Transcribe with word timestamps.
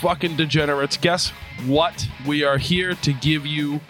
fucking 0.00 0.36
degenerates. 0.36 0.96
Guess 0.96 1.30
what? 1.66 2.06
We 2.26 2.44
are 2.44 2.58
here 2.58 2.94
to 2.94 3.12
give 3.12 3.46
you 3.46 3.80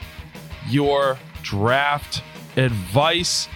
your 0.68 1.18
draft 1.42 2.22
advice. 2.56 3.48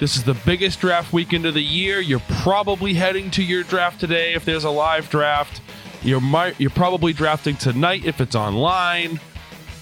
This 0.00 0.16
is 0.16 0.24
the 0.24 0.34
biggest 0.34 0.80
draft 0.80 1.12
weekend 1.12 1.44
of 1.46 1.54
the 1.54 1.62
year. 1.62 2.00
You're 2.00 2.22
probably 2.42 2.94
heading 2.94 3.30
to 3.32 3.42
your 3.42 3.62
draft 3.62 4.00
today 4.00 4.34
if 4.34 4.44
there's 4.44 4.64
a 4.64 4.70
live 4.70 5.10
draft. 5.10 5.60
You're 6.02 6.20
might, 6.20 6.58
you're 6.60 6.70
probably 6.70 7.12
drafting 7.12 7.56
tonight 7.56 8.04
if 8.04 8.20
it's 8.20 8.36
online. 8.36 9.20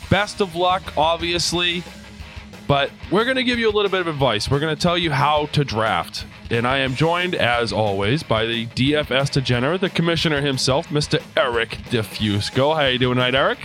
Best 0.09 0.41
of 0.41 0.55
luck, 0.55 0.97
obviously. 0.97 1.83
But 2.67 2.91
we're 3.13 3.25
going 3.25 3.37
to 3.37 3.45
give 3.45 3.59
you 3.59 3.69
a 3.69 3.75
little 3.75 3.91
bit 3.91 4.01
of 4.01 4.09
advice. 4.09 4.51
We're 4.51 4.59
going 4.59 4.75
to 4.75 4.81
tell 4.81 4.99
you 4.99 5.13
how 5.13 5.47
to 5.47 5.65
draft. 5.65 6.27
And 6.51 6.67
I 6.67 6.79
am 6.79 6.95
joined, 6.95 7.35
as 7.35 7.73
always, 7.73 8.23
by 8.23 8.45
the 8.45 8.67
DFS 8.67 9.31
degenerate, 9.31 9.81
the 9.81 9.91
commissioner 9.91 10.41
himself, 10.41 10.89
Mr. 10.89 11.23
Eric 11.37 11.71
Diffusco. 11.91 12.75
How 12.75 12.83
are 12.83 12.91
you 12.91 12.99
doing 12.99 13.17
tonight, 13.17 13.35
Eric? 13.35 13.59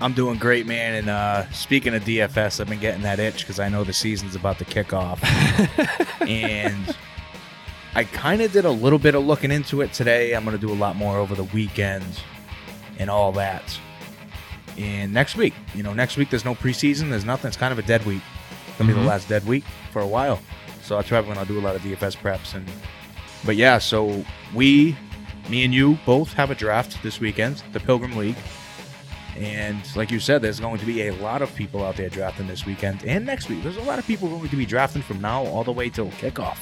I'm 0.00 0.12
doing 0.12 0.38
great, 0.38 0.66
man. 0.66 0.94
And 0.94 1.08
uh, 1.08 1.50
speaking 1.50 1.94
of 1.94 2.04
DFS, 2.04 2.60
I've 2.60 2.68
been 2.68 2.80
getting 2.80 3.02
that 3.02 3.18
itch 3.18 3.40
because 3.40 3.58
I 3.58 3.68
know 3.68 3.84
the 3.84 3.92
season's 3.92 4.36
about 4.36 4.58
to 4.58 4.64
kick 4.64 4.92
off. 4.92 5.20
and 6.20 6.96
I 7.94 8.04
kind 8.04 8.42
of 8.42 8.52
did 8.52 8.64
a 8.64 8.70
little 8.70 8.98
bit 8.98 9.14
of 9.14 9.24
looking 9.24 9.50
into 9.50 9.80
it 9.80 9.92
today. 9.92 10.34
I'm 10.34 10.44
going 10.44 10.56
to 10.58 10.66
do 10.66 10.72
a 10.72 10.74
lot 10.74 10.96
more 10.96 11.18
over 11.18 11.34
the 11.34 11.44
weekend 11.44 12.04
and 12.98 13.08
all 13.08 13.32
that. 13.32 13.78
And 14.78 15.12
next 15.12 15.36
week, 15.36 15.54
you 15.74 15.82
know, 15.82 15.92
next 15.94 16.16
week 16.16 16.30
there's 16.30 16.44
no 16.44 16.54
preseason. 16.54 17.10
There's 17.10 17.24
nothing. 17.24 17.48
It's 17.48 17.56
kind 17.56 17.72
of 17.72 17.78
a 17.78 17.82
dead 17.82 18.04
week. 18.06 18.22
It's 18.68 18.78
gonna 18.78 18.92
be 18.92 18.98
Mhm. 18.98 19.02
the 19.02 19.08
last 19.08 19.28
dead 19.28 19.46
week 19.46 19.64
for 19.92 20.00
a 20.02 20.06
while. 20.06 20.40
So 20.82 20.96
that's 20.96 21.08
probably 21.08 21.28
when 21.28 21.38
I'll 21.38 21.44
do 21.44 21.58
a 21.58 21.62
lot 21.62 21.76
of 21.76 21.82
DFS 21.82 22.16
preps 22.16 22.54
and. 22.54 22.68
But 23.44 23.56
yeah, 23.56 23.78
so 23.78 24.24
we, 24.54 24.96
me 25.50 25.64
and 25.64 25.74
you, 25.74 25.98
both 26.06 26.32
have 26.32 26.50
a 26.50 26.54
draft 26.54 27.02
this 27.02 27.20
weekend, 27.20 27.62
the 27.72 27.80
Pilgrim 27.80 28.16
League. 28.16 28.36
And 29.36 29.80
like 29.96 30.10
you 30.10 30.18
said, 30.20 30.40
there's 30.42 30.60
going 30.60 30.78
to 30.78 30.86
be 30.86 31.08
a 31.08 31.12
lot 31.14 31.42
of 31.42 31.54
people 31.54 31.84
out 31.84 31.96
there 31.96 32.08
drafting 32.08 32.46
this 32.46 32.64
weekend 32.64 33.04
and 33.04 33.26
next 33.26 33.48
week. 33.48 33.62
There's 33.62 33.76
a 33.76 33.82
lot 33.82 33.98
of 33.98 34.06
people 34.06 34.28
going 34.28 34.48
to 34.48 34.56
be 34.56 34.64
drafting 34.64 35.02
from 35.02 35.20
now 35.20 35.44
all 35.46 35.64
the 35.64 35.72
way 35.72 35.90
till 35.90 36.08
kickoff 36.12 36.56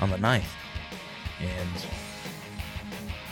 on 0.00 0.10
the 0.10 0.16
9th. 0.16 0.44
And 1.40 1.86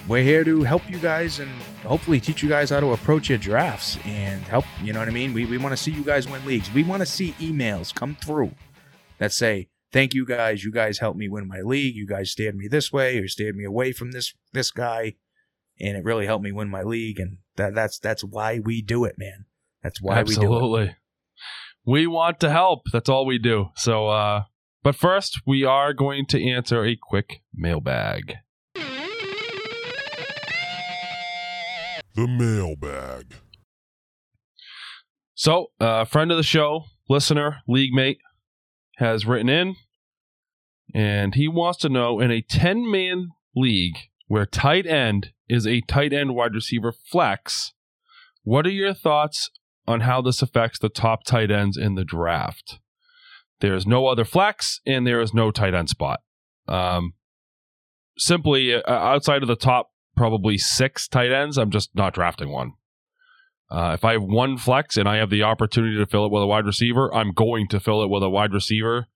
we're 0.08 0.22
here 0.22 0.44
to 0.44 0.62
help 0.62 0.88
you 0.90 0.98
guys 0.98 1.38
and 1.38 1.50
hopefully 1.84 2.20
teach 2.20 2.42
you 2.42 2.48
guys 2.48 2.70
how 2.70 2.80
to 2.80 2.92
approach 2.92 3.28
your 3.28 3.38
drafts 3.38 3.98
and 4.04 4.42
help, 4.42 4.64
you 4.82 4.92
know 4.92 4.98
what 4.98 5.08
I 5.08 5.12
mean? 5.12 5.32
We, 5.32 5.46
we 5.46 5.58
want 5.58 5.72
to 5.72 5.76
see 5.76 5.92
you 5.92 6.02
guys 6.02 6.28
win 6.28 6.44
leagues. 6.44 6.72
We 6.72 6.82
want 6.82 7.00
to 7.00 7.06
see 7.06 7.32
emails 7.34 7.94
come 7.94 8.16
through 8.16 8.52
that 9.18 9.32
say, 9.32 9.68
thank 9.92 10.14
you 10.14 10.26
guys. 10.26 10.64
You 10.64 10.72
guys 10.72 10.98
helped 10.98 11.18
me 11.18 11.28
win 11.28 11.46
my 11.46 11.60
league. 11.60 11.94
You 11.94 12.06
guys 12.06 12.30
steered 12.30 12.56
me 12.56 12.66
this 12.68 12.92
way 12.92 13.18
or 13.18 13.28
steered 13.28 13.56
me 13.56 13.64
away 13.64 13.92
from 13.92 14.12
this 14.12 14.34
this 14.52 14.70
guy. 14.70 15.14
And 15.80 15.96
it 15.96 16.04
really 16.04 16.26
helped 16.26 16.44
me 16.44 16.52
win 16.52 16.68
my 16.68 16.82
league. 16.82 17.18
And 17.20 17.38
that, 17.56 17.74
that's 17.74 17.98
that's 17.98 18.24
why 18.24 18.58
we 18.58 18.82
do 18.82 19.04
it, 19.04 19.16
man. 19.18 19.46
That's 19.82 20.00
why 20.00 20.22
we 20.22 20.34
do 20.34 20.40
it. 20.40 20.44
Absolutely. 20.44 20.96
We 21.84 22.06
want 22.06 22.40
to 22.40 22.50
help. 22.50 22.82
That's 22.92 23.08
all 23.08 23.26
we 23.26 23.38
do. 23.38 23.70
So, 23.76 24.08
uh, 24.08 24.44
but 24.82 24.94
first, 24.94 25.40
we 25.46 25.64
are 25.64 25.92
going 25.92 26.26
to 26.26 26.50
answer 26.50 26.84
a 26.84 26.96
quick 26.96 27.42
mailbag. 27.54 28.34
The 32.14 32.26
mailbag. 32.26 33.34
So, 35.34 35.68
uh, 35.80 36.02
a 36.02 36.04
friend 36.04 36.30
of 36.30 36.36
the 36.36 36.42
show, 36.42 36.84
listener, 37.08 37.62
league 37.66 37.92
mate, 37.92 38.18
has 38.96 39.26
written 39.26 39.48
in, 39.48 39.76
and 40.94 41.34
he 41.34 41.48
wants 41.48 41.78
to 41.80 41.88
know 41.88 42.20
in 42.20 42.30
a 42.30 42.42
10 42.42 42.90
man 42.90 43.28
league 43.56 43.96
where 44.26 44.46
tight 44.46 44.86
end 44.86 45.32
is 45.48 45.66
a 45.66 45.80
tight 45.82 46.12
end 46.12 46.34
wide 46.34 46.54
receiver 46.54 46.92
flex, 46.92 47.72
what 48.42 48.66
are 48.66 48.70
your 48.70 48.94
thoughts 48.94 49.50
on 49.86 50.00
how 50.00 50.20
this 50.20 50.42
affects 50.42 50.78
the 50.78 50.88
top 50.88 51.24
tight 51.24 51.50
ends 51.50 51.76
in 51.76 51.94
the 51.94 52.04
draft? 52.04 52.78
There 53.60 53.74
is 53.74 53.86
no 53.86 54.06
other 54.06 54.24
flex, 54.24 54.80
and 54.84 55.06
there 55.06 55.20
is 55.20 55.32
no 55.32 55.50
tight 55.50 55.74
end 55.74 55.88
spot. 55.88 56.20
Um, 56.68 57.14
simply, 58.18 58.74
uh, 58.74 58.82
outside 58.86 59.42
of 59.42 59.48
the 59.48 59.56
top 59.56 59.91
probably 60.16 60.58
six 60.58 61.08
tight 61.08 61.32
ends, 61.32 61.58
I'm 61.58 61.70
just 61.70 61.90
not 61.94 62.14
drafting 62.14 62.50
one. 62.50 62.72
Uh, 63.70 63.92
if 63.94 64.04
I 64.04 64.12
have 64.12 64.22
one 64.22 64.58
flex 64.58 64.98
and 64.98 65.08
I 65.08 65.16
have 65.16 65.30
the 65.30 65.42
opportunity 65.42 65.96
to 65.96 66.06
fill 66.06 66.26
it 66.26 66.32
with 66.32 66.42
a 66.42 66.46
wide 66.46 66.66
receiver, 66.66 67.12
I'm 67.14 67.32
going 67.32 67.68
to 67.68 67.80
fill 67.80 68.02
it 68.02 68.10
with 68.10 68.22
a 68.22 68.28
wide 68.28 68.52
receiver 68.52 69.06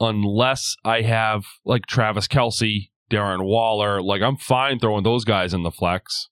unless 0.00 0.76
I 0.84 1.02
have 1.02 1.44
like 1.64 1.86
Travis 1.86 2.26
Kelce, 2.26 2.90
Darren 3.10 3.44
Waller. 3.44 4.02
Like 4.02 4.20
I'm 4.20 4.36
fine 4.36 4.80
throwing 4.80 5.04
those 5.04 5.24
guys 5.24 5.54
in 5.54 5.62
the 5.62 5.70
flex. 5.70 6.28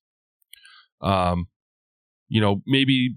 Um, 1.01 1.47
you 2.29 2.41
know, 2.41 2.63
maybe 2.67 3.17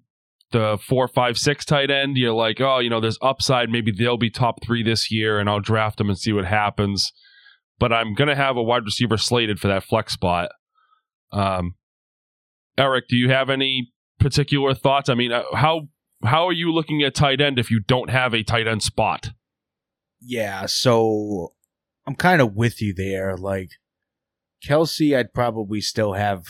the 0.51 0.77
four, 0.87 1.07
five, 1.07 1.37
six 1.37 1.65
tight 1.65 1.89
end, 1.89 2.15
you're 2.15 2.31
like, 2.31 2.61
oh, 2.61 2.77
you 2.77 2.91
know, 2.91 2.99
there's 2.99 3.17
upside. 3.23 3.69
Maybe 3.69 3.91
they'll 3.91 4.17
be 4.17 4.29
top 4.29 4.63
three 4.63 4.83
this 4.83 5.11
year 5.11 5.39
and 5.39 5.49
I'll 5.49 5.59
draft 5.59 5.97
them 5.97 6.09
and 6.09 6.17
see 6.17 6.31
what 6.31 6.45
happens. 6.45 7.11
But 7.79 7.91
I'm 7.91 8.13
going 8.13 8.29
to 8.29 8.35
have 8.35 8.55
a 8.55 8.63
wide 8.63 8.85
receiver 8.85 9.17
slated 9.17 9.59
for 9.59 9.67
that 9.67 9.83
flex 9.83 10.13
spot. 10.13 10.51
Um, 11.33 11.75
Eric, 12.77 13.07
do 13.09 13.15
you 13.15 13.29
have 13.29 13.49
any 13.49 13.91
particular 14.19 14.73
thoughts? 14.73 15.09
I 15.09 15.15
mean, 15.15 15.31
uh, 15.31 15.43
how 15.53 15.89
how 16.23 16.47
are 16.47 16.53
you 16.53 16.71
looking 16.71 17.03
at 17.03 17.15
tight 17.15 17.41
end 17.41 17.59
if 17.59 17.69
you 17.69 17.79
don't 17.81 18.09
have 18.09 18.33
a 18.33 18.43
tight 18.43 18.67
end 18.67 18.83
spot? 18.83 19.31
Yeah, 20.21 20.67
so 20.67 21.53
I'm 22.07 22.15
kind 22.15 22.41
of 22.41 22.55
with 22.55 22.81
you 22.81 22.93
there. 22.93 23.35
Like 23.35 23.71
Kelce, 24.65 25.17
I'd 25.17 25.33
probably 25.33 25.81
still 25.81 26.13
have 26.13 26.45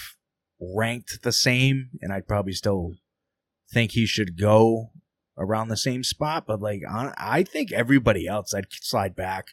ranked 0.60 1.24
the 1.24 1.32
same, 1.32 1.90
and 2.02 2.14
I'd 2.14 2.28
probably 2.28 2.54
still 2.54 2.94
think 3.72 3.92
he 3.92 4.06
should 4.06 4.40
go 4.40 4.92
around 5.38 5.70
the 5.70 5.78
same 5.78 6.04
spot. 6.04 6.46
But 6.46 6.62
like, 6.62 6.82
I 6.90 7.14
I 7.18 7.44
think 7.44 7.72
everybody 7.72 8.28
else, 8.28 8.54
I'd 8.54 8.68
slide 8.72 9.16
back. 9.16 9.48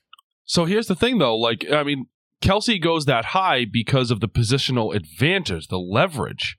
So 0.44 0.64
here's 0.64 0.88
the 0.88 0.96
thing, 0.96 1.18
though. 1.18 1.36
Like, 1.36 1.64
I 1.70 1.84
mean, 1.84 2.06
Kelce 2.42 2.80
goes 2.80 3.04
that 3.04 3.26
high 3.26 3.66
because 3.70 4.10
of 4.10 4.20
the 4.20 4.28
positional 4.28 4.94
advantage, 4.94 5.68
the 5.68 5.78
leverage. 5.78 6.56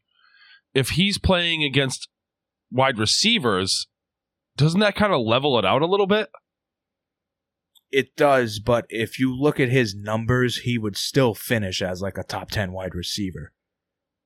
If 0.73 0.91
he's 0.91 1.17
playing 1.17 1.63
against 1.63 2.07
wide 2.71 2.97
receivers, 2.97 3.87
doesn't 4.57 4.79
that 4.79 4.95
kind 4.95 5.13
of 5.13 5.21
level 5.21 5.57
it 5.57 5.65
out 5.65 5.81
a 5.81 5.87
little 5.87 6.07
bit? 6.07 6.29
It 7.91 8.15
does, 8.15 8.59
but 8.59 8.85
if 8.89 9.19
you 9.19 9.35
look 9.35 9.59
at 9.59 9.69
his 9.69 9.93
numbers, 9.93 10.59
he 10.59 10.77
would 10.77 10.95
still 10.95 11.33
finish 11.33 11.81
as 11.81 12.01
like 12.01 12.17
a 12.17 12.23
top 12.23 12.49
10 12.51 12.71
wide 12.71 12.95
receiver. 12.95 13.51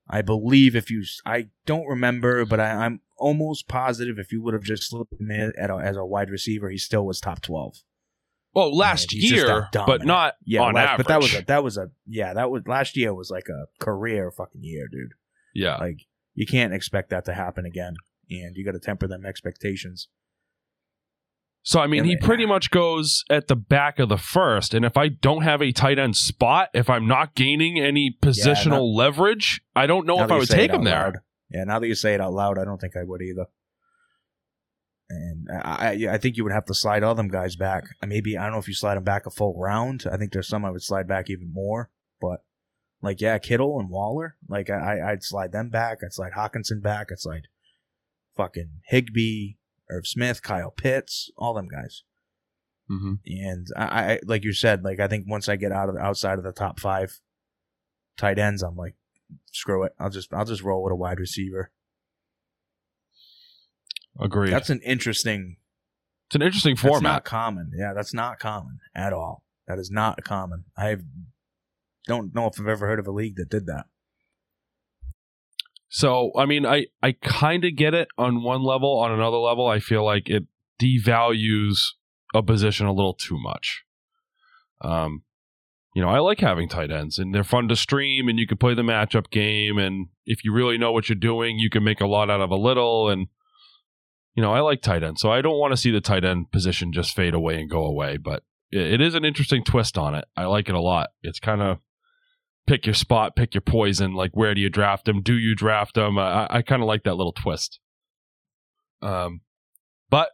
I 0.08 0.22
believe 0.22 0.76
if 0.76 0.88
you, 0.88 1.02
I 1.24 1.48
don't 1.64 1.86
remember, 1.86 2.44
but 2.44 2.60
I, 2.60 2.84
I'm 2.84 3.00
almost 3.16 3.66
positive 3.66 4.18
if 4.18 4.30
you 4.30 4.40
would 4.42 4.54
have 4.54 4.62
just 4.62 4.88
slipped 4.88 5.14
him 5.18 5.32
in 5.32 5.52
at 5.58 5.70
a, 5.70 5.76
as 5.76 5.96
a 5.96 6.04
wide 6.04 6.30
receiver, 6.30 6.70
he 6.70 6.78
still 6.78 7.04
was 7.04 7.18
top 7.18 7.42
12. 7.42 7.78
Well, 8.56 8.74
last 8.76 9.10
just 9.10 9.30
year, 9.30 9.68
but 9.72 10.04
not 10.04 10.34
Yeah, 10.44 10.62
on 10.62 10.74
last- 10.74 10.88
average. 10.92 11.06
but 11.06 11.08
that 11.08 11.20
was 11.22 11.34
a, 11.34 11.42
that 11.44 11.62
was 11.62 11.76
a, 11.76 11.90
yeah, 12.06 12.32
that 12.34 12.50
was, 12.50 12.62
last 12.66 12.96
year 12.96 13.14
was 13.14 13.30
like 13.30 13.48
a 13.48 13.66
career 13.84 14.30
fucking 14.30 14.62
year, 14.64 14.88
dude. 14.90 15.12
yeah. 15.54 15.76
Like, 15.76 16.00
you 16.34 16.46
can't 16.46 16.72
expect 16.74 17.10
that 17.10 17.24
to 17.26 17.34
happen 17.34 17.64
again. 17.66 17.94
And 18.30 18.56
you 18.56 18.64
got 18.64 18.72
to 18.72 18.80
temper 18.80 19.06
them 19.06 19.24
expectations. 19.24 20.08
So 21.62 21.80
I 21.80 21.86
mean, 21.86 22.00
And 22.00 22.08
he 22.08 22.16
pretty 22.16 22.46
much 22.46 22.70
goes 22.70 23.24
at 23.28 23.48
the 23.48 23.56
back 23.56 23.98
of 23.98 24.08
the 24.08 24.16
first, 24.16 24.72
and 24.72 24.84
if 24.84 24.96
I 24.96 25.08
don't 25.08 25.42
have 25.42 25.60
a 25.60 25.72
tight 25.72 25.98
end 25.98 26.16
spot, 26.16 26.68
if 26.72 26.88
I'm 26.88 27.06
not 27.06 27.34
gaining 27.34 27.78
any 27.78 28.16
positional 28.22 28.94
leverage, 28.94 29.60
I 29.74 29.86
don't 29.86 30.06
know 30.06 30.22
if 30.22 30.30
I 30.30 30.38
would 30.38 30.48
take 30.48 30.70
him 30.70 30.82
out 30.82 30.84
there. 30.84 31.02
loud. 31.02 31.14
Yeah, 31.50 31.64
now 31.64 31.78
that 31.80 31.86
you 31.88 31.94
say 31.94 32.14
it 32.14 32.20
out 32.20 32.32
loud, 32.32 32.58
I 32.58 32.64
don't 32.64 32.80
think 32.80 32.96
I 32.96 33.02
would 33.04 33.20
either. 33.20 33.46
And 35.08 35.48
I, 35.50 35.60
I, 36.10 36.14
I 36.14 36.18
think 36.18 36.36
you 36.36 36.42
would 36.44 36.52
have 36.52 36.64
to 36.66 36.74
slide 36.74 37.02
all 37.02 37.14
them 37.14 37.28
guys 37.28 37.54
back. 37.54 37.84
Maybe 38.04 38.36
I 38.36 38.42
don't 38.42 38.52
know 38.52 38.58
if 38.58 38.68
you 38.68 38.74
slide 38.74 38.96
them 38.96 39.04
back 39.04 39.26
a 39.26 39.30
full 39.30 39.54
round. 39.56 40.04
I 40.10 40.16
think 40.16 40.32
there's 40.32 40.48
some 40.48 40.64
I 40.64 40.70
would 40.70 40.82
slide 40.82 41.06
back 41.06 41.30
even 41.30 41.52
more. 41.52 41.90
But 42.20 42.42
like, 43.02 43.20
yeah, 43.20 43.38
Kittle 43.38 43.78
and 43.78 43.88
Waller, 43.90 44.36
like 44.48 44.68
I, 44.68 45.12
I'd 45.12 45.22
slide 45.22 45.52
them 45.52 45.68
back. 45.68 45.98
I'd 46.04 46.12
slide 46.12 46.32
Hockenson 46.32 46.82
back. 46.82 47.08
I'd 47.12 47.20
slide 47.20 47.46
fucking 48.36 48.80
Higbee, 48.86 49.54
Irv 49.90 50.06
Smith, 50.06 50.42
Kyle 50.42 50.70
Pitts, 50.72 51.30
all 51.36 51.54
them 51.54 51.68
guys. 51.68 52.02
hmm 52.88 53.14
And 53.26 53.68
I, 53.76 53.84
I 53.84 54.20
like 54.24 54.42
you 54.44 54.52
said, 54.52 54.82
like 54.82 54.98
I 54.98 55.06
think 55.06 55.26
once 55.28 55.48
I 55.48 55.56
get 55.56 55.72
out 55.72 55.88
of 55.88 55.94
the 55.94 56.00
outside 56.00 56.38
of 56.38 56.44
the 56.44 56.52
top 56.52 56.80
five 56.80 57.20
tight 58.16 58.38
ends, 58.38 58.62
I'm 58.62 58.76
like, 58.76 58.96
screw 59.52 59.84
it. 59.84 59.92
I'll 60.00 60.10
just 60.10 60.32
I'll 60.34 60.44
just 60.44 60.62
roll 60.62 60.82
with 60.82 60.92
a 60.92 60.96
wide 60.96 61.20
receiver. 61.20 61.70
Agreed. 64.20 64.52
That's 64.52 64.70
an 64.70 64.80
interesting 64.82 65.56
it's 66.28 66.34
an 66.34 66.42
interesting 66.42 66.76
format. 66.76 67.02
not 67.02 67.24
common. 67.24 67.70
Yeah, 67.76 67.92
that's 67.94 68.12
not 68.12 68.38
common 68.38 68.78
at 68.94 69.12
all. 69.12 69.44
That 69.68 69.78
is 69.78 69.90
not 69.90 70.24
common. 70.24 70.64
I 70.76 70.96
don't 72.06 72.34
know 72.34 72.46
if 72.46 72.60
I've 72.60 72.66
ever 72.66 72.86
heard 72.86 72.98
of 72.98 73.06
a 73.06 73.12
league 73.12 73.36
that 73.36 73.48
did 73.48 73.66
that. 73.66 73.86
So 75.88 76.32
I 76.36 76.46
mean, 76.46 76.66
I 76.66 76.86
I 77.02 77.12
kind 77.12 77.64
of 77.64 77.76
get 77.76 77.94
it 77.94 78.08
on 78.18 78.42
one 78.42 78.62
level. 78.62 78.98
On 78.98 79.12
another 79.12 79.36
level, 79.36 79.66
I 79.68 79.78
feel 79.78 80.04
like 80.04 80.28
it 80.28 80.44
devalues 80.80 81.78
a 82.34 82.42
position 82.42 82.86
a 82.86 82.92
little 82.92 83.14
too 83.14 83.38
much. 83.38 83.84
Um, 84.80 85.22
you 85.94 86.02
know, 86.02 86.08
I 86.08 86.18
like 86.18 86.40
having 86.40 86.68
tight 86.68 86.90
ends 86.90 87.18
and 87.18 87.34
they're 87.34 87.44
fun 87.44 87.68
to 87.68 87.76
stream 87.76 88.28
and 88.28 88.38
you 88.38 88.46
can 88.46 88.58
play 88.58 88.74
the 88.74 88.82
matchup 88.82 89.30
game. 89.30 89.78
And 89.78 90.08
if 90.26 90.44
you 90.44 90.52
really 90.52 90.76
know 90.76 90.92
what 90.92 91.08
you're 91.08 91.16
doing, 91.16 91.58
you 91.58 91.70
can 91.70 91.84
make 91.84 92.02
a 92.02 92.06
lot 92.06 92.28
out 92.30 92.42
of 92.42 92.50
a 92.50 92.56
little. 92.56 93.08
And, 93.08 93.28
you 94.36 94.42
know, 94.42 94.52
I 94.52 94.60
like 94.60 94.82
tight 94.82 95.02
end. 95.02 95.18
So 95.18 95.32
I 95.32 95.40
don't 95.40 95.58
want 95.58 95.72
to 95.72 95.76
see 95.78 95.90
the 95.90 96.00
tight 96.00 96.24
end 96.24 96.52
position 96.52 96.92
just 96.92 97.16
fade 97.16 97.32
away 97.34 97.58
and 97.58 97.70
go 97.70 97.84
away. 97.84 98.18
But 98.18 98.42
it, 98.70 99.00
is 99.00 99.14
an 99.14 99.24
interesting 99.24 99.64
twist 99.64 99.96
on 99.96 100.14
it. 100.14 100.26
I 100.36 100.44
like 100.44 100.68
it 100.68 100.74
a 100.74 100.80
lot. 100.80 101.08
It's 101.22 101.40
kind 101.40 101.62
of 101.62 101.78
pick 102.66 102.84
your 102.84 102.94
spot, 102.94 103.34
pick 103.34 103.54
your 103.54 103.62
poison. 103.62 104.12
Like, 104.12 104.32
where 104.34 104.54
do 104.54 104.60
you 104.60 104.68
draft 104.68 105.06
them? 105.06 105.22
Do 105.22 105.38
you 105.38 105.54
draft 105.54 105.94
them? 105.94 106.18
I, 106.18 106.46
I 106.50 106.62
kind 106.62 106.82
of 106.82 106.86
like 106.86 107.04
that 107.04 107.14
little 107.14 107.32
twist. 107.32 107.80
Um, 109.00 109.40
but 110.10 110.30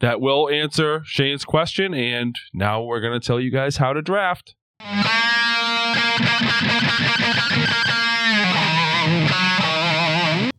that 0.00 0.22
will 0.22 0.48
answer 0.48 1.02
Shane's 1.04 1.44
question. 1.44 1.92
And 1.92 2.34
now 2.54 2.82
we're 2.82 3.00
going 3.00 3.20
to 3.20 3.26
tell 3.26 3.38
you 3.38 3.50
guys 3.50 3.76
how 3.76 3.92
to 3.92 4.00
draft. 4.00 4.54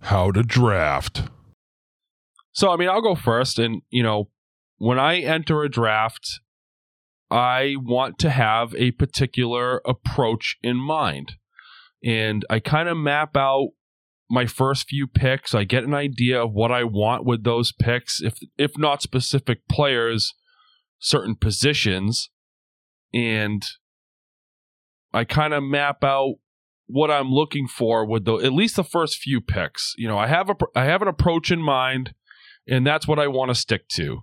How 0.01 0.29
to 0.31 0.43
draft. 0.43 1.23
So, 2.61 2.69
I 2.69 2.77
mean, 2.77 2.89
I'll 2.89 3.01
go 3.01 3.15
first. 3.15 3.57
And, 3.57 3.81
you 3.89 4.03
know, 4.03 4.29
when 4.77 4.99
I 4.99 5.17
enter 5.17 5.63
a 5.63 5.69
draft, 5.69 6.41
I 7.31 7.73
want 7.79 8.19
to 8.19 8.29
have 8.29 8.75
a 8.75 8.91
particular 8.91 9.81
approach 9.83 10.59
in 10.61 10.77
mind. 10.77 11.31
And 12.05 12.45
I 12.51 12.59
kind 12.59 12.87
of 12.87 12.97
map 12.97 13.35
out 13.35 13.69
my 14.29 14.45
first 14.45 14.87
few 14.87 15.07
picks. 15.07 15.55
I 15.55 15.63
get 15.63 15.85
an 15.85 15.95
idea 15.95 16.39
of 16.39 16.53
what 16.53 16.71
I 16.71 16.83
want 16.83 17.25
with 17.25 17.43
those 17.43 17.71
picks, 17.71 18.21
if 18.21 18.37
if 18.59 18.77
not 18.77 19.01
specific 19.01 19.67
players, 19.67 20.35
certain 20.99 21.33
positions. 21.33 22.29
And 23.11 23.63
I 25.11 25.23
kind 25.23 25.55
of 25.55 25.63
map 25.63 26.03
out 26.03 26.35
what 26.85 27.09
I'm 27.09 27.31
looking 27.31 27.67
for 27.67 28.05
with 28.05 28.25
the 28.25 28.35
at 28.35 28.53
least 28.53 28.75
the 28.75 28.83
first 28.83 29.17
few 29.17 29.41
picks. 29.41 29.95
You 29.97 30.07
know, 30.07 30.19
I 30.19 30.27
have 30.27 30.47
a 30.47 30.55
I 30.75 30.85
have 30.85 31.01
an 31.01 31.07
approach 31.07 31.49
in 31.49 31.59
mind, 31.59 32.13
and 32.67 32.85
that's 32.85 33.07
what 33.07 33.19
I 33.19 33.27
want 33.27 33.49
to 33.49 33.55
stick 33.55 33.87
to. 33.89 34.19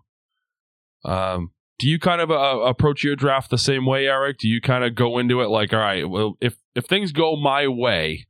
Um, 1.04 1.52
do 1.78 1.86
you 1.88 1.98
kind 1.98 2.20
of 2.20 2.30
uh, 2.30 2.60
approach 2.64 3.04
your 3.04 3.16
draft 3.16 3.50
the 3.50 3.58
same 3.58 3.86
way, 3.86 4.06
Eric? 4.06 4.38
Do 4.38 4.48
you 4.48 4.60
kind 4.60 4.84
of 4.84 4.94
go 4.94 5.18
into 5.18 5.40
it 5.40 5.48
like, 5.48 5.72
all 5.72 5.78
right, 5.78 6.08
well, 6.08 6.36
if 6.40 6.56
if 6.74 6.86
things 6.86 7.12
go 7.12 7.36
my 7.36 7.68
way, 7.68 8.26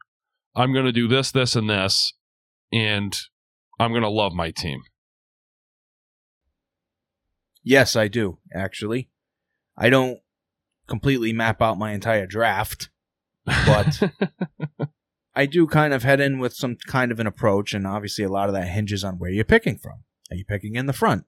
I'm 0.55 0.72
going 0.72 0.84
to 0.84 0.93
do 0.93 1.08
this, 1.08 1.31
this, 1.31 1.56
and 1.56 1.69
this, 1.69 2.12
and 2.72 3.19
I'm 3.81 3.93
going 3.93 4.02
to 4.02 4.08
love 4.08 4.32
my 4.32 4.50
team. 4.50 4.82
Yes, 7.62 7.96
I 7.96 8.08
do, 8.08 8.38
actually. 8.54 9.08
I 9.76 9.90
don't 9.90 10.19
completely 10.87 11.32
map 11.32 11.62
out 11.62 11.78
my 11.78 11.93
entire 11.93 12.26
draft, 12.26 12.90
but 13.44 14.02
I 15.38 15.46
do 15.46 15.69
kind 15.69 15.94
of 15.94 16.02
head 16.02 16.19
in 16.19 16.40
with 16.40 16.52
some 16.52 16.75
kind 16.88 17.12
of 17.12 17.20
an 17.20 17.29
approach, 17.29 17.73
and 17.73 17.87
obviously 17.87 18.25
a 18.25 18.29
lot 18.29 18.49
of 18.49 18.55
that 18.56 18.67
hinges 18.67 19.05
on 19.05 19.20
where 19.20 19.31
you're 19.31 19.44
picking 19.44 19.79
from. 19.79 20.02
Are 20.32 20.35
you 20.35 20.44
picking 20.44 20.75
in 20.75 20.87
the 20.87 20.93
front? 20.93 21.26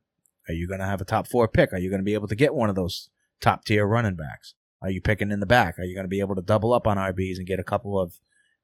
Are 0.49 0.53
you 0.53 0.67
going 0.67 0.81
to 0.81 0.87
have 0.87 1.01
a 1.01 1.05
top 1.05 1.29
four 1.29 1.47
pick? 1.47 1.73
Are 1.73 1.79
you 1.79 1.91
going 1.91 2.01
to 2.01 2.05
be 2.05 2.15
able 2.15 2.27
to 2.27 2.35
get 2.35 2.53
one 2.53 2.69
of 2.69 2.75
those 2.75 3.09
top 3.41 3.65
tier 3.65 3.87
running 3.87 4.17
backs? 4.17 4.55
Are 4.83 4.91
you 4.91 5.01
picking 5.01 5.31
in 5.31 5.39
the 5.39 5.47
back? 5.47 5.79
Are 5.79 5.85
you 5.85 5.95
going 5.95 6.07
to 6.07 6.09
be 6.09 6.19
able 6.19 6.35
to 6.35 6.43
double 6.43 6.73
up 6.73 6.89
on 6.89 6.97
RBs 6.97 7.37
and 7.37 7.47
get 7.47 7.61
a 7.61 7.65
couple 7.65 8.01
of 8.01 8.15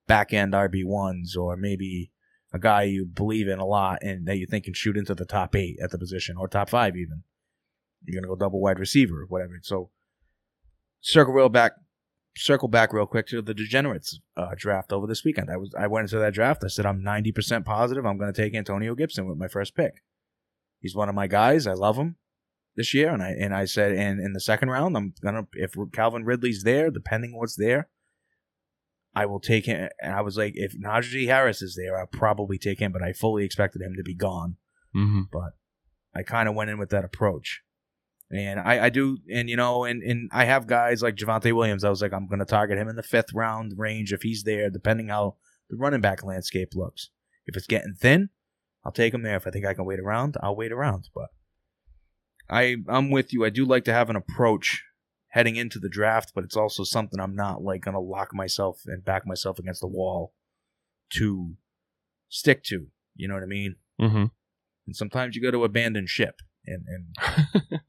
back 0.09 0.33
end 0.33 0.53
RB 0.53 0.85
ones, 0.85 1.37
or 1.37 1.57
maybe 1.57 2.11
a 2.53 2.59
guy 2.59 2.83
you 2.83 3.07
believe 3.07 3.47
in 3.47 3.61
a 3.61 3.67
lot 3.67 4.03
and 4.03 4.27
that 4.27 4.39
you 4.39 4.47
think 4.47 4.65
can 4.65 4.75
shoot 4.75 4.97
into 4.97 5.15
the 5.15 5.25
top 5.25 5.55
eight 5.55 5.79
at 5.81 5.93
the 5.93 5.99
position 5.99 6.37
or 6.37 6.49
top 6.49 6.71
five 6.71 6.97
even? 6.97 7.23
You're 8.05 8.21
gonna 8.21 8.35
go 8.35 8.37
double 8.37 8.61
wide 8.61 8.81
receiver, 8.81 9.25
whatever. 9.29 9.53
So 9.63 9.91
circle 11.01 11.35
real 11.35 11.49
back, 11.49 11.75
circle 12.37 12.69
back 12.69 12.93
real 12.93 13.07
quick 13.07 13.27
to 13.29 13.43
the 13.43 13.55
degenerates 13.55 14.21
uh, 14.37 14.55
draft 14.57 14.93
over 14.93 15.07
this 15.07 15.25
weekend. 15.25 15.51
I 15.51 15.57
was 15.57 15.75
I 15.79 15.87
went 15.87 16.05
into 16.05 16.19
that 16.19 16.35
draft. 16.35 16.63
I 16.65 16.69
said 16.69 16.87
I'm 16.87 17.03
90 17.03 17.33
percent 17.33 17.65
positive 17.65 18.05
I'm 18.05 18.19
going 18.19 18.33
to 18.33 18.43
take 18.43 18.55
Antonio 18.55 18.95
Gibson 18.95 19.27
with 19.27 19.39
my 19.39 19.49
first 19.49 19.75
pick. 19.75 20.03
He's 20.81 20.95
one 20.95 21.09
of 21.09 21.15
my 21.15 21.27
guys. 21.27 21.67
I 21.67 21.73
love 21.73 21.97
him 21.97 22.17
this 22.77 22.95
year, 22.95 23.11
and 23.11 23.23
I 23.23 23.31
and 23.31 23.55
I 23.55 23.65
said, 23.65 23.93
and 23.93 24.21
in 24.21 24.33
the 24.33 24.41
second 24.41 24.71
round, 24.71 24.97
I'm 24.97 25.15
gonna 25.23 25.47
if 25.55 25.75
Calvin 25.93 26.25
Ridley's 26.25 26.63
there, 26.63 26.91
depending 26.91 27.37
what's 27.37 27.57
there, 27.57 27.89
I 29.15 29.27
will 29.27 29.41
take 29.41 29.65
him. 29.65 29.89
And 30.01 30.13
I 30.13 30.21
was 30.21 30.37
like, 30.37 30.53
if 30.57 30.79
Najee 30.79 31.27
Harris 31.27 31.63
is 31.63 31.75
there, 31.75 31.99
I'll 31.99 32.07
probably 32.07 32.59
take 32.59 32.81
him, 32.81 32.93
but 32.93 33.03
I 33.03 33.13
fully 33.13 33.45
expected 33.45 33.81
him 33.81 33.95
to 33.97 34.03
be 34.03 34.15
gone. 34.15 34.57
Mm-hmm. 34.95 35.23
But 35.33 35.53
I 36.15 36.23
kind 36.23 36.49
of 36.49 36.55
went 36.55 36.71
in 36.71 36.79
with 36.79 36.91
that 36.91 37.05
approach. 37.05 37.63
And 38.31 38.59
I, 38.59 38.87
I 38.87 38.91
do, 38.91 39.19
and 39.33 39.49
you 39.49 39.57
know, 39.57 39.85
and, 39.85 40.03
and 40.03 40.29
I 40.33 40.47
have 40.47 40.67
guys 40.67 41.01
like 41.03 41.15
Javonte 41.15 41.53
Williams. 41.53 41.85
I 41.85 41.91
was 41.91 42.03
like, 42.03 42.13
I'm 42.13 42.27
going 42.27 42.41
to 42.41 42.45
target 42.45 42.79
him 42.79 42.89
in 42.89 42.97
the 42.97 43.03
fifth 43.03 43.33
round 43.33 43.75
range 43.77 44.13
if 44.13 44.23
he's 44.23 44.43
there, 44.43 44.69
depending 44.69 45.09
how 45.09 45.37
the 45.71 45.77
running 45.77 46.01
back 46.01 46.25
landscape 46.25 46.71
looks. 46.75 47.11
If 47.47 47.57
it's 47.57 47.69
getting 47.69 47.95
thin, 47.95 48.31
I'll 48.85 48.93
take 48.93 49.15
him 49.15 49.23
there. 49.23 49.37
If 49.37 49.47
I 49.47 49.51
think 49.51 49.65
I 49.65 49.75
can 49.75 49.85
wait 49.85 50.01
around, 50.01 50.37
I'll 50.43 50.57
wait 50.57 50.73
around. 50.73 51.09
But 51.15 51.29
I, 52.51 52.77
I'm 52.89 53.11
with 53.11 53.33
you. 53.33 53.45
I 53.45 53.51
do 53.51 53.65
like 53.65 53.85
to 53.85 53.93
have 53.93 54.11
an 54.11 54.17
approach 54.17 54.83
heading 55.29 55.57
into 55.57 55.79
the 55.79 55.89
draft, 55.89 56.33
but 56.35 56.45
it's 56.45 56.57
also 56.57 56.83
something 56.83 57.21
I'm 57.21 57.37
not 57.37 57.63
like 57.63 57.83
gonna 57.83 58.01
lock 58.01 58.35
myself 58.35 58.81
and 58.87 59.05
back 59.05 59.27
myself 59.27 59.59
against 59.59 59.83
the 59.83 59.87
wall 59.87 60.33
to 61.11 61.55
stick 62.29 62.65
to. 62.65 62.87
You 63.15 63.29
know 63.29 63.35
what 63.35 63.43
I 63.43 63.47
mean? 63.47 63.77
Mm-hmm. 64.01 64.25
And 64.87 64.97
sometimes 64.97 65.37
you 65.37 65.43
got 65.43 65.53
to 65.53 65.65
abandon 65.65 66.07
ship, 66.07 66.37
and 66.67 66.85
and 66.89 67.81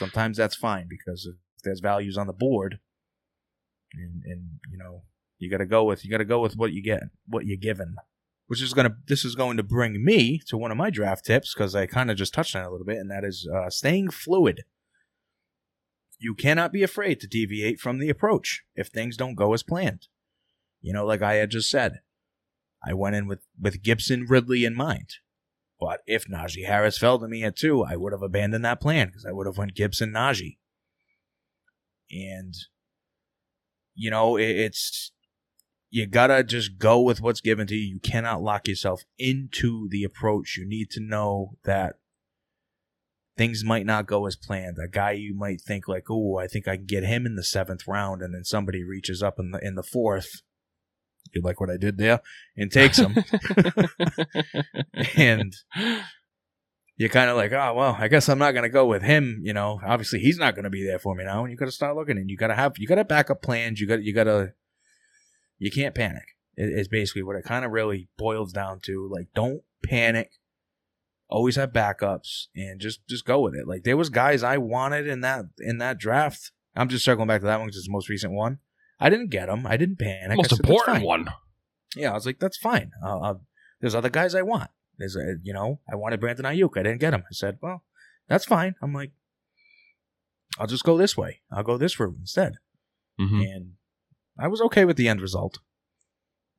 sometimes 0.00 0.38
that's 0.38 0.56
fine 0.56 0.86
because 0.88 1.26
if 1.26 1.36
there's 1.62 1.80
values 1.80 2.16
on 2.16 2.26
the 2.26 2.32
board, 2.32 2.80
and 3.92 4.22
and 4.24 4.60
you 4.70 4.78
know 4.78 5.02
you 5.38 5.50
got 5.50 5.58
to 5.58 5.66
go 5.66 5.84
with 5.84 6.04
you 6.04 6.10
got 6.10 6.18
to 6.18 6.24
go 6.24 6.40
with 6.40 6.56
what 6.56 6.72
you 6.72 6.82
get, 6.82 7.02
what 7.26 7.46
you're 7.46 7.56
given. 7.56 7.96
Which 8.46 8.62
is 8.62 8.74
gonna 8.74 8.96
this 9.06 9.24
is 9.24 9.36
going 9.36 9.58
to 9.58 9.62
bring 9.62 10.04
me 10.04 10.40
to 10.48 10.56
one 10.56 10.72
of 10.72 10.76
my 10.76 10.90
draft 10.90 11.24
tips 11.24 11.54
because 11.54 11.76
I 11.76 11.86
kind 11.86 12.10
of 12.10 12.16
just 12.16 12.34
touched 12.34 12.56
on 12.56 12.62
it 12.62 12.66
a 12.66 12.70
little 12.70 12.86
bit, 12.86 12.96
and 12.96 13.10
that 13.10 13.22
is 13.24 13.48
uh, 13.54 13.70
staying 13.70 14.10
fluid. 14.10 14.62
You 16.18 16.34
cannot 16.34 16.72
be 16.72 16.82
afraid 16.82 17.20
to 17.20 17.28
deviate 17.28 17.78
from 17.78 17.98
the 17.98 18.08
approach 18.08 18.64
if 18.74 18.88
things 18.88 19.16
don't 19.16 19.36
go 19.36 19.54
as 19.54 19.62
planned. 19.62 20.08
You 20.80 20.92
know, 20.92 21.06
like 21.06 21.22
I 21.22 21.34
had 21.34 21.50
just 21.50 21.70
said, 21.70 22.00
I 22.84 22.92
went 22.94 23.16
in 23.16 23.26
with, 23.26 23.40
with 23.58 23.82
Gibson 23.82 24.26
Ridley 24.28 24.64
in 24.64 24.74
mind. 24.74 25.14
But 25.80 26.00
if 26.06 26.26
Najee 26.26 26.66
Harris 26.66 26.98
fell 26.98 27.18
to 27.18 27.26
me 27.26 27.42
at 27.42 27.56
two, 27.56 27.82
I 27.82 27.96
would 27.96 28.12
have 28.12 28.22
abandoned 28.22 28.64
that 28.66 28.80
plan 28.80 29.08
because 29.08 29.24
I 29.24 29.32
would 29.32 29.46
have 29.46 29.56
went 29.56 29.74
Gibson 29.74 30.12
Najee. 30.12 30.58
And 32.10 32.54
you 33.94 34.10
know, 34.10 34.36
it, 34.36 34.50
it's 34.50 35.12
you 35.90 36.06
gotta 36.06 36.44
just 36.44 36.78
go 36.78 37.00
with 37.00 37.20
what's 37.20 37.40
given 37.40 37.66
to 37.68 37.74
you. 37.74 37.94
You 37.94 38.00
cannot 38.00 38.42
lock 38.42 38.68
yourself 38.68 39.02
into 39.18 39.88
the 39.88 40.04
approach. 40.04 40.56
You 40.56 40.66
need 40.66 40.90
to 40.90 41.00
know 41.00 41.56
that 41.64 41.96
things 43.36 43.64
might 43.64 43.86
not 43.86 44.06
go 44.06 44.26
as 44.26 44.36
planned. 44.36 44.76
A 44.78 44.86
guy 44.86 45.12
you 45.12 45.34
might 45.34 45.62
think 45.62 45.88
like, 45.88 46.04
oh, 46.10 46.36
I 46.36 46.46
think 46.46 46.68
I 46.68 46.76
can 46.76 46.86
get 46.86 47.04
him 47.04 47.24
in 47.24 47.36
the 47.36 47.42
seventh 47.42 47.88
round, 47.88 48.22
and 48.22 48.34
then 48.34 48.44
somebody 48.44 48.84
reaches 48.84 49.22
up 49.22 49.38
in 49.38 49.50
the 49.50 49.58
in 49.66 49.76
the 49.76 49.82
fourth. 49.82 50.42
You 51.32 51.42
like 51.42 51.60
what 51.60 51.70
I 51.70 51.76
did 51.76 51.98
there, 51.98 52.20
and 52.56 52.70
takes 52.70 52.98
him, 52.98 53.16
and 55.16 55.54
you're 56.96 57.08
kind 57.08 57.30
of 57.30 57.36
like, 57.36 57.52
oh 57.52 57.74
well, 57.74 57.96
I 57.98 58.08
guess 58.08 58.28
I'm 58.28 58.38
not 58.38 58.52
gonna 58.52 58.68
go 58.68 58.86
with 58.86 59.02
him. 59.02 59.40
You 59.42 59.52
know, 59.52 59.80
obviously 59.84 60.20
he's 60.20 60.38
not 60.38 60.56
gonna 60.56 60.70
be 60.70 60.84
there 60.84 60.98
for 60.98 61.14
me 61.14 61.24
now, 61.24 61.42
and 61.42 61.50
you 61.50 61.56
got 61.56 61.66
to 61.66 61.72
start 61.72 61.96
looking, 61.96 62.18
and 62.18 62.30
you 62.30 62.36
got 62.36 62.48
to 62.48 62.54
have 62.54 62.78
you 62.78 62.86
got 62.86 62.96
to 62.96 63.04
backup 63.04 63.42
plans. 63.42 63.80
You 63.80 63.86
got 63.86 64.02
you 64.02 64.14
got 64.14 64.24
to 64.24 64.52
you 65.58 65.70
can't 65.70 65.94
panic. 65.94 66.36
It, 66.56 66.70
it's 66.70 66.88
basically 66.88 67.22
what 67.22 67.36
it 67.36 67.44
kind 67.44 67.64
of 67.64 67.70
really 67.70 68.08
boils 68.18 68.52
down 68.52 68.80
to. 68.84 69.08
Like, 69.10 69.28
don't 69.34 69.62
panic 69.84 70.30
always 71.30 71.56
have 71.56 71.72
backups 71.72 72.46
and 72.54 72.80
just 72.80 73.06
just 73.08 73.24
go 73.24 73.40
with 73.40 73.54
it. 73.54 73.66
Like 73.66 73.84
there 73.84 73.96
was 73.96 74.10
guys 74.10 74.42
I 74.42 74.58
wanted 74.58 75.06
in 75.06 75.20
that 75.22 75.46
in 75.58 75.78
that 75.78 75.98
draft. 75.98 76.52
I'm 76.76 76.88
just 76.88 77.04
circling 77.04 77.28
back 77.28 77.40
to 77.40 77.46
that 77.46 77.58
one 77.58 77.68
because 77.68 77.78
it's 77.78 77.86
the 77.86 77.92
most 77.92 78.08
recent 78.08 78.32
one. 78.32 78.58
I 79.00 79.08
didn't 79.08 79.30
get 79.30 79.46
them. 79.46 79.66
I 79.66 79.76
didn't 79.76 79.98
panic. 79.98 80.36
Most 80.36 80.50
said, 80.50 80.60
important 80.60 81.04
one. 81.04 81.28
Yeah, 81.96 82.10
I 82.10 82.14
was 82.14 82.26
like, 82.26 82.38
that's 82.38 82.58
fine. 82.58 82.92
Uh, 83.04 83.18
uh, 83.20 83.34
there's 83.80 83.94
other 83.94 84.10
guys 84.10 84.34
I 84.34 84.42
want. 84.42 84.70
There's 84.98 85.16
a, 85.16 85.36
you 85.42 85.54
know, 85.54 85.80
I 85.90 85.96
wanted 85.96 86.20
Brandon 86.20 86.44
Aiyuk. 86.44 86.76
I 86.76 86.82
didn't 86.82 87.00
get 87.00 87.14
him. 87.14 87.22
I 87.22 87.32
said, 87.32 87.58
well, 87.62 87.84
that's 88.28 88.44
fine. 88.44 88.74
I'm 88.82 88.92
like, 88.92 89.12
I'll 90.58 90.66
just 90.66 90.84
go 90.84 90.96
this 90.98 91.16
way. 91.16 91.40
I'll 91.50 91.62
go 91.62 91.78
this 91.78 91.98
route 91.98 92.16
instead. 92.20 92.54
Mm-hmm. 93.18 93.40
And 93.40 93.72
I 94.38 94.48
was 94.48 94.60
okay 94.60 94.84
with 94.84 94.96
the 94.96 95.08
end 95.08 95.20
result. 95.20 95.58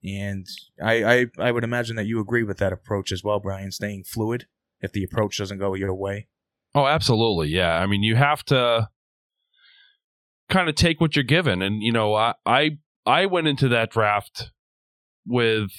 And 0.04 0.48
I, 0.84 1.04
I 1.04 1.26
I 1.38 1.52
would 1.52 1.64
imagine 1.64 1.96
that 1.98 2.08
you 2.08 2.20
agree 2.20 2.42
with 2.42 2.58
that 2.58 2.74
approach 2.74 3.12
as 3.12 3.24
well, 3.24 3.40
Brian, 3.40 3.72
staying 3.72 4.06
fluid 4.06 4.48
if 4.80 4.92
the 4.92 5.04
approach 5.04 5.38
doesn't 5.38 5.60
go 5.60 5.76
your 5.76 5.94
way. 5.94 6.28
Oh, 6.74 6.88
absolutely. 6.88 7.50
Yeah. 7.50 7.78
I 7.78 7.86
mean, 7.86 8.02
you 8.02 8.16
have 8.16 8.44
to 8.46 8.90
kind 10.51 10.70
of 10.70 10.75
take 10.75 11.01
what 11.01 11.15
you're 11.15 11.24
given. 11.24 11.62
And, 11.63 11.81
you 11.81 11.91
know, 11.91 12.13
I, 12.13 12.36
I, 12.46 12.72
I 13.05 13.25
went 13.25 13.48
into 13.48 13.67
that 13.70 13.89
draft 13.89 14.51
with 15.25 15.72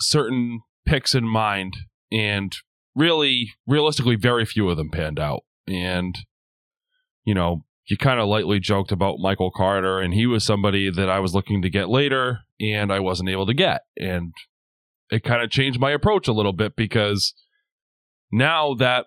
certain 0.00 0.62
picks 0.84 1.14
in 1.14 1.24
mind 1.24 1.76
and 2.10 2.52
really, 2.96 3.52
realistically, 3.66 4.16
very 4.16 4.44
few 4.44 4.68
of 4.68 4.76
them 4.76 4.90
panned 4.90 5.20
out. 5.20 5.42
And, 5.68 6.16
you 7.24 7.34
know, 7.34 7.64
you 7.86 7.96
kind 7.96 8.18
of 8.18 8.28
lightly 8.28 8.58
joked 8.60 8.92
about 8.92 9.18
Michael 9.18 9.50
Carter, 9.50 10.00
and 10.00 10.14
he 10.14 10.26
was 10.26 10.44
somebody 10.44 10.90
that 10.90 11.10
I 11.10 11.20
was 11.20 11.34
looking 11.34 11.62
to 11.62 11.70
get 11.70 11.88
later, 11.88 12.40
and 12.60 12.92
I 12.92 13.00
wasn't 13.00 13.30
able 13.30 13.46
to 13.46 13.54
get. 13.54 13.82
And 13.96 14.32
it 15.10 15.22
kind 15.22 15.42
of 15.42 15.50
changed 15.50 15.80
my 15.80 15.90
approach 15.90 16.28
a 16.28 16.32
little 16.32 16.52
bit 16.52 16.76
because 16.76 17.34
now 18.32 18.74
that 18.74 19.06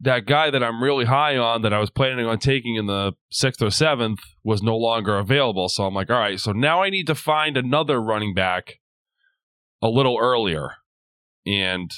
that 0.00 0.26
guy 0.26 0.50
that 0.50 0.62
I'm 0.62 0.82
really 0.82 1.06
high 1.06 1.36
on 1.36 1.62
that 1.62 1.72
I 1.72 1.78
was 1.78 1.90
planning 1.90 2.26
on 2.26 2.38
taking 2.38 2.76
in 2.76 2.86
the 2.86 3.12
sixth 3.30 3.62
or 3.62 3.70
seventh 3.70 4.20
was 4.44 4.62
no 4.62 4.76
longer 4.76 5.18
available. 5.18 5.68
So 5.68 5.84
I'm 5.84 5.94
like, 5.94 6.10
all 6.10 6.18
right, 6.18 6.38
so 6.38 6.52
now 6.52 6.82
I 6.82 6.90
need 6.90 7.06
to 7.06 7.14
find 7.14 7.56
another 7.56 8.00
running 8.00 8.34
back 8.34 8.74
a 9.80 9.88
little 9.88 10.18
earlier. 10.20 10.70
And 11.46 11.90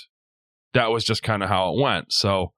that 0.74 0.90
was 0.90 1.04
just 1.04 1.22
kind 1.22 1.42
of 1.42 1.48
how 1.48 1.72
it 1.72 1.80
went. 1.80 2.12
So 2.12 2.52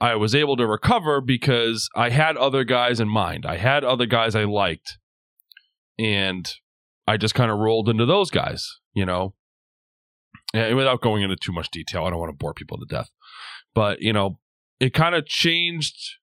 I 0.00 0.14
was 0.14 0.34
able 0.34 0.56
to 0.56 0.66
recover 0.66 1.20
because 1.20 1.88
I 1.96 2.10
had 2.10 2.36
other 2.36 2.62
guys 2.62 3.00
in 3.00 3.08
mind. 3.08 3.44
I 3.46 3.56
had 3.56 3.82
other 3.82 4.06
guys 4.06 4.36
I 4.36 4.44
liked. 4.44 4.98
And 5.98 6.48
I 7.08 7.16
just 7.16 7.34
kind 7.34 7.50
of 7.50 7.58
rolled 7.58 7.88
into 7.88 8.06
those 8.06 8.30
guys, 8.30 8.64
you 8.94 9.04
know. 9.04 9.34
And 10.54 10.76
without 10.76 11.00
going 11.00 11.22
into 11.22 11.36
too 11.36 11.52
much 11.52 11.70
detail, 11.70 12.04
I 12.04 12.10
don't 12.10 12.20
want 12.20 12.30
to 12.30 12.36
bore 12.36 12.54
people 12.54 12.78
to 12.78 12.86
death. 12.88 13.10
But, 13.74 14.00
you 14.00 14.12
know, 14.12 14.38
it 14.80 14.94
kind 14.94 15.14
of 15.14 15.26
changed 15.26 16.16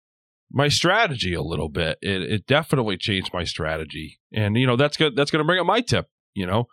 my 0.52 0.68
strategy 0.68 1.34
a 1.34 1.42
little 1.42 1.70
bit. 1.70 1.98
It, 2.02 2.22
it 2.22 2.48
definitely 2.48 2.98
changed 2.98 3.34
my 3.34 3.44
strategy. 3.44 4.20
And, 4.34 4.58
you 4.58 4.66
know, 4.68 4.76
that's 4.76 4.98
good. 4.98 5.16
That's 5.16 5.32
going 5.32 5.44
to 5.44 5.46
bring 5.46 5.60
up 5.60 5.66
my 5.66 5.82
tip, 5.82 6.08
you 6.34 6.46
know. 6.46 6.66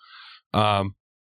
Um, 0.55 0.95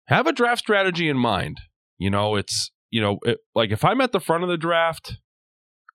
have 0.06 0.26
a 0.26 0.32
draft 0.32 0.60
strategy 0.60 1.08
in 1.08 1.16
mind. 1.16 1.60
You 1.98 2.10
know, 2.10 2.36
it's, 2.36 2.70
you 2.90 3.00
know, 3.00 3.18
it, 3.24 3.38
like 3.54 3.70
if 3.70 3.84
I'm 3.84 4.00
at 4.00 4.12
the 4.12 4.20
front 4.20 4.42
of 4.42 4.48
the 4.48 4.58
draft, 4.58 5.18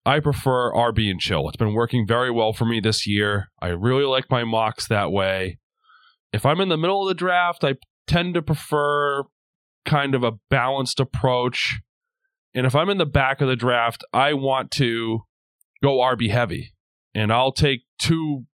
I 0.06 0.20
prefer 0.20 0.72
RB 0.72 1.12
and 1.12 1.20
chill. 1.20 1.48
It's 1.48 1.58
been 1.58 1.74
working 1.74 2.08
very 2.08 2.32
well 2.32 2.53
for 2.53 2.65
me 2.65 2.79
this 2.79 3.06
year. 3.06 3.50
I 3.62 3.68
really 3.68 4.06
like 4.06 4.25
my 4.29 4.44
mocks 4.44 4.88
that 4.88 5.12
way. 5.12 5.60
If 6.32 6.46
I'm 6.46 6.62
in 6.62 6.70
the 6.70 6.77
middle 6.77 7.01
of 7.01 7.08
the 7.08 7.13
draft, 7.13 7.63
I 7.63 7.75
tend 8.08 8.34
to 8.36 8.41
prefer 8.41 9.24
kind 9.86 10.15
of 10.15 10.24
a 10.24 10.34
balanced 10.50 11.00
approach. 11.00 11.79
And 12.53 12.65
if 12.65 12.75
I'm 12.75 12.89
in 12.89 12.98
the 12.98 13.06
back 13.06 13.41
of 13.41 13.48
the 13.48 13.56
draft, 13.56 14.03
I 14.13 14.34
want 14.34 14.72
to 14.72 15.22
go 15.84 15.98
RB 15.98 16.29
heavy. 16.29 16.74
And 17.13 17.32
I'll 17.32 17.51
take 17.51 17.82
two 18.00 18.46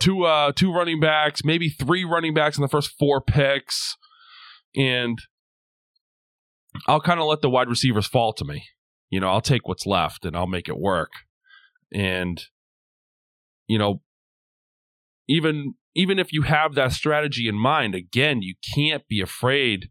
two 0.00 0.24
uh 0.24 0.52
two 0.52 0.72
running 0.72 1.00
backs, 1.00 1.44
maybe 1.44 1.68
three 1.68 2.04
running 2.04 2.34
backs 2.34 2.56
in 2.56 2.62
the 2.62 2.68
first 2.68 2.92
four 2.98 3.20
picks. 3.20 3.96
And 4.76 5.18
I'll 6.86 7.00
kind 7.00 7.20
of 7.20 7.26
let 7.26 7.40
the 7.40 7.50
wide 7.50 7.68
receivers 7.68 8.06
fall 8.06 8.32
to 8.34 8.44
me. 8.44 8.64
You 9.10 9.20
know, 9.20 9.28
I'll 9.28 9.40
take 9.40 9.68
what's 9.68 9.86
left 9.86 10.24
and 10.24 10.36
I'll 10.36 10.46
make 10.46 10.68
it 10.68 10.78
work. 10.78 11.12
And 11.92 12.42
you 13.66 13.78
know, 13.78 14.02
even 15.28 15.74
even 15.94 16.18
if 16.18 16.32
you 16.32 16.42
have 16.42 16.74
that 16.74 16.92
strategy 16.92 17.48
in 17.48 17.54
mind, 17.54 17.94
again, 17.94 18.42
you 18.42 18.54
can't 18.74 19.06
be 19.08 19.20
afraid 19.20 19.90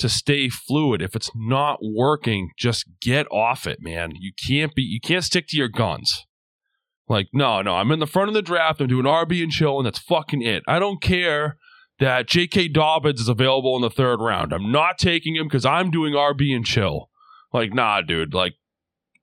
to 0.00 0.08
stay 0.08 0.48
fluid. 0.48 1.00
If 1.02 1.14
it's 1.16 1.30
not 1.34 1.78
working, 1.82 2.50
just 2.58 2.84
get 3.00 3.26
off 3.30 3.66
it, 3.66 3.78
man. 3.80 4.12
You 4.18 4.32
can't 4.46 4.74
be 4.74 4.82
you 4.82 5.00
can't 5.00 5.24
stick 5.24 5.46
to 5.48 5.56
your 5.56 5.68
guns. 5.68 6.26
Like, 7.08 7.28
no, 7.32 7.60
no, 7.60 7.74
I'm 7.74 7.90
in 7.90 7.98
the 7.98 8.06
front 8.06 8.28
of 8.28 8.34
the 8.34 8.42
draft, 8.42 8.80
I'm 8.80 8.86
doing 8.86 9.04
RB 9.04 9.42
and 9.42 9.50
chill, 9.50 9.78
and 9.78 9.86
that's 9.86 9.98
fucking 9.98 10.42
it. 10.42 10.62
I 10.68 10.78
don't 10.78 11.02
care 11.02 11.56
that 11.98 12.28
J.K. 12.28 12.68
Dobbins 12.68 13.20
is 13.20 13.28
available 13.28 13.74
in 13.74 13.82
the 13.82 13.90
third 13.90 14.20
round. 14.20 14.52
I'm 14.52 14.70
not 14.70 14.96
taking 14.96 15.34
him 15.34 15.46
because 15.48 15.66
I'm 15.66 15.90
doing 15.90 16.14
RB 16.14 16.54
and 16.54 16.64
chill. 16.64 17.10
Like, 17.52 17.74
nah, 17.74 18.00
dude, 18.00 18.32
like, 18.32 18.54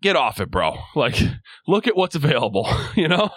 get 0.02 0.18
off 0.18 0.42
it, 0.42 0.52
bro. 0.52 0.76
Like, 0.96 1.18
look 1.66 1.88
at 1.88 1.96
what's 1.96 2.14
available, 2.16 2.68
you 2.96 3.08
know? 3.08 3.30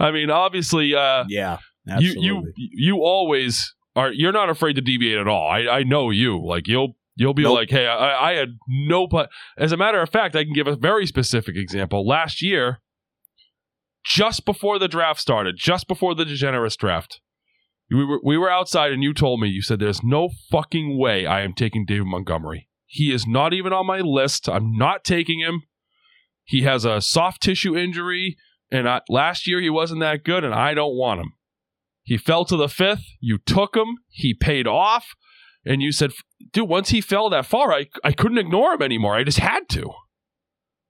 I 0.00 0.10
mean, 0.10 0.30
obviously, 0.30 0.94
uh, 0.94 1.24
Yeah, 1.28 1.58
you 1.86 1.94
absolutely. 2.10 2.52
you 2.56 2.68
you 2.72 2.96
always 3.04 3.72
are 3.96 4.12
you're 4.12 4.32
not 4.32 4.50
afraid 4.50 4.74
to 4.74 4.82
deviate 4.82 5.18
at 5.18 5.26
all. 5.26 5.48
I 5.48 5.66
I 5.66 5.82
know 5.82 6.10
you. 6.10 6.40
Like 6.44 6.68
you'll 6.68 6.96
you'll 7.16 7.34
be 7.34 7.42
Nope. 7.42 7.54
like, 7.56 7.70
hey, 7.70 7.86
I, 7.86 8.30
I 8.30 8.34
had 8.34 8.58
no 8.68 9.06
but 9.08 9.30
as 9.58 9.72
a 9.72 9.76
matter 9.76 10.00
of 10.00 10.10
fact, 10.10 10.36
I 10.36 10.44
can 10.44 10.52
give 10.52 10.68
a 10.68 10.76
very 10.76 11.06
specific 11.06 11.56
example. 11.56 12.06
Last 12.06 12.42
year, 12.42 12.80
just 14.04 14.44
before 14.44 14.78
the 14.78 14.88
draft 14.88 15.20
started, 15.20 15.56
just 15.58 15.88
before 15.88 16.14
the 16.14 16.24
degenerous 16.24 16.76
draft, 16.76 17.20
we 17.90 18.04
were 18.04 18.20
we 18.22 18.36
were 18.38 18.50
outside 18.50 18.92
and 18.92 19.02
you 19.02 19.12
told 19.14 19.40
me 19.40 19.48
you 19.48 19.62
said 19.62 19.78
there's 19.80 20.02
no 20.02 20.28
fucking 20.50 20.98
way 20.98 21.26
I 21.26 21.40
am 21.42 21.54
taking 21.54 21.84
David 21.86 22.06
Montgomery. 22.06 22.68
He 22.86 23.12
is 23.12 23.26
not 23.26 23.52
even 23.52 23.72
on 23.72 23.86
my 23.86 24.00
list. 24.00 24.48
I'm 24.48 24.76
not 24.76 25.02
taking 25.04 25.40
him. 25.40 25.62
He 26.44 26.62
has 26.62 26.84
a 26.84 27.00
soft 27.00 27.42
tissue 27.42 27.76
injury, 27.76 28.36
and 28.70 28.88
I, 28.88 29.00
last 29.08 29.48
year 29.48 29.60
he 29.60 29.68
wasn't 29.70 30.00
that 30.00 30.22
good, 30.22 30.44
and 30.44 30.54
I 30.54 30.74
don't 30.74 30.94
want 30.96 31.20
him. 31.20 31.32
He 32.06 32.16
fell 32.16 32.44
to 32.44 32.56
the 32.56 32.68
fifth. 32.68 33.02
You 33.20 33.36
took 33.36 33.76
him. 33.76 33.98
He 34.08 34.32
paid 34.32 34.68
off. 34.68 35.08
And 35.64 35.82
you 35.82 35.90
said, 35.90 36.12
dude, 36.52 36.68
once 36.68 36.90
he 36.90 37.00
fell 37.00 37.28
that 37.30 37.46
far, 37.46 37.72
I, 37.72 37.86
I 38.04 38.12
couldn't 38.12 38.38
ignore 38.38 38.74
him 38.74 38.82
anymore. 38.82 39.16
I 39.16 39.24
just 39.24 39.40
had 39.40 39.68
to. 39.70 39.90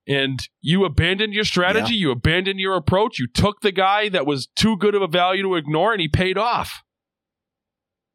And 0.07 0.39
you 0.61 0.85
abandoned 0.85 1.33
your 1.33 1.43
strategy. 1.43 1.95
You 1.95 2.11
abandoned 2.11 2.59
your 2.59 2.75
approach. 2.75 3.17
You 3.17 3.27
took 3.27 3.61
the 3.61 3.71
guy 3.71 4.09
that 4.09 4.27
was 4.27 4.45
too 4.55 4.77
good 4.77 4.93
of 4.93 5.01
a 5.01 5.07
value 5.07 5.41
to 5.41 5.55
ignore, 5.55 5.91
and 5.91 5.99
he 5.99 6.07
paid 6.07 6.37
off. 6.37 6.83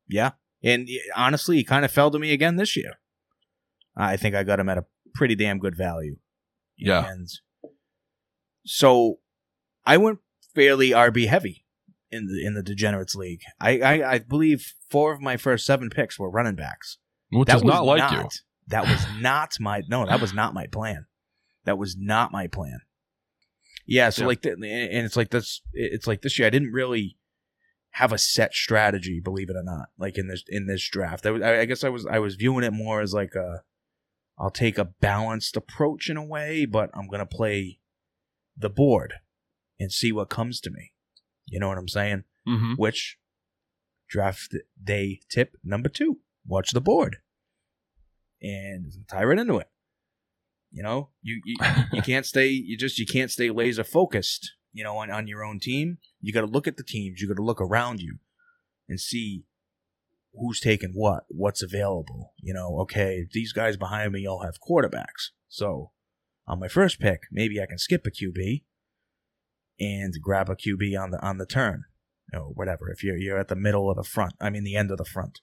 Yeah. 0.08 0.30
And 0.62 0.88
honestly, 1.16 1.56
he 1.56 1.64
kind 1.64 1.84
of 1.84 1.90
fell 1.90 2.12
to 2.12 2.20
me 2.20 2.32
again 2.32 2.54
this 2.54 2.76
year. 2.76 3.00
I 3.96 4.16
think 4.16 4.36
I 4.36 4.44
got 4.44 4.60
him 4.60 4.68
at 4.68 4.78
a 4.78 4.86
pretty 5.12 5.34
damn 5.34 5.58
good 5.58 5.76
value. 5.76 6.18
Yeah. 6.78 7.04
And 7.10 7.28
so 8.64 9.18
I 9.84 9.96
went 9.96 10.20
fairly 10.54 10.90
RB 10.90 11.26
heavy 11.26 11.61
in 12.12 12.26
the 12.26 12.46
in 12.46 12.54
the 12.54 12.62
Degenerates 12.62 13.14
League. 13.14 13.40
I, 13.60 13.78
I, 13.80 14.12
I 14.12 14.18
believe 14.20 14.74
four 14.90 15.12
of 15.12 15.20
my 15.20 15.36
first 15.36 15.66
seven 15.66 15.90
picks 15.90 16.18
were 16.18 16.30
running 16.30 16.54
backs. 16.54 16.98
Which 17.30 17.48
that 17.48 17.56
is 17.56 17.64
was 17.64 17.72
not 17.74 17.84
like 17.86 18.12
you. 18.12 18.28
That 18.68 18.86
was 18.86 19.04
not 19.20 19.54
my 19.58 19.82
no. 19.88 20.06
That 20.06 20.20
was 20.20 20.32
not 20.34 20.54
my 20.54 20.66
plan. 20.66 21.06
That 21.64 21.78
was 21.78 21.96
not 21.96 22.30
my 22.30 22.46
plan. 22.46 22.80
Yeah. 23.86 24.10
So 24.10 24.22
Yeah. 24.22 24.26
like, 24.28 24.42
th- 24.42 24.54
and 24.54 25.04
it's 25.06 25.16
like 25.16 25.30
this. 25.30 25.62
It's 25.72 26.06
like 26.06 26.22
this 26.22 26.38
year. 26.38 26.46
I 26.46 26.50
didn't 26.50 26.72
really 26.72 27.16
have 27.96 28.12
a 28.12 28.18
set 28.18 28.54
strategy. 28.54 29.20
Believe 29.22 29.50
it 29.50 29.56
or 29.56 29.62
not, 29.64 29.86
like 29.98 30.18
in 30.18 30.28
this 30.28 30.44
in 30.48 30.66
this 30.66 30.86
draft, 30.88 31.26
I, 31.26 31.30
was, 31.30 31.42
I 31.42 31.60
I 31.60 31.64
guess 31.64 31.82
I 31.84 31.88
was 31.88 32.06
I 32.06 32.18
was 32.18 32.36
viewing 32.36 32.64
it 32.64 32.72
more 32.72 33.00
as 33.00 33.12
like 33.14 33.34
a. 33.34 33.62
I'll 34.38 34.50
take 34.50 34.78
a 34.78 34.86
balanced 34.86 35.56
approach 35.56 36.08
in 36.08 36.16
a 36.16 36.24
way, 36.24 36.64
but 36.64 36.90
I'm 36.94 37.06
gonna 37.06 37.26
play 37.26 37.80
the 38.56 38.70
board 38.70 39.14
and 39.78 39.92
see 39.92 40.10
what 40.12 40.30
comes 40.30 40.60
to 40.62 40.70
me. 40.70 40.91
You 41.52 41.60
know 41.60 41.68
what 41.68 41.78
I'm 41.78 41.88
saying? 41.88 42.24
Mm-hmm. 42.48 42.72
which 42.74 43.18
draft 44.08 44.56
day 44.82 45.20
tip 45.30 45.56
number 45.62 45.88
two 45.88 46.18
watch 46.44 46.72
the 46.72 46.80
board. 46.80 47.18
And 48.40 48.92
tie 49.08 49.22
right 49.22 49.38
into 49.38 49.58
it. 49.58 49.68
You 50.72 50.82
know 50.82 51.10
you 51.20 51.40
you, 51.44 51.56
you 51.92 52.02
can't 52.10 52.26
stay 52.26 52.48
you 52.48 52.76
just 52.76 52.98
you 52.98 53.06
can't 53.06 53.30
stay 53.30 53.50
laser 53.50 53.84
focused 53.84 54.52
you 54.72 54.82
know 54.82 54.96
on, 54.96 55.10
on 55.10 55.28
your 55.28 55.44
own 55.44 55.60
team. 55.60 55.98
You 56.20 56.32
got 56.32 56.40
to 56.40 56.46
look 56.46 56.66
at 56.66 56.78
the 56.78 56.82
teams. 56.82 57.20
You 57.20 57.28
got 57.28 57.36
to 57.36 57.44
look 57.44 57.60
around 57.60 58.00
you 58.00 58.18
and 58.88 58.98
see 58.98 59.44
who's 60.34 60.58
taking 60.58 60.92
what 60.94 61.24
what's 61.28 61.62
available. 61.62 62.32
You 62.40 62.54
know 62.54 62.78
okay 62.80 63.26
these 63.30 63.52
guys 63.52 63.76
behind 63.76 64.12
me 64.12 64.26
all 64.26 64.42
have 64.42 64.58
quarterbacks. 64.60 65.30
So 65.48 65.92
on 66.46 66.58
my 66.58 66.68
first 66.68 66.98
pick 66.98 67.22
maybe 67.30 67.60
i 67.60 67.66
can 67.66 67.78
skip 67.78 68.06
a 68.06 68.10
qb 68.10 68.62
and 69.80 70.14
grab 70.22 70.48
a 70.48 70.54
qb 70.54 70.98
on 70.98 71.10
the 71.10 71.20
on 71.24 71.38
the 71.38 71.46
turn 71.46 71.84
know, 72.32 72.52
whatever. 72.54 72.90
If 72.90 73.04
you're 73.04 73.16
you're 73.16 73.38
at 73.38 73.48
the 73.48 73.56
middle 73.56 73.90
of 73.90 73.96
the 73.96 74.04
front, 74.04 74.34
I 74.40 74.50
mean 74.50 74.64
the 74.64 74.76
end 74.76 74.90
of 74.90 74.98
the 74.98 75.04
front. 75.04 75.40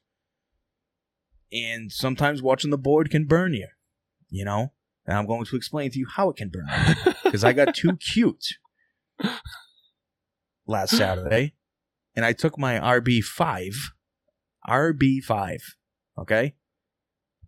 And 1.51 1.91
sometimes 1.91 2.41
watching 2.41 2.71
the 2.71 2.77
board 2.77 3.09
can 3.09 3.25
burn 3.25 3.53
you, 3.53 3.67
you 4.29 4.45
know. 4.45 4.73
And 5.05 5.17
I'm 5.17 5.25
going 5.25 5.45
to 5.45 5.55
explain 5.55 5.91
to 5.91 5.99
you 5.99 6.07
how 6.15 6.29
it 6.29 6.35
can 6.35 6.49
burn 6.49 6.67
you 7.05 7.13
because 7.23 7.43
I 7.43 7.53
got 7.53 7.73
too 7.73 7.97
cute 8.13 8.45
last 10.67 10.95
Saturday, 10.95 11.55
and 12.15 12.25
I 12.25 12.33
took 12.33 12.57
my 12.57 12.79
RB 12.79 13.23
five, 13.23 13.73
RB 14.67 15.23
five, 15.23 15.61
okay, 16.17 16.55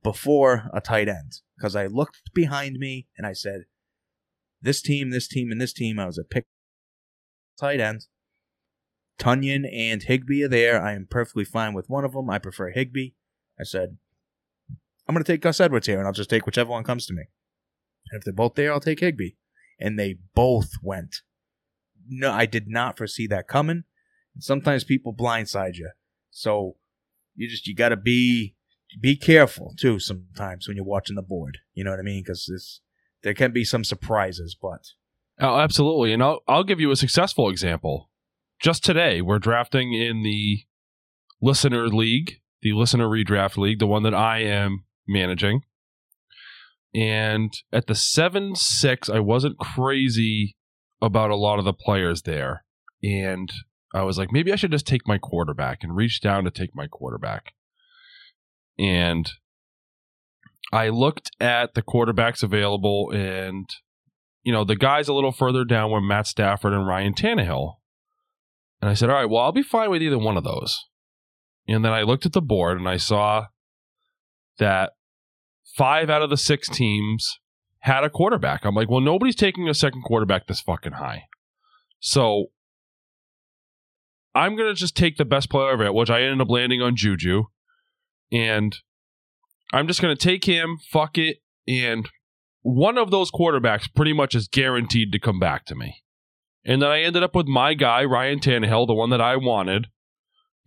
before 0.01 0.69
a 0.73 0.81
tight 0.81 1.07
end 1.07 1.33
because 1.55 1.75
I 1.75 1.85
looked 1.85 2.33
behind 2.33 2.77
me 2.77 3.07
and 3.15 3.27
I 3.27 3.33
said, 3.33 3.65
"This 4.61 4.81
team, 4.81 5.11
this 5.11 5.27
team, 5.27 5.51
and 5.51 5.61
this 5.61 5.73
team." 5.73 5.99
I 5.99 6.07
was 6.07 6.17
a 6.17 6.23
pick 6.23 6.45
tight 7.61 7.79
end. 7.79 8.07
Tonyan 9.19 9.69
and 9.71 10.01
Higbee 10.01 10.43
are 10.43 10.47
there. 10.47 10.81
I 10.81 10.93
am 10.93 11.07
perfectly 11.09 11.45
fine 11.45 11.73
with 11.73 11.89
one 11.89 12.03
of 12.03 12.13
them. 12.13 12.29
I 12.29 12.39
prefer 12.39 12.71
Higbee. 12.71 13.11
I 13.59 13.63
said, 13.63 13.97
I'm 15.07 15.13
going 15.13 15.23
to 15.23 15.31
take 15.31 15.41
Gus 15.41 15.59
Edwards 15.59 15.87
here, 15.87 15.99
and 15.99 16.07
I'll 16.07 16.13
just 16.13 16.29
take 16.29 16.45
whichever 16.45 16.71
one 16.71 16.83
comes 16.83 17.05
to 17.05 17.13
me. 17.13 17.23
And 18.09 18.19
if 18.19 18.23
they're 18.23 18.33
both 18.33 18.55
there, 18.55 18.73
I'll 18.73 18.79
take 18.79 18.99
Higbee. 18.99 19.31
And 19.79 19.97
they 19.97 20.15
both 20.33 20.71
went. 20.81 21.17
No, 22.09 22.31
I 22.31 22.45
did 22.45 22.67
not 22.67 22.97
foresee 22.97 23.27
that 23.27 23.47
coming. 23.47 23.83
Sometimes 24.39 24.83
people 24.83 25.13
blindside 25.13 25.75
you. 25.75 25.91
So 26.31 26.77
you 27.35 27.47
just, 27.47 27.67
you 27.67 27.75
got 27.75 27.89
to 27.89 27.97
be, 27.97 28.55
be 28.99 29.15
careful 29.15 29.73
too 29.77 29.99
sometimes 29.99 30.67
when 30.67 30.77
you're 30.77 30.85
watching 30.85 31.15
the 31.15 31.21
board. 31.21 31.59
You 31.73 31.83
know 31.83 31.91
what 31.91 31.99
I 31.99 32.03
mean? 32.03 32.23
Because 32.23 32.81
there 33.21 33.33
can 33.33 33.51
be 33.51 33.63
some 33.63 33.83
surprises, 33.83 34.55
but 34.59 34.87
Oh, 35.41 35.59
absolutely. 35.59 36.13
And 36.13 36.21
I'll 36.21 36.41
I'll 36.47 36.63
give 36.63 36.79
you 36.79 36.91
a 36.91 36.95
successful 36.95 37.49
example. 37.49 38.09
Just 38.61 38.85
today, 38.85 39.21
we're 39.21 39.39
drafting 39.39 39.93
in 39.93 40.21
the 40.21 40.59
listener 41.41 41.87
league, 41.87 42.33
the 42.61 42.73
listener 42.73 43.07
redraft 43.07 43.57
league, 43.57 43.79
the 43.79 43.87
one 43.87 44.03
that 44.03 44.13
I 44.13 44.39
am 44.43 44.85
managing. 45.07 45.61
And 46.93 47.51
at 47.73 47.87
the 47.87 47.95
7 47.95 48.55
6, 48.55 49.09
I 49.09 49.19
wasn't 49.19 49.57
crazy 49.57 50.55
about 51.01 51.31
a 51.31 51.35
lot 51.35 51.57
of 51.57 51.65
the 51.65 51.73
players 51.73 52.21
there. 52.21 52.63
And 53.01 53.51
I 53.95 54.03
was 54.03 54.17
like, 54.19 54.31
maybe 54.31 54.53
I 54.53 54.55
should 54.55 54.71
just 54.71 54.85
take 54.85 55.07
my 55.07 55.17
quarterback 55.17 55.79
and 55.81 55.95
reach 55.95 56.21
down 56.21 56.43
to 56.43 56.51
take 56.51 56.75
my 56.75 56.85
quarterback. 56.87 57.53
And 58.77 59.31
I 60.71 60.89
looked 60.89 61.31
at 61.39 61.73
the 61.73 61.81
quarterbacks 61.81 62.43
available, 62.43 63.09
and, 63.11 63.67
you 64.43 64.51
know, 64.51 64.63
the 64.63 64.75
guys 64.75 65.07
a 65.07 65.13
little 65.13 65.31
further 65.31 65.63
down 65.63 65.91
were 65.91 66.01
Matt 66.01 66.27
Stafford 66.27 66.73
and 66.73 66.87
Ryan 66.87 67.13
Tannehill. 67.13 67.75
And 68.81 68.89
I 68.89 68.93
said, 68.93 69.09
all 69.09 69.15
right, 69.15 69.29
well, 69.29 69.43
I'll 69.43 69.51
be 69.51 69.63
fine 69.63 69.91
with 69.91 70.01
either 70.01 70.17
one 70.17 70.37
of 70.37 70.43
those. 70.43 70.85
And 71.67 71.85
then 71.85 71.91
I 71.91 72.01
looked 72.01 72.25
at 72.25 72.33
the 72.33 72.41
board 72.41 72.79
and 72.79 72.89
I 72.89 72.97
saw 72.97 73.47
that 74.57 74.93
five 75.75 76.09
out 76.09 76.21
of 76.21 76.29
the 76.29 76.37
six 76.37 76.67
teams 76.67 77.39
had 77.79 78.03
a 78.03 78.09
quarterback. 78.09 78.65
I'm 78.65 78.75
like, 78.75 78.89
well, 78.89 78.99
nobody's 78.99 79.35
taking 79.35 79.69
a 79.69 79.73
second 79.73 80.03
quarterback 80.03 80.47
this 80.47 80.61
fucking 80.61 80.93
high. 80.93 81.25
So 81.99 82.47
I'm 84.33 84.55
going 84.55 84.69
to 84.69 84.79
just 84.79 84.95
take 84.95 85.17
the 85.17 85.25
best 85.25 85.49
player 85.49 85.83
it, 85.83 85.93
which 85.93 86.09
I 86.09 86.21
ended 86.21 86.41
up 86.41 86.49
landing 86.49 86.81
on 86.81 86.95
Juju. 86.95 87.43
And 88.31 88.75
I'm 89.73 89.87
just 89.87 90.01
going 90.01 90.15
to 90.15 90.21
take 90.21 90.45
him, 90.45 90.77
fuck 90.89 91.17
it. 91.17 91.37
And 91.67 92.09
one 92.61 92.97
of 92.97 93.11
those 93.11 93.31
quarterbacks 93.31 93.87
pretty 93.95 94.13
much 94.13 94.35
is 94.35 94.47
guaranteed 94.47 95.11
to 95.11 95.19
come 95.19 95.39
back 95.39 95.65
to 95.65 95.75
me. 95.75 96.03
And 96.63 96.81
then 96.81 96.89
I 96.91 97.01
ended 97.01 97.23
up 97.23 97.35
with 97.35 97.47
my 97.47 97.73
guy, 97.73 98.03
Ryan 98.03 98.39
Tannehill, 98.39 98.85
the 98.87 98.93
one 98.93 99.09
that 99.09 99.21
I 99.21 99.35
wanted. 99.35 99.87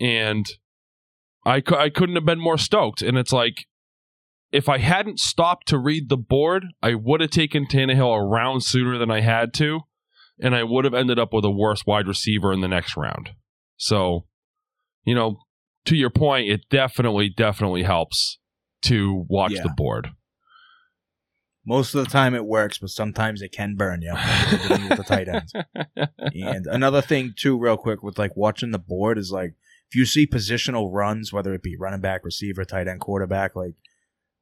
And 0.01 0.45
I, 1.47 1.61
cu- 1.61 1.77
I 1.77 1.91
couldn't 1.91 2.17
have 2.17 2.25
been 2.25 2.41
more 2.41 2.59
stoked. 2.59 3.01
And 3.01 3.17
it's 3.17 3.33
like, 3.33 3.67
if 4.51 4.69
I 4.69 4.79
hadn't 4.79 5.19
stopped 5.21 5.69
to 5.69 5.79
read 5.79 6.09
the 6.09 6.17
board, 6.17 6.65
I 6.83 6.95
would 6.95 7.21
have 7.21 7.31
taken 7.31 7.67
Tannehill 7.67 8.17
around 8.17 8.63
sooner 8.63 8.99
than 8.99 9.11
I 9.11 9.21
had 9.21 9.53
to, 9.55 9.81
and 10.41 10.55
I 10.55 10.63
would 10.65 10.85
have 10.85 10.95
ended 10.95 11.19
up 11.19 11.33
with 11.33 11.45
a 11.45 11.51
worse 11.51 11.85
wide 11.87 12.07
receiver 12.07 12.53
in 12.53 12.61
the 12.61 12.69
next 12.69 12.97
round. 12.97 13.31
So, 13.77 14.27
you 15.05 15.15
know, 15.15 15.39
to 15.87 15.97
your 15.97 16.11
point, 16.11 16.49
it 16.49 16.63
definitely, 16.71 17.29
definitely 17.29 17.83
helps 17.83 18.39
to 18.83 19.25
watch 19.29 19.53
Yeah. 19.53 19.63
the 19.63 19.75
board. 19.77 20.11
Most 21.67 21.95
of 21.95 22.05
the 22.05 22.11
time 22.11 22.35
it 22.35 22.45
works, 22.45 22.79
but 22.79 22.91
sometimes 22.91 23.41
it 23.41 23.53
can 23.53 23.75
burn 23.75 24.03
you 24.03 24.13
with 24.13 24.97
the 24.97 25.05
tight 25.07 25.29
ends. 25.29 25.53
And 26.35 26.67
another 26.67 27.01
thing 27.01 27.33
too, 27.37 27.59
real 27.59 27.77
quick, 27.77 28.03
with 28.03 28.19
like 28.19 28.37
watching 28.37 28.71
the 28.71 28.79
board 28.79 29.19
is 29.19 29.31
like 29.31 29.55
if 29.91 29.97
you 29.97 30.05
see 30.05 30.27
positional 30.27 30.91
runs, 30.93 31.33
whether 31.33 31.55
it 31.55 31.63
be 31.63 31.77
running 31.77 32.01
back, 32.01 32.25
receiver, 32.25 32.65
tight 32.65 32.89
end, 32.89 33.01
quarterback, 33.01 33.55
like 33.55 33.75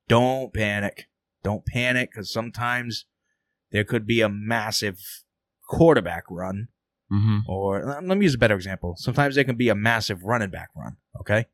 don't 0.09 0.53
panic. 0.55 1.09
Don't 1.43 1.67
panic 1.67 2.11
because 2.13 2.33
sometimes 2.33 3.05
there 3.71 3.85
could 3.85 4.07
be 4.07 4.21
a 4.21 4.29
massive 4.29 4.99
quarterback 5.69 6.25
run, 6.31 6.69
hmm 7.11 7.39
or 7.47 7.85
let 7.85 8.17
me 8.17 8.25
use 8.25 8.35
a 8.35 8.39
better 8.39 8.55
example. 8.55 8.95
Sometimes 8.97 9.35
there 9.35 9.45
can 9.45 9.57
be 9.57 9.69
a 9.69 9.75
massive 9.75 10.23
running 10.25 10.51
back 10.51 10.69
run. 10.77 10.97
Okay, 11.21 11.47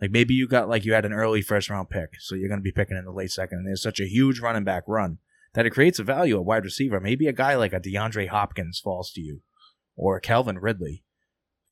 like 0.00 0.10
maybe 0.10 0.34
you 0.34 0.48
got 0.48 0.68
like 0.68 0.84
you 0.84 0.92
had 0.92 1.04
an 1.04 1.12
early 1.12 1.42
first 1.42 1.70
round 1.70 1.90
pick, 1.90 2.20
so 2.20 2.34
you're 2.34 2.48
going 2.48 2.60
to 2.60 2.64
be 2.64 2.72
picking 2.72 2.96
in 2.96 3.04
the 3.04 3.12
late 3.12 3.30
second, 3.30 3.58
and 3.58 3.66
there's 3.66 3.82
such 3.82 4.00
a 4.00 4.08
huge 4.08 4.40
running 4.40 4.64
back 4.64 4.84
run 4.86 5.18
that 5.54 5.66
it 5.66 5.70
creates 5.70 5.98
a 5.98 6.04
value 6.04 6.36
at 6.36 6.44
wide 6.44 6.64
receiver. 6.64 7.00
Maybe 7.00 7.26
a 7.26 7.32
guy 7.32 7.54
like 7.54 7.72
a 7.72 7.80
DeAndre 7.80 8.28
Hopkins 8.28 8.80
falls 8.80 9.12
to 9.12 9.20
you, 9.20 9.42
or 9.96 10.16
a 10.16 10.20
Calvin 10.20 10.58
Ridley, 10.58 11.04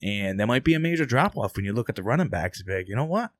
and 0.03 0.39
there 0.39 0.47
might 0.47 0.65
be 0.65 0.75
a 0.75 0.79
major 0.79 1.05
drop 1.05 1.37
off 1.37 1.57
when 1.57 1.65
you 1.65 1.73
look 1.73 1.89
at 1.89 1.97
the 1.97 2.03
running 2.03 2.29
backs. 2.29 2.63
Big, 2.63 2.89
you 2.89 2.97
know 2.97 3.05
what? 3.05 3.31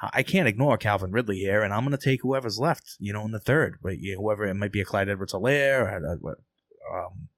I 0.00 0.22
can't 0.22 0.48
ignore 0.48 0.76
Calvin 0.76 1.10
Ridley 1.10 1.38
here, 1.38 1.62
and 1.62 1.72
I'm 1.72 1.84
going 1.84 1.96
to 1.96 2.02
take 2.02 2.20
whoever's 2.20 2.58
left, 2.58 2.96
you 2.98 3.12
know, 3.14 3.24
in 3.24 3.30
the 3.30 3.40
third. 3.40 3.78
But 3.82 3.98
yeah, 3.98 4.16
whoever 4.16 4.44
it 4.44 4.54
might 4.54 4.72
be 4.72 4.82
a 4.82 4.84
Clyde 4.84 5.08
Edwards-Helaire 5.08 5.80
or 5.80 5.88
a, 5.88 6.96
um, 6.98 7.28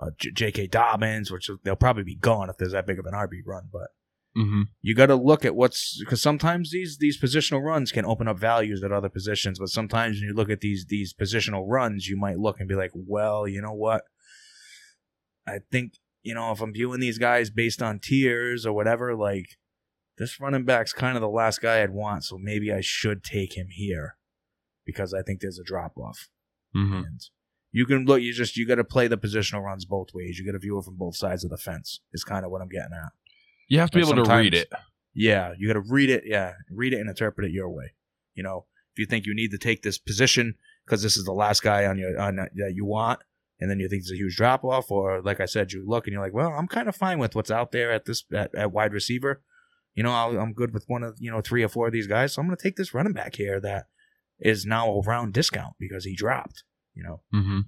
uh, 0.00 0.10
J.K. 0.16 0.68
Dobbins, 0.68 1.30
which 1.30 1.50
they'll 1.64 1.74
probably 1.74 2.04
be 2.04 2.14
gone 2.14 2.48
if 2.48 2.56
there's 2.56 2.72
that 2.72 2.86
big 2.86 3.00
of 3.00 3.06
an 3.06 3.14
RB 3.14 3.40
run. 3.44 3.68
But 3.72 3.88
hmm 4.36 4.62
you 4.80 4.94
got 4.94 5.06
to 5.06 5.16
look 5.16 5.44
at 5.44 5.56
what's 5.56 5.98
because 5.98 6.22
sometimes 6.22 6.70
these 6.70 6.98
these 6.98 7.20
positional 7.20 7.62
runs 7.62 7.90
can 7.92 8.04
open 8.04 8.28
up 8.28 8.38
values 8.38 8.82
at 8.82 8.92
other 8.92 9.08
positions, 9.08 9.58
but 9.58 9.68
sometimes 9.68 10.18
when 10.18 10.28
you 10.28 10.34
look 10.34 10.50
at 10.50 10.60
these 10.60 10.86
these 10.88 11.12
positional 11.12 11.64
runs, 11.66 12.08
you 12.08 12.16
might 12.16 12.38
look 12.38 12.60
and 12.60 12.68
be 12.68 12.74
like, 12.74 12.92
well, 12.94 13.48
you 13.48 13.60
know 13.60 13.72
what? 13.74 14.02
I 15.46 15.58
think 15.70 15.94
you 16.22 16.34
know 16.34 16.52
if 16.52 16.60
I'm 16.60 16.72
viewing 16.72 17.00
these 17.00 17.18
guys 17.18 17.50
based 17.50 17.82
on 17.82 17.98
tiers 17.98 18.64
or 18.64 18.72
whatever, 18.72 19.16
like 19.16 19.56
this 20.18 20.38
running 20.38 20.64
back's 20.64 20.92
kind 20.92 21.16
of 21.16 21.22
the 21.22 21.28
last 21.28 21.60
guy 21.60 21.82
I'd 21.82 21.90
want, 21.90 22.24
so 22.24 22.38
maybe 22.38 22.72
I 22.72 22.80
should 22.82 23.24
take 23.24 23.56
him 23.56 23.68
here 23.70 24.16
because 24.84 25.14
I 25.14 25.22
think 25.22 25.40
there's 25.40 25.58
a 25.58 25.64
drop 25.64 25.96
off. 25.96 26.28
hmm 26.74 27.02
And 27.06 27.20
you 27.72 27.86
can 27.86 28.04
look, 28.04 28.20
you 28.20 28.32
just 28.32 28.56
you 28.56 28.66
got 28.66 28.76
to 28.76 28.84
play 28.84 29.08
the 29.08 29.18
positional 29.18 29.62
runs 29.62 29.84
both 29.84 30.08
ways. 30.14 30.38
You 30.38 30.44
got 30.44 30.52
to 30.52 30.58
view 30.58 30.78
it 30.78 30.84
from 30.84 30.96
both 30.96 31.16
sides 31.16 31.44
of 31.44 31.50
the 31.50 31.58
fence. 31.58 32.00
Is 32.12 32.24
kind 32.24 32.44
of 32.44 32.50
what 32.50 32.62
I'm 32.62 32.68
getting 32.68 32.92
at. 32.92 33.12
You 33.70 33.78
have 33.78 33.90
to 33.92 33.98
be 33.98 34.02
able 34.02 34.22
to 34.24 34.30
read 34.30 34.52
it. 34.52 34.70
Yeah, 35.14 35.54
you 35.56 35.68
got 35.68 35.74
to 35.74 35.84
read 35.88 36.10
it. 36.10 36.24
Yeah, 36.26 36.54
read 36.70 36.92
it 36.92 37.00
and 37.00 37.08
interpret 37.08 37.46
it 37.46 37.52
your 37.52 37.70
way. 37.70 37.94
You 38.34 38.42
know, 38.42 38.66
if 38.92 38.98
you 38.98 39.06
think 39.06 39.26
you 39.26 39.34
need 39.34 39.52
to 39.52 39.58
take 39.58 39.82
this 39.82 39.96
position 39.96 40.56
because 40.84 41.02
this 41.02 41.16
is 41.16 41.24
the 41.24 41.32
last 41.32 41.62
guy 41.62 41.86
on 41.86 41.96
your 41.96 42.18
on 42.20 42.36
that 42.36 42.74
you 42.74 42.84
want, 42.84 43.20
and 43.60 43.70
then 43.70 43.78
you 43.78 43.88
think 43.88 44.00
it's 44.00 44.10
a 44.10 44.16
huge 44.16 44.36
drop 44.36 44.64
off, 44.64 44.90
or 44.90 45.22
like 45.22 45.40
I 45.40 45.44
said, 45.46 45.72
you 45.72 45.84
look 45.86 46.06
and 46.06 46.12
you're 46.12 46.22
like, 46.22 46.34
well, 46.34 46.50
I'm 46.50 46.66
kind 46.66 46.88
of 46.88 46.96
fine 46.96 47.20
with 47.20 47.36
what's 47.36 47.50
out 47.50 47.70
there 47.70 47.92
at 47.92 48.06
this 48.06 48.24
at, 48.34 48.52
at 48.56 48.72
wide 48.72 48.92
receiver. 48.92 49.40
You 49.94 50.02
know, 50.02 50.12
I'll, 50.12 50.36
I'm 50.38 50.52
good 50.52 50.74
with 50.74 50.84
one 50.88 51.04
of 51.04 51.16
you 51.20 51.30
know 51.30 51.40
three 51.40 51.62
or 51.62 51.68
four 51.68 51.86
of 51.86 51.92
these 51.92 52.08
guys, 52.08 52.34
so 52.34 52.42
I'm 52.42 52.48
going 52.48 52.56
to 52.56 52.62
take 52.62 52.76
this 52.76 52.92
running 52.92 53.12
back 53.12 53.36
here 53.36 53.60
that 53.60 53.86
is 54.40 54.66
now 54.66 54.90
a 54.90 55.00
round 55.02 55.32
discount 55.32 55.74
because 55.78 56.04
he 56.04 56.16
dropped. 56.16 56.64
You 56.94 57.04
know, 57.04 57.20
hmm 57.32 57.60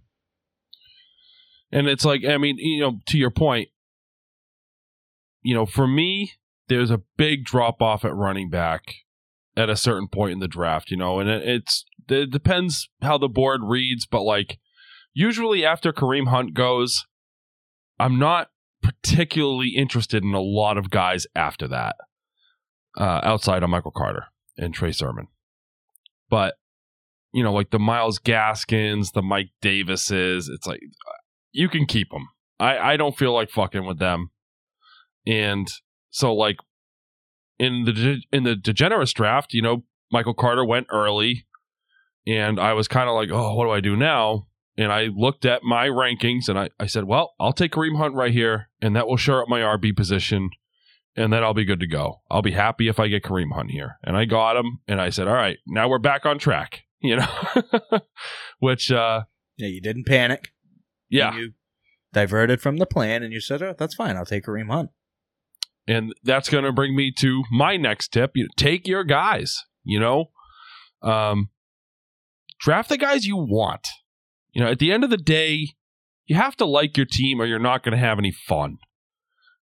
And 1.70 1.86
it's 1.86 2.04
like, 2.04 2.24
I 2.24 2.38
mean, 2.38 2.58
you 2.58 2.80
know, 2.80 2.98
to 3.06 3.18
your 3.18 3.30
point, 3.30 3.68
you 5.42 5.55
know, 5.55 5.66
for 5.66 5.87
me, 5.87 6.33
there's 6.68 6.90
a 6.90 7.02
big 7.16 7.44
drop 7.44 7.83
off 7.83 8.05
at 8.05 8.14
running 8.14 8.48
back 8.48 8.94
at 9.57 9.68
a 9.68 9.76
certain 9.76 10.09
point 10.09 10.33
in 10.33 10.38
the 10.38 10.48
draft, 10.48 10.90
you 10.90 10.96
know, 10.96 11.20
and 11.20 11.28
it, 11.28 11.46
it's 11.46 11.85
it 12.09 12.31
depends 12.31 12.88
how 13.00 13.18
the 13.18 13.28
board 13.28 13.61
reads, 13.64 14.07
but 14.07 14.22
like 14.22 14.59
usually 15.14 15.64
after 15.64 15.92
Kareem 15.92 16.28
Hunt 16.28 16.55
goes, 16.55 17.07
I'm 17.98 18.18
not 18.18 18.48
particularly 18.83 19.70
interested 19.76 20.24
in 20.24 20.35
a 20.35 20.40
lot 20.40 20.76
of 20.76 20.90
guys 20.90 21.26
after 21.37 21.68
that, 21.68 21.96
uh, 22.98 23.20
outside 23.22 23.62
of 23.62 23.70
Michael 23.70 23.92
Carter 23.92 24.26
and 24.57 24.74
Trey 24.74 24.92
Sermon. 24.92 25.28
But 26.28 26.55
you 27.33 27.42
know, 27.42 27.52
like 27.52 27.70
the 27.70 27.78
Myles 27.78 28.18
Gaskins, 28.18 29.12
the 29.12 29.22
Mike 29.22 29.50
Davises, 29.61 30.48
it's 30.48 30.66
like 30.66 30.81
you 31.52 31.68
can 31.68 31.87
keep 31.87 32.11
them. 32.11 32.28
I 32.59 32.92
I 32.92 32.96
don't 32.96 33.16
feel 33.16 33.33
like 33.33 33.50
fucking 33.50 33.87
with 33.87 33.98
them, 33.98 34.31
and 35.26 35.68
so 36.11 36.35
like 36.35 36.56
in 37.58 37.85
the 37.85 38.20
in 38.32 38.44
the 38.44 38.56
degenerous 38.56 39.12
draft, 39.12 39.52
you 39.54 39.62
know, 39.62 39.85
Michael 40.11 40.35
Carter 40.35 40.64
went 40.64 40.87
early, 40.90 41.46
and 42.26 42.61
I 42.61 42.72
was 42.72 42.88
kind 42.88 43.08
of 43.08 43.14
like, 43.14 43.30
oh, 43.32 43.54
what 43.54 43.64
do 43.64 43.70
I 43.70 43.80
do 43.80 43.96
now? 43.96 44.46
And 44.76 44.90
I 44.90 45.08
looked 45.14 45.44
at 45.44 45.62
my 45.62 45.87
rankings 45.87 46.48
and 46.48 46.58
I, 46.58 46.70
I 46.80 46.87
said, 46.87 47.04
well, 47.04 47.35
I'll 47.38 47.52
take 47.52 47.72
Kareem 47.72 47.98
Hunt 47.98 48.14
right 48.14 48.32
here, 48.32 48.68
and 48.80 48.96
that 48.96 49.06
will 49.06 49.16
shore 49.16 49.42
up 49.42 49.48
my 49.48 49.61
RB 49.61 49.94
position, 49.94 50.50
and 51.14 51.32
then 51.32 51.44
I'll 51.44 51.54
be 51.54 51.66
good 51.66 51.80
to 51.80 51.87
go. 51.87 52.22
I'll 52.30 52.42
be 52.42 52.52
happy 52.52 52.88
if 52.88 52.98
I 52.98 53.08
get 53.08 53.22
Kareem 53.22 53.52
Hunt 53.52 53.70
here. 53.70 53.98
And 54.02 54.16
I 54.16 54.24
got 54.24 54.56
him, 54.56 54.80
and 54.88 55.00
I 55.00 55.11
said, 55.11 55.28
all 55.28 55.35
right, 55.35 55.58
now 55.66 55.88
we're 55.88 55.98
back 55.98 56.24
on 56.24 56.38
track, 56.38 56.85
you 57.00 57.16
know? 57.16 58.00
Which, 58.61 58.90
uh, 58.90 59.24
yeah, 59.58 59.68
you 59.68 59.80
didn't 59.82 60.06
panic. 60.06 60.52
yeah, 61.11 61.37
you 61.37 61.52
diverted 62.14 62.62
from 62.62 62.78
the 62.78 62.87
plan, 62.87 63.22
and 63.22 63.32
you 63.32 63.40
said, 63.40 63.62
oh, 63.62 63.74
that's 63.78 63.94
fine. 63.94 64.16
I'll 64.16 64.24
take 64.24 64.44
Kareem 64.44 64.70
Hunt. 64.70 64.90
And 65.87 66.14
that's 66.23 66.49
going 66.49 66.64
to 66.64 66.73
bring 66.73 66.95
me 66.95 67.12
to 67.18 67.42
my 67.51 67.77
next 67.77 68.09
tip 68.09 68.33
you 68.35 68.45
know, 68.45 68.49
take 68.57 68.87
your 68.87 69.05
guys 69.05 69.57
you 69.85 69.99
know? 69.99 70.31
Um 71.03 71.51
draft 72.61 72.88
the 72.88 72.99
guys 72.99 73.27
you 73.27 73.37
want. 73.37 73.88
You 74.53 74.62
know 74.62 74.71
at 74.71 74.79
the 74.79 74.92
end 74.92 75.05
of 75.05 75.11
the 75.11 75.16
day 75.16 75.68
you 76.27 76.37
have 76.37 76.57
to 76.57 76.64
like 76.64 76.97
your 76.97 77.07
team 77.07 77.40
or 77.40 77.47
you're 77.47 77.59
not 77.59 77.83
going 77.83 77.92
to 77.92 77.99
have 77.99 78.18
any 78.18 78.33
fun. 78.33 78.79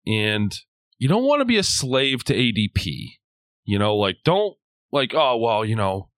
And 0.06 0.54
you 0.98 1.08
don't 1.08 1.24
want 1.24 1.40
to 1.40 1.46
be 1.46 1.56
a 1.56 1.62
slave 1.62 2.24
to 2.24 2.34
adp 2.34 2.86
you 3.64 3.78
know? 3.78 3.96
Like 3.96 4.18
don't 4.24 4.56
like 4.92 5.12
oh 5.14 5.36
well 5.38 5.64
you 5.64 5.76
know 5.76 6.10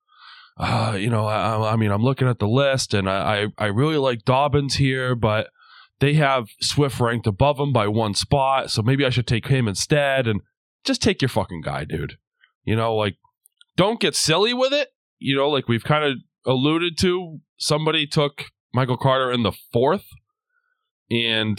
uh, 0.58 0.96
you 0.98 1.10
know, 1.10 1.26
I, 1.26 1.72
I 1.72 1.76
mean, 1.76 1.90
I'm 1.90 2.02
looking 2.02 2.28
at 2.28 2.38
the 2.38 2.48
list, 2.48 2.94
and 2.94 3.10
I, 3.10 3.44
I, 3.58 3.64
I 3.64 3.66
really 3.66 3.98
like 3.98 4.24
Dobbins 4.24 4.76
here, 4.76 5.14
but 5.14 5.50
they 6.00 6.14
have 6.14 6.48
Swift 6.60 7.00
ranked 7.00 7.26
above 7.26 7.58
him 7.58 7.72
by 7.72 7.88
one 7.88 8.14
spot, 8.14 8.70
so 8.70 8.82
maybe 8.82 9.04
I 9.04 9.10
should 9.10 9.26
take 9.26 9.48
him 9.48 9.66
instead. 9.66 10.26
And 10.26 10.42
just 10.84 11.02
take 11.02 11.22
your 11.22 11.28
fucking 11.28 11.62
guy, 11.62 11.84
dude. 11.84 12.18
You 12.64 12.76
know, 12.76 12.94
like 12.94 13.16
don't 13.76 14.00
get 14.00 14.14
silly 14.14 14.54
with 14.54 14.72
it. 14.72 14.88
You 15.18 15.36
know, 15.36 15.48
like 15.48 15.68
we've 15.68 15.84
kind 15.84 16.04
of 16.04 16.18
alluded 16.44 16.98
to. 16.98 17.40
Somebody 17.56 18.06
took 18.06 18.44
Michael 18.74 18.98
Carter 18.98 19.32
in 19.32 19.42
the 19.42 19.52
fourth, 19.72 20.06
and 21.10 21.58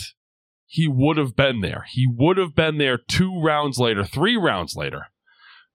he 0.66 0.88
would 0.88 1.18
have 1.18 1.36
been 1.36 1.62
there. 1.62 1.86
He 1.90 2.08
would 2.08 2.38
have 2.38 2.54
been 2.54 2.78
there 2.78 2.98
two 2.98 3.42
rounds 3.42 3.80
later, 3.80 4.04
three 4.04 4.38
rounds 4.38 4.76
later. 4.76 5.08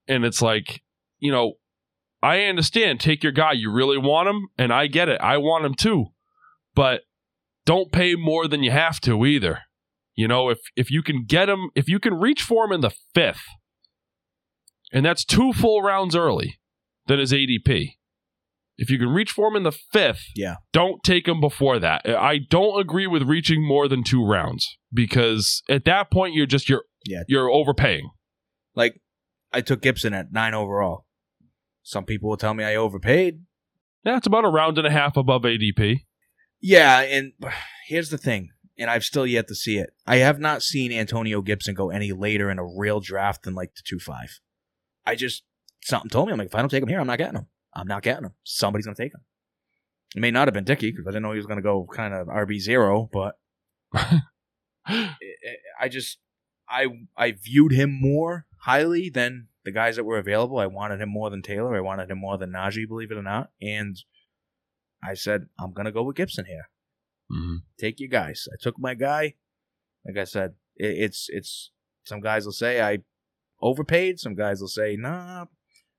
And 0.07 0.25
it's 0.25 0.43
like, 0.43 0.83
you 1.19 1.33
know, 1.33 1.55
I 2.23 2.43
understand, 2.45 3.01
take 3.01 3.23
your 3.23 3.33
guy. 3.33 3.53
You 3.53 3.73
really 3.73 3.99
want 3.99 4.29
him, 4.29 4.49
and 4.57 4.73
I 4.73 4.87
get 4.87 5.09
it. 5.09 5.21
I 5.21 5.39
want 5.39 5.65
him 5.65 5.75
too. 5.75 6.07
But 6.75 7.03
don't 7.65 7.93
pay 7.93 8.15
more 8.15 8.49
than 8.49 8.63
you 8.63 8.71
have 8.71 9.01
to 9.03 9.25
either. 9.27 9.61
You 10.15 10.29
know, 10.29 10.49
if 10.51 10.59
if 10.77 10.91
you 10.91 11.03
can 11.03 11.25
get 11.25 11.49
him, 11.49 11.71
if 11.75 11.89
you 11.89 11.99
can 11.99 12.15
reach 12.15 12.43
for 12.43 12.65
him 12.67 12.73
in 12.73 12.81
the 12.83 12.93
fifth, 13.15 13.45
and 14.93 15.05
that's 15.05 15.25
two 15.25 15.53
full 15.53 15.83
rounds 15.83 16.15
early 16.15 16.59
than 17.07 17.19
his 17.19 17.33
ADP. 17.33 17.93
If 18.79 18.91
you 18.91 18.99
can 18.99 19.09
reach 19.11 19.31
for 19.31 19.49
him 19.49 19.57
in 19.57 19.63
the 19.63 19.73
fifth, 19.73 20.23
Yeah. 20.35 20.57
don't 20.73 21.03
take 21.05 21.29
him 21.29 21.41
before 21.41 21.79
that. 21.79 22.09
I 22.09 22.39
don't 22.39 22.81
agree 22.81 23.07
with 23.07 23.23
reaching 23.23 23.67
more 23.67 23.87
than 23.87 24.03
two 24.03 24.25
rounds 24.25 24.77
because 24.93 25.63
at 25.69 25.85
that 25.85 26.11
point 26.11 26.35
you're 26.35 26.47
just 26.47 26.69
you're 26.69 26.85
Yeah. 27.07 27.23
you're 27.29 27.51
overpaying. 27.51 28.11
Like 28.75 29.01
I 29.53 29.61
took 29.61 29.83
Gibson 29.83 30.15
at 30.15 30.33
nine 30.33 30.55
overall. 30.55 31.07
Some 31.83 32.05
people 32.05 32.29
will 32.31 32.37
tell 32.37 32.55
me 32.55 32.65
I 32.65 32.75
overpaid. 32.77 33.41
Yeah, 34.05 34.17
it's 34.17 34.27
about 34.27 34.45
a 34.45 34.49
round 34.49 34.79
and 34.79 34.87
a 34.87 34.91
half 34.91 35.17
above 35.17 35.43
ADP. 35.45 36.05
Yeah, 36.63 37.01
and 37.01 37.33
here's 37.87 38.09
the 38.09 38.19
thing, 38.19 38.51
and 38.79 38.89
I've 38.89 39.05
still 39.05 39.27
yet 39.27 39.49
to 39.49 39.55
see 39.55 39.77
it. 39.77 39.93
I 40.07 40.17
have 40.17 40.41
not 40.41 40.63
seen 40.63 40.93
Antonio 40.93 41.43
Gibson 41.43 41.75
go 41.75 41.91
any 41.91 42.13
later 42.13 42.51
in 42.51 42.59
a 42.59 42.65
real 42.65 43.01
draft 43.01 43.43
than 43.43 43.55
like 43.55 43.75
the 43.75 43.83
two 43.85 43.99
five. 43.99 44.41
I 45.05 45.17
just 45.17 45.43
something 45.83 46.09
told 46.09 46.29
me 46.29 46.33
I'm 46.33 46.39
like, 46.39 46.49
if 46.49 46.55
I 46.55 46.61
don't 46.61 46.71
take 46.71 46.83
him 46.83 46.89
here, 46.89 47.01
I'm 47.01 47.07
not 47.07 47.19
getting 47.19 47.37
him. 47.37 47.49
I'm 47.75 47.89
not 47.89 48.03
getting 48.03 48.25
him. 48.25 48.35
Somebody's 48.45 48.87
gonna 48.87 48.95
take 48.95 49.13
him. 49.13 49.23
It 50.15 50.21
may 50.21 50.31
not 50.31 50.47
have 50.47 50.55
been 50.55 50.65
Dickey 50.65 50.91
because 50.91 51.07
I 51.07 51.11
didn't 51.11 51.25
know 51.25 51.33
he 51.33 51.39
was 51.39 51.47
gonna 51.47 51.63
go 51.63 51.87
kind 51.93 52.15
of 52.15 52.29
RB 52.29 52.61
zero, 52.61 53.11
but 53.13 53.39
I 53.95 55.17
I 55.81 55.89
just 55.89 56.19
I 56.69 56.87
I 57.17 57.33
viewed 57.33 57.73
him 57.73 57.91
more 57.91 58.47
highly 58.61 59.11
than 59.11 59.49
the 59.65 59.73
guys 59.73 59.97
that 59.97 60.05
were 60.05 60.19
available. 60.19 60.59
I 60.59 60.67
wanted 60.67 61.01
him 61.01 61.09
more 61.09 61.31
than 61.31 61.43
Taylor. 61.43 61.77
I 61.77 61.81
wanted 61.81 62.11
him 62.11 62.19
more 62.19 62.39
than 62.39 62.53
Najee, 62.53 62.89
believe 62.89 63.11
it 63.11 63.17
or 63.17 63.23
not. 63.23 63.51
And 63.61 63.97
I 65.03 65.15
said 65.15 65.47
I'm 65.59 65.73
gonna 65.73 65.93
go 65.93 66.03
with 66.03 66.17
Gibson 66.17 66.45
here. 66.47 66.69
Mhm. 67.31 67.63
Take 67.79 67.99
your 68.01 68.09
guys. 68.09 68.47
I 68.53 68.57
took 68.61 68.79
my 68.79 68.95
guy. 68.95 69.35
Like 70.07 70.17
I 70.19 70.25
said, 70.25 70.55
it, 70.77 70.97
it's 70.99 71.27
it's 71.31 71.71
some 72.05 72.21
guys 72.21 72.45
will 72.45 72.53
say 72.53 72.81
I 72.83 72.99
overpaid. 73.61 74.19
Some 74.19 74.35
guys 74.35 74.61
will 74.61 74.69
say 74.69 74.97
nah. 74.97 75.47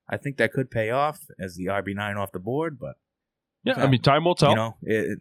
I 0.10 0.18
think 0.18 0.38
that 0.38 0.52
could 0.52 0.70
pay 0.70 0.90
off 0.90 1.20
as 1.40 1.56
the 1.56 1.66
RB 1.68 1.96
nine 1.96 2.18
off 2.18 2.32
the 2.34 2.40
board, 2.40 2.78
but 2.80 2.96
Yeah, 3.64 3.76
I 3.78 3.88
mean 3.88 4.02
time 4.02 4.26
will 4.26 4.36
tell. 4.36 4.50
you 4.52 4.56
know 4.56 4.78
it. 4.84 4.94
it- 5.12 5.20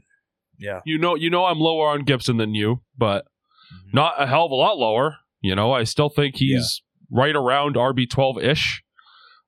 yeah, 0.59 0.81
you 0.85 0.99
know, 0.99 1.14
you 1.16 1.29
know, 1.31 1.47
I'm 1.47 1.59
lower 1.59 1.88
on 1.88 2.05
Gibson 2.05 2.37
than 2.37 2.55
you, 2.55 2.83
but 2.97 3.25
Mhm. 3.73 3.95
not 3.95 4.14
a 4.21 4.27
hell 4.27 4.45
of 4.47 4.53
a 4.53 4.55
lot 4.55 4.77
lower. 4.79 5.16
You 5.40 5.55
know, 5.57 5.73
I 5.73 5.83
still 5.85 6.09
think 6.09 6.37
he's 6.37 6.83
right 7.11 7.35
around 7.35 7.75
RB 7.77 8.07
twelve 8.09 8.38
ish. 8.38 8.83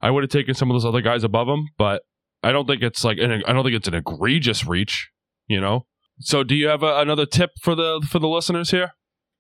I 0.01 0.11
would 0.11 0.23
have 0.25 0.31
taken 0.31 0.55
some 0.55 0.70
of 0.70 0.75
those 0.75 0.85
other 0.87 1.03
guys 1.03 1.23
above 1.23 1.47
him, 1.49 1.68
but 1.79 2.03
I 2.44 2.52
don't 2.52 2.66
think 2.66 2.83
it's 2.83 3.02
like 3.04 3.18
an, 3.18 3.42
I 3.46 3.52
don't 3.52 3.64
think 3.64 3.76
it's 3.76 3.88
an 3.88 3.94
egregious 3.94 4.66
reach. 4.66 5.11
You 5.46 5.61
know. 5.61 5.87
So, 6.20 6.44
do 6.44 6.54
you 6.54 6.68
have 6.68 6.83
a, 6.83 7.00
another 7.00 7.26
tip 7.26 7.52
for 7.61 7.74
the 7.74 8.07
for 8.09 8.18
the 8.18 8.28
listeners 8.28 8.70
here? 8.70 8.92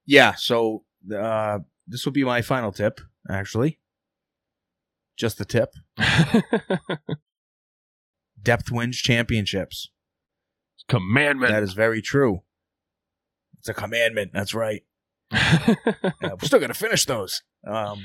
Yeah, 0.06 0.34
so 0.34 0.84
uh, 1.16 1.60
this 1.86 2.04
will 2.04 2.12
be 2.12 2.24
my 2.24 2.42
final 2.42 2.72
tip, 2.72 3.00
actually. 3.30 3.78
Just 5.16 5.38
the 5.38 5.44
tip. 5.44 5.70
Depth 8.42 8.70
wins 8.70 8.98
championships. 8.98 9.90
Commandment. 10.88 11.52
That 11.52 11.62
is 11.62 11.72
very 11.72 12.02
true. 12.02 12.42
It's 13.58 13.68
a 13.68 13.74
commandment. 13.74 14.32
That's 14.34 14.52
right. 14.52 14.82
We're 15.32 16.38
still 16.42 16.60
gonna 16.60 16.74
finish 16.74 17.06
those. 17.06 17.42
Um, 17.66 18.04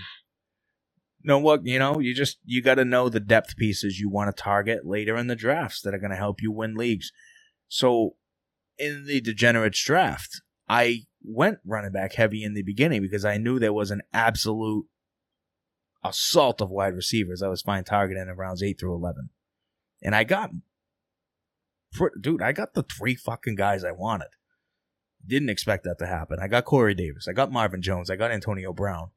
no, 1.24 1.38
what 1.38 1.66
you 1.66 1.80
know, 1.80 2.00
you 2.00 2.14
just 2.14 2.40
you 2.46 2.62
got 2.62 2.76
to 2.76 2.86
know 2.86 3.10
the 3.10 3.20
depth 3.20 3.58
pieces 3.58 4.00
you 4.00 4.10
want 4.10 4.36
to 4.36 4.42
target 4.42 4.86
later 4.86 5.18
in 5.18 5.28
the 5.28 5.36
drafts 5.36 5.82
that 5.82 5.94
are 5.94 6.00
going 6.00 6.12
to 6.12 6.18
help 6.18 6.42
you 6.42 6.52
win 6.52 6.76
leagues. 6.76 7.12
So, 7.68 8.16
in 8.78 9.06
the 9.06 9.22
degenerates 9.22 9.84
draft, 9.84 10.42
I 10.68 11.04
went 11.24 11.60
running 11.66 11.92
back 11.92 12.14
heavy 12.14 12.44
in 12.44 12.54
the 12.54 12.64
beginning 12.64 13.02
because 13.02 13.26
I 13.26 13.38
knew 13.38 13.60
there 13.60 13.74
was 13.74 13.92
an 13.92 14.02
absolute 14.14 14.86
assault 16.04 16.62
of 16.62 16.72
wide 16.72 16.96
receivers. 16.96 17.42
I 17.42 17.50
was 17.50 17.62
fine 17.62 17.84
targeting 17.84 18.28
in 18.28 18.36
rounds 18.38 18.64
eight 18.64 18.80
through 18.80 18.96
eleven, 18.96 19.30
and 20.02 20.16
I 20.16 20.24
got, 20.24 20.52
dude, 22.22 22.42
I 22.42 22.54
got 22.54 22.74
the 22.74 22.84
three 22.84 23.16
fucking 23.16 23.56
guys 23.56 23.84
I 23.84 23.92
wanted. 23.92 24.30
Didn't 25.28 25.50
expect 25.50 25.84
that 25.84 26.00
to 26.00 26.08
happen. 26.08 26.40
I 26.42 26.48
got 26.48 26.64
Corey 26.64 26.96
Davis. 26.96 27.28
I 27.28 27.34
got 27.34 27.52
Marvin 27.52 27.82
Jones. 27.82 28.10
I 28.10 28.16
got 28.16 28.32
Antonio 28.32 28.72
Brown. 28.72 29.10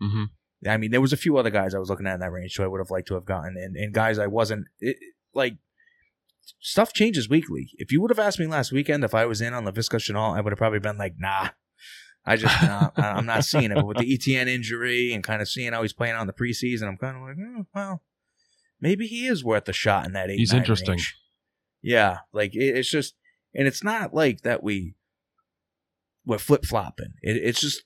hmm 0.00 0.26
I 0.66 0.76
mean, 0.76 0.90
there 0.90 1.00
was 1.00 1.12
a 1.12 1.18
few 1.18 1.36
other 1.36 1.50
guys 1.50 1.74
I 1.74 1.78
was 1.78 1.90
looking 1.90 2.06
at 2.06 2.14
in 2.14 2.20
that 2.20 2.32
range, 2.32 2.54
so 2.54 2.64
I 2.64 2.66
would 2.66 2.80
have 2.80 2.90
liked 2.90 3.08
to 3.08 3.14
have 3.14 3.24
gotten, 3.24 3.56
and, 3.56 3.76
and 3.76 3.92
guys 3.92 4.18
I 4.18 4.26
wasn't 4.26 4.66
it, 4.80 4.96
like. 5.34 5.56
Stuff 6.60 6.92
changes 6.92 7.28
weekly. 7.28 7.70
If 7.74 7.90
you 7.90 8.00
would 8.00 8.10
have 8.12 8.20
asked 8.20 8.38
me 8.38 8.46
last 8.46 8.70
weekend 8.70 9.02
if 9.02 9.16
I 9.16 9.26
was 9.26 9.40
in 9.40 9.52
on 9.52 9.64
Laviska 9.64 9.98
Shenault, 9.98 10.36
I 10.36 10.40
would 10.40 10.52
have 10.52 10.58
probably 10.58 10.78
been 10.78 10.96
like, 10.96 11.14
"Nah, 11.18 11.48
I 12.24 12.36
just 12.36 12.62
nah, 12.62 12.90
I'm 12.96 13.26
not 13.26 13.44
seeing 13.44 13.72
it." 13.72 13.74
But 13.74 13.86
with 13.86 13.96
the 13.96 14.16
ETN 14.16 14.46
injury 14.46 15.12
and 15.12 15.24
kind 15.24 15.42
of 15.42 15.48
seeing 15.48 15.72
how 15.72 15.82
he's 15.82 15.92
playing 15.92 16.14
on 16.14 16.28
the 16.28 16.32
preseason, 16.32 16.86
I'm 16.86 16.98
kind 16.98 17.16
of 17.16 17.22
like, 17.24 17.36
oh, 17.40 17.66
"Well, 17.74 18.02
maybe 18.80 19.08
he 19.08 19.26
is 19.26 19.44
worth 19.44 19.68
a 19.68 19.72
shot 19.72 20.06
in 20.06 20.12
that 20.12 20.30
eight." 20.30 20.38
He's 20.38 20.54
interesting. 20.54 20.90
range." 20.90 21.16
Yeah, 21.82 22.18
like 22.32 22.54
it, 22.54 22.76
it's 22.76 22.90
just, 22.90 23.16
and 23.52 23.66
it's 23.66 23.82
not 23.82 24.14
like 24.14 24.42
that 24.42 24.62
we 24.62 24.94
we're 26.24 26.38
flip 26.38 26.64
flopping. 26.64 27.14
It, 27.22 27.36
it's 27.36 27.60
just 27.60 27.82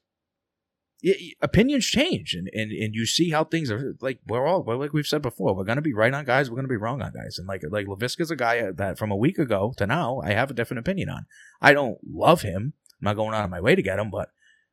opinions 1.40 1.86
change, 1.86 2.34
and, 2.34 2.48
and 2.52 2.70
and 2.72 2.94
you 2.94 3.06
see 3.06 3.30
how 3.30 3.44
things 3.44 3.70
are. 3.70 3.94
Like 4.00 4.20
we're 4.26 4.46
all 4.46 4.64
like 4.66 4.92
we've 4.92 5.06
said 5.06 5.22
before, 5.22 5.54
we're 5.54 5.64
gonna 5.64 5.80
be 5.82 5.94
right 5.94 6.12
on 6.12 6.24
guys, 6.24 6.50
we're 6.50 6.56
gonna 6.56 6.68
be 6.68 6.76
wrong 6.76 7.02
on 7.02 7.12
guys, 7.12 7.38
and 7.38 7.46
like 7.48 7.62
like 7.70 7.86
Laviska's 7.86 8.30
a 8.30 8.36
guy 8.36 8.70
that 8.72 8.98
from 8.98 9.10
a 9.10 9.16
week 9.16 9.38
ago 9.38 9.72
to 9.78 9.86
now, 9.86 10.20
I 10.24 10.32
have 10.32 10.50
a 10.50 10.54
different 10.54 10.80
opinion 10.80 11.08
on. 11.08 11.26
I 11.60 11.72
don't 11.72 11.98
love 12.06 12.42
him. 12.42 12.74
I'm 13.00 13.04
not 13.04 13.16
going 13.16 13.34
out 13.34 13.44
of 13.44 13.50
my 13.50 13.60
way 13.60 13.74
to 13.74 13.82
get 13.82 13.98
him, 13.98 14.10
but 14.10 14.28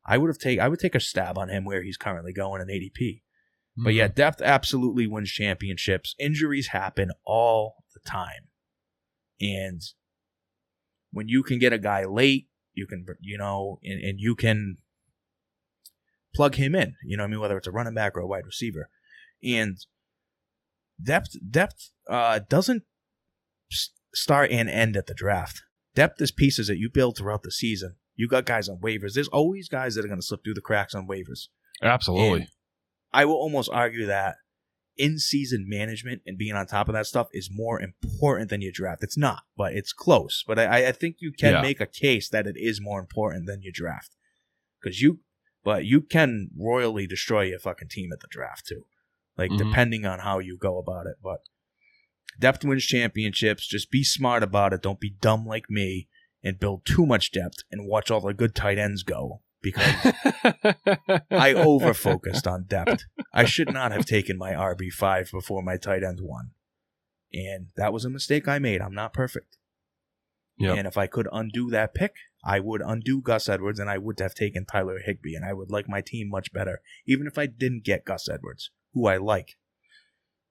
I 0.06 0.18
would 0.18 0.28
have 0.28 0.38
take 0.40 0.60
I 0.60 0.68
would 0.68 0.80
take 0.80 0.96
a 0.96 1.00
stab 1.00 1.38
on 1.38 1.50
him 1.50 1.66
where 1.66 1.84
he's 1.84 1.98
currently 1.98 2.34
going 2.34 2.62
in 2.62 2.68
ADP. 2.68 3.22
But 3.80 3.90
Mm-hmm. 3.92 3.98
yeah, 3.98 4.08
depth 4.08 4.42
absolutely 4.42 5.06
wins 5.06 5.30
championships. 5.32 6.16
Injuries 6.18 6.70
happen 6.70 7.12
all 7.26 7.84
the 7.94 8.00
time. 8.10 8.48
And 9.40 9.82
when 11.12 11.28
you 11.28 11.44
can 11.44 11.60
get 11.60 11.74
a 11.74 11.78
guy 11.78 12.04
late, 12.06 12.48
you 12.74 12.88
can, 12.88 13.06
you 13.22 13.38
know, 13.38 13.80
and, 13.84 14.02
and 14.02 14.20
you 14.20 14.34
can 14.36 14.78
plug 16.36 16.56
him 16.56 16.76
in, 16.76 16.96
you 17.04 17.18
know 17.18 17.24
what 17.24 17.28
I 17.28 17.32
mean? 17.32 17.40
Whether 17.40 17.58
it's 17.58 17.68
a 17.68 17.72
running 17.72 17.94
back 17.96 18.16
or 18.16 18.20
a 18.22 18.28
wide 18.28 18.46
receiver. 18.46 18.90
And 19.44 19.78
depth, 21.04 21.36
depth, 21.50 21.92
uh, 22.10 22.40
doesn't 22.50 22.84
start 24.14 24.52
and 24.52 24.70
end 24.70 24.96
at 24.98 25.08
the 25.08 25.14
draft. 25.14 25.62
Depth 25.96 26.22
is 26.22 26.32
pieces 26.32 26.68
that 26.68 26.78
you 26.78 26.90
build 26.90 27.18
throughout 27.18 27.44
the 27.44 27.52
season. 27.52 27.96
You 28.16 28.28
got 28.28 28.46
guys 28.46 28.68
on 28.70 28.78
waivers. 28.80 29.14
There's 29.14 29.28
always 29.28 29.68
guys 29.70 29.96
that 29.96 30.06
are 30.06 30.08
going 30.08 30.20
to 30.20 30.26
slip 30.26 30.44
through 30.44 30.56
the 30.56 30.62
cracks 30.62 30.96
on 30.96 31.08
waivers. 31.08 31.48
Absolutely. 31.82 32.42
And 32.42 32.50
I 33.14 33.26
will 33.26 33.36
almost 33.36 33.70
argue 33.72 34.06
that 34.08 34.36
in 34.96 35.20
season 35.20 35.66
management 35.68 36.24
and 36.26 36.38
being 36.38 36.56
on 36.56 36.66
top 36.66 36.88
of 36.90 36.94
that 36.94 37.06
stuff 37.06 37.28
is 37.32 37.50
more 37.52 37.80
important 37.80 38.50
than 38.50 38.62
your 38.62 38.72
draft. 38.72 39.04
It's 39.04 39.18
not, 39.18 39.44
but 39.56 39.74
it's 39.74 39.94
close. 39.94 40.44
But 40.48 40.58
I, 40.58 40.88
I 40.88 40.92
think 40.92 41.18
you 41.20 41.32
can 41.32 41.54
Yeah. 41.54 41.62
make 41.62 41.80
a 41.80 41.86
case 41.86 42.30
that 42.30 42.48
it 42.48 42.56
is 42.58 42.82
more 42.82 43.00
important 43.00 43.46
than 43.46 43.62
your 43.62 43.72
draft. 43.74 44.16
Because 44.82 45.00
you, 45.00 45.20
but 45.68 45.84
you 45.84 46.00
can 46.00 46.50
royally 46.58 47.06
destroy 47.06 47.42
your 47.42 47.60
fucking 47.60 47.90
team 47.90 48.14
at 48.14 48.22
the 48.22 48.28
draft 48.30 48.66
too. 48.66 48.86
Like, 49.38 49.52
Mhm. 49.52 49.58
depending 49.58 50.06
on 50.06 50.20
how 50.20 50.40
you 50.40 50.56
go 50.58 50.78
about 50.78 51.08
it. 51.08 51.18
But 51.22 51.42
depth 52.40 52.64
wins 52.64 52.86
championships. 52.86 53.68
Just 53.68 53.92
be 53.92 54.02
smart 54.02 54.44
about 54.44 54.72
it. 54.72 54.82
Don't 54.82 55.02
be 55.02 55.10
dumb 55.10 55.46
like 55.46 55.70
me 55.70 56.08
and 56.42 56.58
build 56.58 56.86
too 56.86 57.06
much 57.06 57.34
depth 57.34 57.64
and 57.70 57.86
watch 57.86 58.10
all 58.10 58.22
the 58.22 58.34
good 58.34 58.56
tight 58.56 58.78
ends 58.78 59.04
go. 59.04 59.42
Because 59.62 59.84
I 61.32 61.54
over 61.54 61.94
focused 61.94 62.48
on 62.48 62.64
depth. 62.64 63.04
I 63.34 63.44
should 63.44 63.74
not 63.74 63.92
have 63.92 64.06
taken 64.06 64.38
my 64.38 64.54
RB 64.54 64.90
five 64.90 65.30
before 65.32 65.62
my 65.64 65.76
tight 65.76 66.02
end 66.04 66.22
one, 66.22 66.52
and 67.34 67.72
that 67.76 67.92
was 67.92 68.06
a 68.06 68.10
mistake 68.10 68.48
I 68.48 68.60
made. 68.60 68.80
I'm 68.82 68.94
not 68.94 69.12
perfect, 69.14 69.58
Yep. 70.60 70.78
and 70.78 70.88
if 70.88 70.98
I 70.98 71.06
could 71.08 71.28
undo 71.32 71.70
that 71.70 71.94
pick, 71.94 72.16
I 72.44 72.60
would 72.60 72.82
undo 72.82 73.22
Gus 73.22 73.48
Edwards, 73.48 73.80
and 73.80 73.90
I 73.90 73.98
would 74.00 74.20
have 74.20 74.34
taken 74.34 74.66
Tyler 74.66 75.00
Higbee, 75.06 75.36
and 75.36 75.46
I 75.46 75.54
would 75.54 75.70
like 75.70 75.88
my 75.88 76.02
team 76.02 76.30
much 76.30 76.52
better, 76.52 76.82
even 77.06 77.28
if 77.28 77.38
I 77.38 77.46
didn't 77.46 77.84
get 77.84 78.06
Gus 78.06 78.28
Edwards, 78.28 78.72
who 78.94 79.06
I 79.08 79.18
like. 79.18 79.58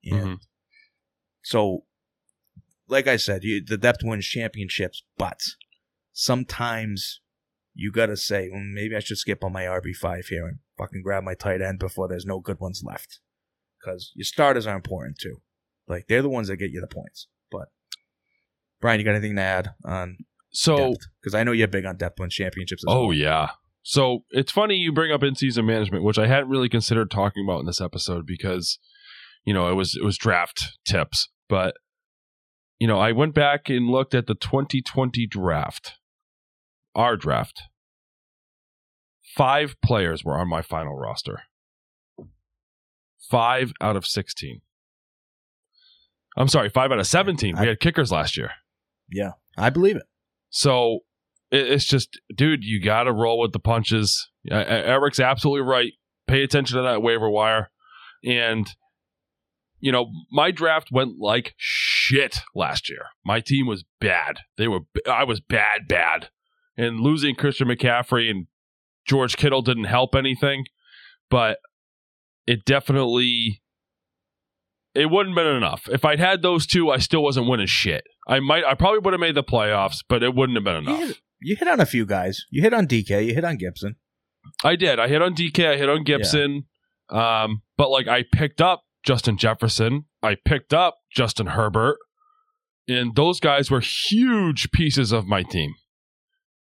And 0.04 0.38
Mhm. 0.38 0.40
so, 1.42 1.86
like 2.86 3.08
I 3.08 3.16
said, 3.16 3.42
you, 3.42 3.64
the 3.64 3.76
depth 3.76 4.04
wins 4.04 4.26
championships, 4.26 5.02
but 5.16 5.40
sometimes 6.12 7.20
you 7.74 7.90
got 7.92 8.06
to 8.06 8.16
say, 8.16 8.48
well, 8.48 8.62
maybe 8.62 8.94
I 8.96 9.00
should 9.00 9.18
skip 9.18 9.42
on 9.44 9.52
my 9.52 9.64
RB5 9.64 10.26
here 10.28 10.46
and 10.46 10.58
fucking 10.78 11.02
grab 11.02 11.24
my 11.24 11.34
tight 11.34 11.60
end 11.60 11.78
before 11.78 12.08
there's 12.08 12.24
no 12.24 12.40
good 12.40 12.60
ones 12.60 12.82
left. 12.84 13.20
Because 13.80 14.12
your 14.14 14.24
starters 14.24 14.66
are 14.66 14.76
important 14.76 15.18
too. 15.18 15.42
Like, 15.86 16.06
they're 16.08 16.22
the 16.22 16.28
ones 16.28 16.48
that 16.48 16.56
get 16.56 16.70
you 16.70 16.80
the 16.80 16.86
points. 16.86 17.28
Brian, 18.80 19.00
you 19.00 19.04
got 19.04 19.12
anything 19.14 19.36
to 19.36 19.42
add 19.42 19.70
on 19.84 20.18
So, 20.52 20.94
Because 21.20 21.34
I 21.34 21.44
know 21.44 21.52
you're 21.52 21.68
big 21.68 21.86
on 21.86 21.96
depth 21.96 22.20
win 22.20 22.30
championships. 22.30 22.82
As 22.86 22.92
oh 22.94 23.06
well. 23.06 23.12
yeah. 23.12 23.50
So 23.82 24.24
it's 24.30 24.50
funny 24.50 24.74
you 24.74 24.92
bring 24.92 25.12
up 25.12 25.22
in-season 25.22 25.64
management, 25.64 26.02
which 26.02 26.18
I 26.18 26.26
hadn't 26.26 26.48
really 26.48 26.68
considered 26.68 27.10
talking 27.10 27.44
about 27.46 27.60
in 27.60 27.66
this 27.66 27.80
episode 27.80 28.26
because, 28.26 28.78
you 29.44 29.54
know, 29.54 29.70
it 29.70 29.74
was 29.74 29.96
it 29.96 30.04
was 30.04 30.18
draft 30.18 30.78
tips, 30.84 31.28
but 31.48 31.76
you 32.78 32.86
know, 32.86 32.98
I 32.98 33.12
went 33.12 33.34
back 33.34 33.70
and 33.70 33.88
looked 33.88 34.14
at 34.14 34.26
the 34.26 34.34
2020 34.34 35.26
draft, 35.26 35.94
our 36.94 37.16
draft. 37.16 37.62
Five 39.36 39.76
players 39.84 40.24
were 40.24 40.38
on 40.38 40.48
my 40.48 40.62
final 40.62 40.96
roster. 40.96 41.42
Five 43.30 43.72
out 43.80 43.96
of 43.96 44.06
16. 44.06 44.60
I'm 46.36 46.48
sorry, 46.48 46.68
five 46.68 46.92
out 46.92 46.98
of 46.98 47.06
17. 47.06 47.56
We 47.58 47.66
had 47.66 47.80
kickers 47.80 48.12
last 48.12 48.36
year. 48.36 48.50
Yeah, 49.10 49.32
I 49.56 49.70
believe 49.70 49.96
it. 49.96 50.06
So 50.50 51.00
it's 51.50 51.84
just, 51.84 52.20
dude, 52.34 52.64
you 52.64 52.82
got 52.82 53.04
to 53.04 53.12
roll 53.12 53.40
with 53.40 53.52
the 53.52 53.58
punches. 53.58 54.28
Uh, 54.50 54.56
Eric's 54.56 55.20
absolutely 55.20 55.68
right. 55.68 55.92
Pay 56.26 56.42
attention 56.42 56.76
to 56.76 56.82
that 56.82 57.02
waiver 57.02 57.30
wire. 57.30 57.70
And, 58.24 58.68
you 59.78 59.92
know, 59.92 60.10
my 60.32 60.50
draft 60.50 60.88
went 60.90 61.18
like 61.18 61.54
shit 61.56 62.40
last 62.54 62.88
year. 62.88 63.06
My 63.24 63.40
team 63.40 63.66
was 63.66 63.84
bad. 64.00 64.40
They 64.58 64.66
were, 64.66 64.80
I 65.08 65.24
was 65.24 65.40
bad, 65.40 65.86
bad. 65.88 66.30
And 66.76 67.00
losing 67.00 67.36
Christian 67.36 67.68
McCaffrey 67.68 68.30
and 68.30 68.46
George 69.06 69.36
Kittle 69.36 69.62
didn't 69.62 69.84
help 69.84 70.14
anything, 70.14 70.64
but 71.30 71.58
it 72.46 72.64
definitely 72.64 73.62
it 74.96 75.10
wouldn't 75.10 75.36
have 75.36 75.44
been 75.44 75.56
enough. 75.56 75.88
If 75.90 76.04
I'd 76.04 76.18
had 76.20 76.42
those 76.42 76.66
two, 76.66 76.90
I 76.90 76.98
still 76.98 77.22
wasn't 77.22 77.48
winning 77.48 77.66
shit. 77.66 78.04
I 78.28 78.40
might 78.40 78.64
I 78.64 78.74
probably 78.74 79.00
would 79.00 79.12
have 79.12 79.20
made 79.20 79.34
the 79.34 79.44
playoffs, 79.44 79.98
but 80.08 80.22
it 80.22 80.34
wouldn't 80.34 80.56
have 80.56 80.64
been 80.64 80.84
You 80.84 80.90
enough. 80.94 81.08
hit, 81.08 81.16
you 81.40 81.56
hit 81.56 81.68
on 81.68 81.80
a 81.80 81.86
few 81.86 82.06
guys. 82.06 82.44
You 82.50 82.62
hit 82.62 82.72
on 82.74 82.86
DK. 82.86 83.26
You 83.26 83.34
hit 83.34 83.44
on 83.44 83.56
Gibson. 83.56 83.96
I 84.64 84.76
did. 84.76 84.98
I 84.98 85.08
hit 85.08 85.22
on 85.22 85.34
DK, 85.34 85.72
I 85.72 85.76
hit 85.76 85.88
on 85.88 86.04
Gibson. 86.04 86.64
Um, 87.10 87.62
but 87.76 87.90
like 87.90 88.08
I 88.08 88.24
picked 88.32 88.60
up 88.60 88.82
Justin 89.04 89.36
Jefferson, 89.38 90.04
I 90.22 90.36
picked 90.44 90.72
up 90.74 90.98
Justin 91.12 91.48
Herbert, 91.48 91.98
and 92.88 93.14
those 93.14 93.38
guys 93.40 93.70
were 93.70 93.80
huge 93.80 94.70
pieces 94.72 95.12
of 95.12 95.26
my 95.26 95.42
team. 95.42 95.74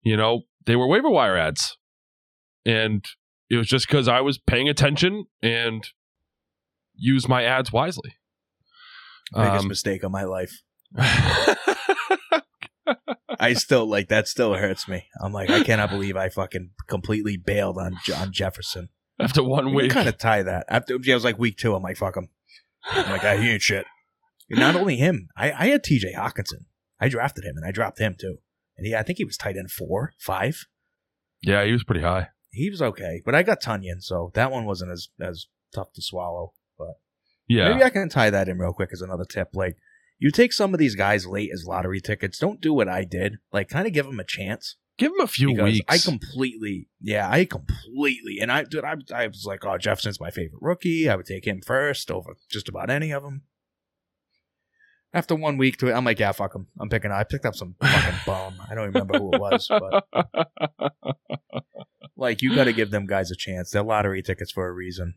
You 0.02 0.16
know, 0.16 0.42
they 0.66 0.76
were 0.76 0.86
waiver 0.88 1.10
wire 1.10 1.36
ads. 1.36 1.76
And 2.66 3.04
it 3.50 3.56
was 3.56 3.66
just 3.66 3.86
because 3.86 4.08
I 4.08 4.20
was 4.20 4.38
paying 4.38 4.68
attention 4.68 5.24
and 5.42 5.86
used 6.94 7.28
my 7.28 7.44
ads 7.44 7.72
wisely. 7.72 8.14
Biggest 9.34 9.62
Um, 9.64 9.68
mistake 9.68 10.02
of 10.02 10.10
my 10.12 10.24
life. 10.24 10.62
I 13.40 13.54
still 13.54 13.86
like 13.86 14.08
that. 14.08 14.28
Still 14.28 14.54
hurts 14.54 14.86
me. 14.88 15.06
I'm 15.20 15.32
like, 15.32 15.50
I 15.50 15.62
cannot 15.64 15.90
believe 15.90 16.16
I 16.16 16.28
fucking 16.28 16.70
completely 16.86 17.36
bailed 17.36 17.78
on 17.78 17.96
on 18.16 18.32
Jefferson. 18.32 18.90
After 19.18 19.42
one 19.42 19.74
We 19.74 19.84
week. 19.84 19.92
kind 19.92 20.08
of 20.08 20.18
tie 20.18 20.42
that. 20.42 20.66
After 20.68 20.98
yeah, 21.02 21.12
it 21.12 21.16
was 21.16 21.24
like 21.24 21.38
week 21.38 21.56
two. 21.56 21.74
I'm 21.74 21.82
like, 21.82 21.96
fuck 21.96 22.16
him. 22.16 22.28
I'm 22.90 23.10
like, 23.10 23.24
I 23.24 23.36
he 23.38 23.50
ain't 23.50 23.62
shit. 23.62 23.86
Not 24.50 24.76
only 24.76 24.96
him, 24.96 25.28
I, 25.36 25.52
I 25.52 25.66
had 25.68 25.82
T.J. 25.82 26.12
Hockenson. 26.14 26.66
I 27.00 27.08
drafted 27.08 27.44
him 27.44 27.56
and 27.56 27.64
I 27.66 27.70
dropped 27.70 27.98
him 27.98 28.14
too. 28.18 28.38
And 28.76 28.86
he, 28.86 28.94
I 28.94 29.02
think 29.02 29.18
he 29.18 29.24
was 29.24 29.36
tight 29.36 29.56
end 29.56 29.70
four, 29.70 30.12
five. 30.18 30.66
yeah, 31.42 31.64
he 31.64 31.72
was 31.72 31.84
pretty 31.84 32.02
high. 32.02 32.28
He 32.50 32.70
was 32.70 32.82
okay, 32.82 33.20
but 33.24 33.34
I 33.34 33.42
got 33.42 33.60
Tonyan, 33.62 34.00
so 34.00 34.30
that 34.34 34.50
one 34.52 34.64
wasn't 34.64 34.92
as 34.92 35.08
as 35.20 35.46
tough 35.74 35.92
to 35.94 36.02
swallow. 36.02 36.52
Yeah. 37.48 37.70
maybe 37.70 37.82
I 37.82 37.90
can 37.90 38.08
tie 38.08 38.30
that 38.30 38.48
in 38.48 38.58
real 38.58 38.72
quick 38.72 38.90
as 38.92 39.02
another 39.02 39.24
tip. 39.24 39.50
Like, 39.54 39.76
you 40.18 40.30
take 40.30 40.52
some 40.52 40.72
of 40.72 40.78
these 40.78 40.94
guys 40.94 41.26
late 41.26 41.50
as 41.52 41.66
lottery 41.66 42.00
tickets. 42.00 42.38
Don't 42.38 42.60
do 42.60 42.72
what 42.72 42.88
I 42.88 43.04
did. 43.04 43.36
Like, 43.52 43.68
kind 43.68 43.86
of 43.86 43.92
give 43.92 44.06
them 44.06 44.20
a 44.20 44.24
chance. 44.24 44.76
Give 44.96 45.10
them 45.10 45.22
a 45.22 45.26
few 45.26 45.48
because 45.48 45.64
weeks. 45.64 45.86
I 45.88 45.98
completely, 45.98 46.88
yeah, 47.00 47.28
I 47.28 47.44
completely, 47.46 48.38
and 48.40 48.52
I, 48.52 48.62
dude, 48.62 48.84
I, 48.84 48.94
I 49.12 49.26
was 49.26 49.44
like, 49.44 49.64
oh, 49.64 49.76
Jefferson's 49.76 50.20
my 50.20 50.30
favorite 50.30 50.62
rookie. 50.62 51.08
I 51.08 51.16
would 51.16 51.26
take 51.26 51.46
him 51.46 51.60
first 51.66 52.12
over 52.12 52.36
just 52.48 52.68
about 52.68 52.90
any 52.90 53.10
of 53.10 53.24
them. 53.24 53.42
After 55.12 55.34
one 55.34 55.58
week 55.58 55.78
to 55.78 55.88
it, 55.88 55.92
I'm 55.92 56.04
like, 56.04 56.20
yeah, 56.20 56.32
fuck 56.32 56.54
him. 56.54 56.68
I'm 56.80 56.88
picking. 56.88 57.10
I 57.10 57.24
picked 57.24 57.44
up 57.44 57.56
some 57.56 57.74
fucking 57.80 58.20
bum. 58.26 58.54
I 58.68 58.74
don't 58.74 58.86
remember 58.86 59.18
who 59.18 59.32
it 59.32 59.40
was, 59.40 59.68
but 59.68 60.04
like, 62.16 62.40
you 62.42 62.54
got 62.54 62.64
to 62.64 62.72
give 62.72 62.90
them 62.90 63.06
guys 63.06 63.30
a 63.32 63.36
chance. 63.36 63.70
They're 63.70 63.82
lottery 63.82 64.22
tickets 64.22 64.52
for 64.52 64.68
a 64.68 64.72
reason. 64.72 65.14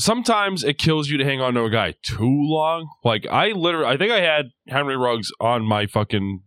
Sometimes 0.00 0.64
it 0.64 0.78
kills 0.78 1.08
you 1.08 1.18
to 1.18 1.24
hang 1.24 1.40
on 1.40 1.54
to 1.54 1.64
a 1.64 1.70
guy 1.70 1.94
too 2.02 2.40
long. 2.42 2.88
Like 3.04 3.26
I 3.26 3.48
literally, 3.48 3.86
I 3.86 3.96
think 3.96 4.12
I 4.12 4.20
had 4.20 4.46
Henry 4.68 4.96
Ruggs 4.96 5.30
on 5.40 5.64
my 5.64 5.86
fucking 5.86 6.42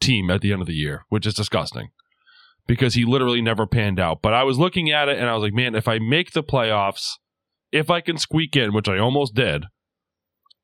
team 0.00 0.30
at 0.30 0.40
the 0.40 0.52
end 0.52 0.60
of 0.60 0.66
the 0.68 0.74
year, 0.74 1.04
which 1.08 1.26
is 1.26 1.34
disgusting 1.34 1.88
because 2.66 2.94
he 2.94 3.04
literally 3.04 3.40
never 3.40 3.66
panned 3.66 3.98
out. 3.98 4.20
But 4.22 4.34
I 4.34 4.44
was 4.44 4.58
looking 4.58 4.90
at 4.90 5.08
it 5.08 5.18
and 5.18 5.28
I 5.28 5.34
was 5.34 5.42
like, 5.42 5.54
man, 5.54 5.74
if 5.74 5.88
I 5.88 5.98
make 5.98 6.32
the 6.32 6.42
playoffs, 6.42 7.12
if 7.72 7.90
I 7.90 8.00
can 8.00 8.18
squeak 8.18 8.54
in, 8.56 8.72
which 8.72 8.88
I 8.88 8.98
almost 8.98 9.34
did, 9.34 9.64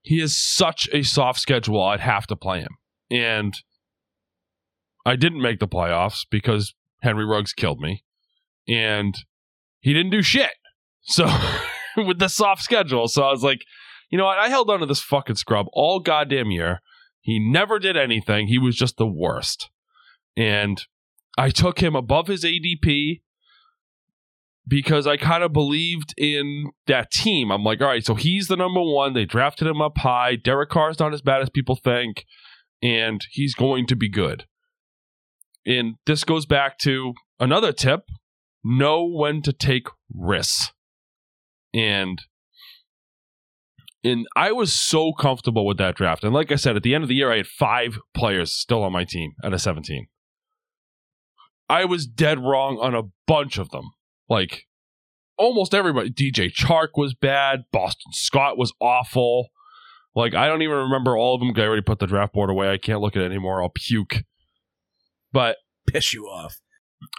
he 0.03 0.21
has 0.21 0.37
such 0.37 0.89
a 0.93 1.03
soft 1.03 1.41
schedule. 1.41 1.83
I'd 1.83 2.01
have 2.01 2.27
to 2.27 2.37
play 2.37 2.61
him, 2.61 2.77
and 3.11 3.55
I 5.07 5.17
didn't 5.17 5.41
make 5.41 5.61
the 5.61 5.69
playoffs 5.69 6.27
because 6.31 6.75
Henry 7.01 7.25
Ruggs 7.25 7.55
killed 7.55 7.81
me, 7.81 8.05
and 8.69 9.15
he 9.81 9.95
didn't 9.95 10.13
do 10.13 10.23
shit. 10.23 10.53
So. 11.03 11.27
with 12.07 12.19
the 12.19 12.29
soft 12.29 12.63
schedule. 12.63 13.09
So 13.09 13.23
I 13.23 13.31
was 13.31 13.43
like, 13.43 13.65
you 14.11 14.19
know 14.19 14.25
what? 14.25 14.39
I 14.39 14.49
held 14.49 14.71
on 14.71 14.81
to 14.81 14.87
this 14.87 15.01
fucking 15.01 15.37
scrub 15.37 15.67
all 15.73 16.01
goddamn 16.01 16.51
year. 16.51 16.81
He 17.21 17.39
never 17.39 17.79
did 17.79 17.97
anything. 17.97 18.49
He 18.49 18.59
was 18.59 18.77
just 18.77 18.97
the 18.97 19.07
worst. 19.07 19.71
And 20.37 20.83
I 21.39 21.51
took 21.51 21.81
him 21.81 21.97
above 21.97 22.27
his 22.27 22.45
ADP 22.45 23.23
because 24.67 25.07
I 25.07 25.17
kind 25.17 25.43
of 25.43 25.53
believed 25.53 26.15
in 26.17 26.71
that 26.87 27.11
team. 27.11 27.51
I'm 27.51 27.65
like, 27.65 27.81
all 27.81 27.89
right, 27.89 28.05
so 28.05 28.15
he's 28.15 28.49
the 28.49 28.57
number 28.57 28.83
one. 28.83 29.15
They 29.15 29.25
drafted 29.25 29.69
him 29.69 29.81
up 29.81 29.99
high. 29.99 30.37
Derek 30.37 30.71
Carr's 30.71 30.99
not 30.99 31.15
as 31.15 31.23
bad 31.23 31.43
as 31.43 31.51
people 31.51 31.77
think, 31.77 32.25
and 32.83 33.21
he's 33.31 33.55
going 33.55 33.87
to 33.87 33.97
be 33.97 34.09
good. 34.09 34.47
And 35.67 35.95
this 36.07 36.25
goes 36.25 36.47
back 36.47 36.79
to 36.81 37.15
another 37.41 37.73
tip 37.73 38.03
know 38.63 39.05
when 39.05 39.43
to 39.43 39.53
take 39.53 39.89
risks 40.13 40.74
and 41.75 42.23
and 44.03 44.27
I 44.37 44.53
was 44.53 44.75
so 44.75 45.13
comfortable 45.13 45.65
with 45.67 45.79
that 45.79 45.97
draft. 45.97 46.25
And 46.25 46.35
like 46.35 46.53
I 46.53 46.57
said, 46.57 46.77
at 46.77 46.83
the 46.83 46.95
end 46.95 47.05
of 47.05 47.09
the 47.09 47.15
year, 47.15 47.33
I 47.33 47.39
had 47.39 47.47
five 47.47 47.99
players 48.15 48.53
still 48.53 48.83
on 48.83 48.93
my 48.93 49.05
team 49.05 49.33
out 49.43 49.55
of 49.55 49.63
17. 49.63 50.07
I 51.71 51.87
was 51.87 52.07
dead 52.07 52.39
wrong 52.39 52.79
on 52.79 52.95
a 52.95 53.05
bunch 53.27 53.57
of 53.57 53.71
them. 53.71 53.91
Like 54.29 54.65
almost 55.39 55.75
everybody. 55.75 56.11
DJ 56.11 56.53
Chark 56.53 56.91
was 56.97 57.15
bad. 57.15 57.65
Boston 57.73 58.13
Scott 58.13 58.59
was 58.59 58.73
awful. 58.81 59.49
Like 60.15 60.35
I 60.35 60.47
don't 60.49 60.63
even 60.63 60.77
remember 60.77 61.17
all 61.17 61.35
of 61.35 61.41
them. 61.41 61.53
I 61.57 61.67
already 61.67 61.83
put 61.83 61.99
the 61.99 62.07
draft 62.07 62.35
board 62.35 62.51
away. 62.51 62.71
I 62.71 62.79
can't 62.79 63.01
look 63.01 63.17
at 63.17 63.23
it 63.23 63.27
anymore. 63.27 63.63
I'll 63.63 63.73
puke. 63.75 64.25
But 65.33 65.57
Piss 65.87 66.13
you 66.13 66.27
off. 66.27 66.61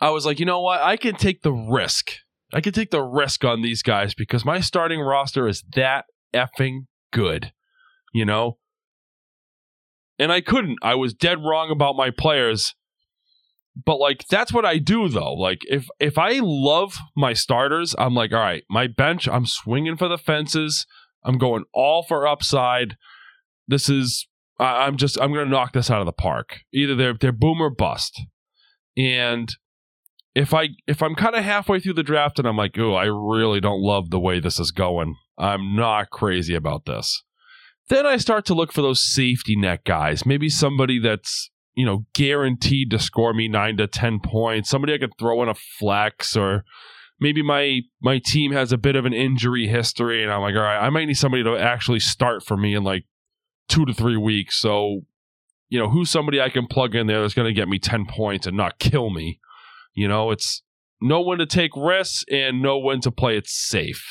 I 0.02 0.10
was 0.10 0.26
like, 0.26 0.40
you 0.40 0.46
know 0.46 0.62
what? 0.62 0.82
I 0.82 0.98
can 0.98 1.16
take 1.16 1.42
the 1.42 1.54
risk. 1.54 2.12
I 2.54 2.62
can 2.62 2.74
take 2.74 2.92
the 2.92 3.02
risk 3.04 3.44
on 3.44 3.62
these 3.62 3.82
guys 3.82 4.14
because 4.14 4.46
my 4.46 4.60
starting 4.60 5.00
roster 5.00 5.48
is 5.48 5.64
that 5.76 6.06
effing 6.34 6.86
good, 7.12 7.52
you 8.14 8.26
know? 8.26 8.58
And 10.18 10.32
I 10.32 10.42
couldn't. 10.42 10.78
I 10.82 10.96
was 10.96 11.14
dead 11.14 11.44
wrong 11.44 11.72
about 11.72 11.96
my 11.96 12.10
players. 12.10 12.76
But 13.84 13.98
like 13.98 14.26
that's 14.30 14.54
what 14.54 14.64
I 14.66 14.78
do 14.78 15.10
though. 15.10 15.34
Like 15.34 15.60
if 15.70 15.88
if 16.00 16.18
I 16.18 16.40
love 16.42 16.96
my 17.18 17.34
starters, 17.34 17.94
I'm 17.98 18.14
like, 18.14 18.32
all 18.32 18.40
right, 18.40 18.64
my 18.70 18.88
bench, 18.88 19.28
I'm 19.28 19.46
swinging 19.46 19.98
for 19.98 20.08
the 20.08 20.18
fences. 20.18 20.86
I'm 21.26 21.38
going 21.38 21.66
all 21.74 22.04
for 22.04 22.26
upside. 22.26 22.96
This 23.68 23.90
is 23.90 24.28
I- 24.60 24.86
I'm 24.86 24.96
just 24.96 25.20
I'm 25.20 25.34
to 25.34 25.46
knock 25.46 25.74
this 25.74 25.92
out 25.92 26.00
of 26.00 26.06
the 26.06 26.14
park. 26.14 26.60
Either 26.74 26.96
they're 26.96 27.18
they're 27.20 27.34
boom 27.34 27.60
or 27.60 27.70
bust. 27.70 28.22
And 28.96 29.50
if 30.36 30.54
I 30.54 30.70
if 30.86 31.02
I'm 31.02 31.16
kind 31.16 31.36
of 31.36 31.44
halfway 31.44 31.80
through 31.80 31.94
the 31.94 32.04
draft 32.04 32.38
and 32.38 32.48
I'm 32.48 32.58
like, 32.58 32.78
oh, 32.78 32.94
I 32.94 33.06
really 33.06 33.62
don't 33.62 33.82
love 33.82 34.10
the 34.10 34.20
way 34.20 34.40
this 34.40 34.60
is 34.60 34.72
going. 34.72 35.16
I'm 35.38 35.76
not 35.76 36.10
crazy 36.10 36.54
about 36.54 36.86
this. 36.86 37.24
Then 37.88 38.06
I 38.06 38.18
start 38.18 38.46
to 38.46 38.54
look 38.54 38.74
for 38.74 38.82
those 38.82 39.02
safety 39.02 39.56
net 39.56 39.86
guys. 39.86 40.26
Maybe 40.26 40.50
somebody 40.50 41.00
that's 41.00 41.50
you 41.74 41.86
know 41.86 42.06
guaranteed 42.14 42.92
to 42.92 43.00
score 43.00 43.34
me 43.34 43.48
nine 43.48 43.78
to 43.78 43.88
ten 43.88 44.20
points. 44.20 44.70
Somebody 44.70 44.94
I 44.94 44.98
could 44.98 45.18
throw 45.18 45.42
in 45.42 45.50
a 45.50 45.56
flex, 45.56 46.36
or 46.36 46.66
maybe 47.20 47.42
my 47.42 47.82
my 48.02 48.20
team 48.24 48.52
has 48.52 48.74
a 48.74 48.78
bit 48.78 48.98
of 48.98 49.06
an 49.06 49.14
injury 49.14 49.68
history, 49.68 50.22
and 50.22 50.32
I'm 50.32 50.42
like, 50.42 50.56
all 50.56 50.62
right, 50.62 50.86
I 50.86 50.90
might 50.90 51.06
need 51.06 51.16
somebody 51.16 51.44
to 51.44 51.58
actually 51.58 52.02
start 52.02 52.44
for 52.44 52.58
me 52.58 52.76
in 52.76 52.84
like 52.84 53.06
two 53.70 53.86
to 53.86 53.94
three 53.94 54.18
weeks. 54.18 54.60
So 54.60 55.02
you 55.70 55.80
know, 55.80 55.90
who's 55.90 56.10
somebody 56.10 56.42
I 56.42 56.50
can 56.50 56.68
plug 56.68 56.94
in 56.94 57.08
there 57.08 57.22
that's 57.22 57.34
going 57.34 57.48
to 57.48 57.54
get 57.54 57.68
me 57.68 57.80
10 57.80 58.06
points 58.06 58.46
and 58.46 58.56
not 58.56 58.78
kill 58.78 59.10
me? 59.10 59.40
You 59.96 60.08
know, 60.08 60.30
it's 60.32 60.62
know 61.02 61.22
when 61.22 61.40
to 61.40 61.46
take 61.46 61.72
risks 61.76 62.24
and 62.30 62.62
know 62.62 62.78
when 62.78 63.00
to 63.02 63.12
play 63.12 63.38
it 63.38 63.48
safe. 63.48 64.06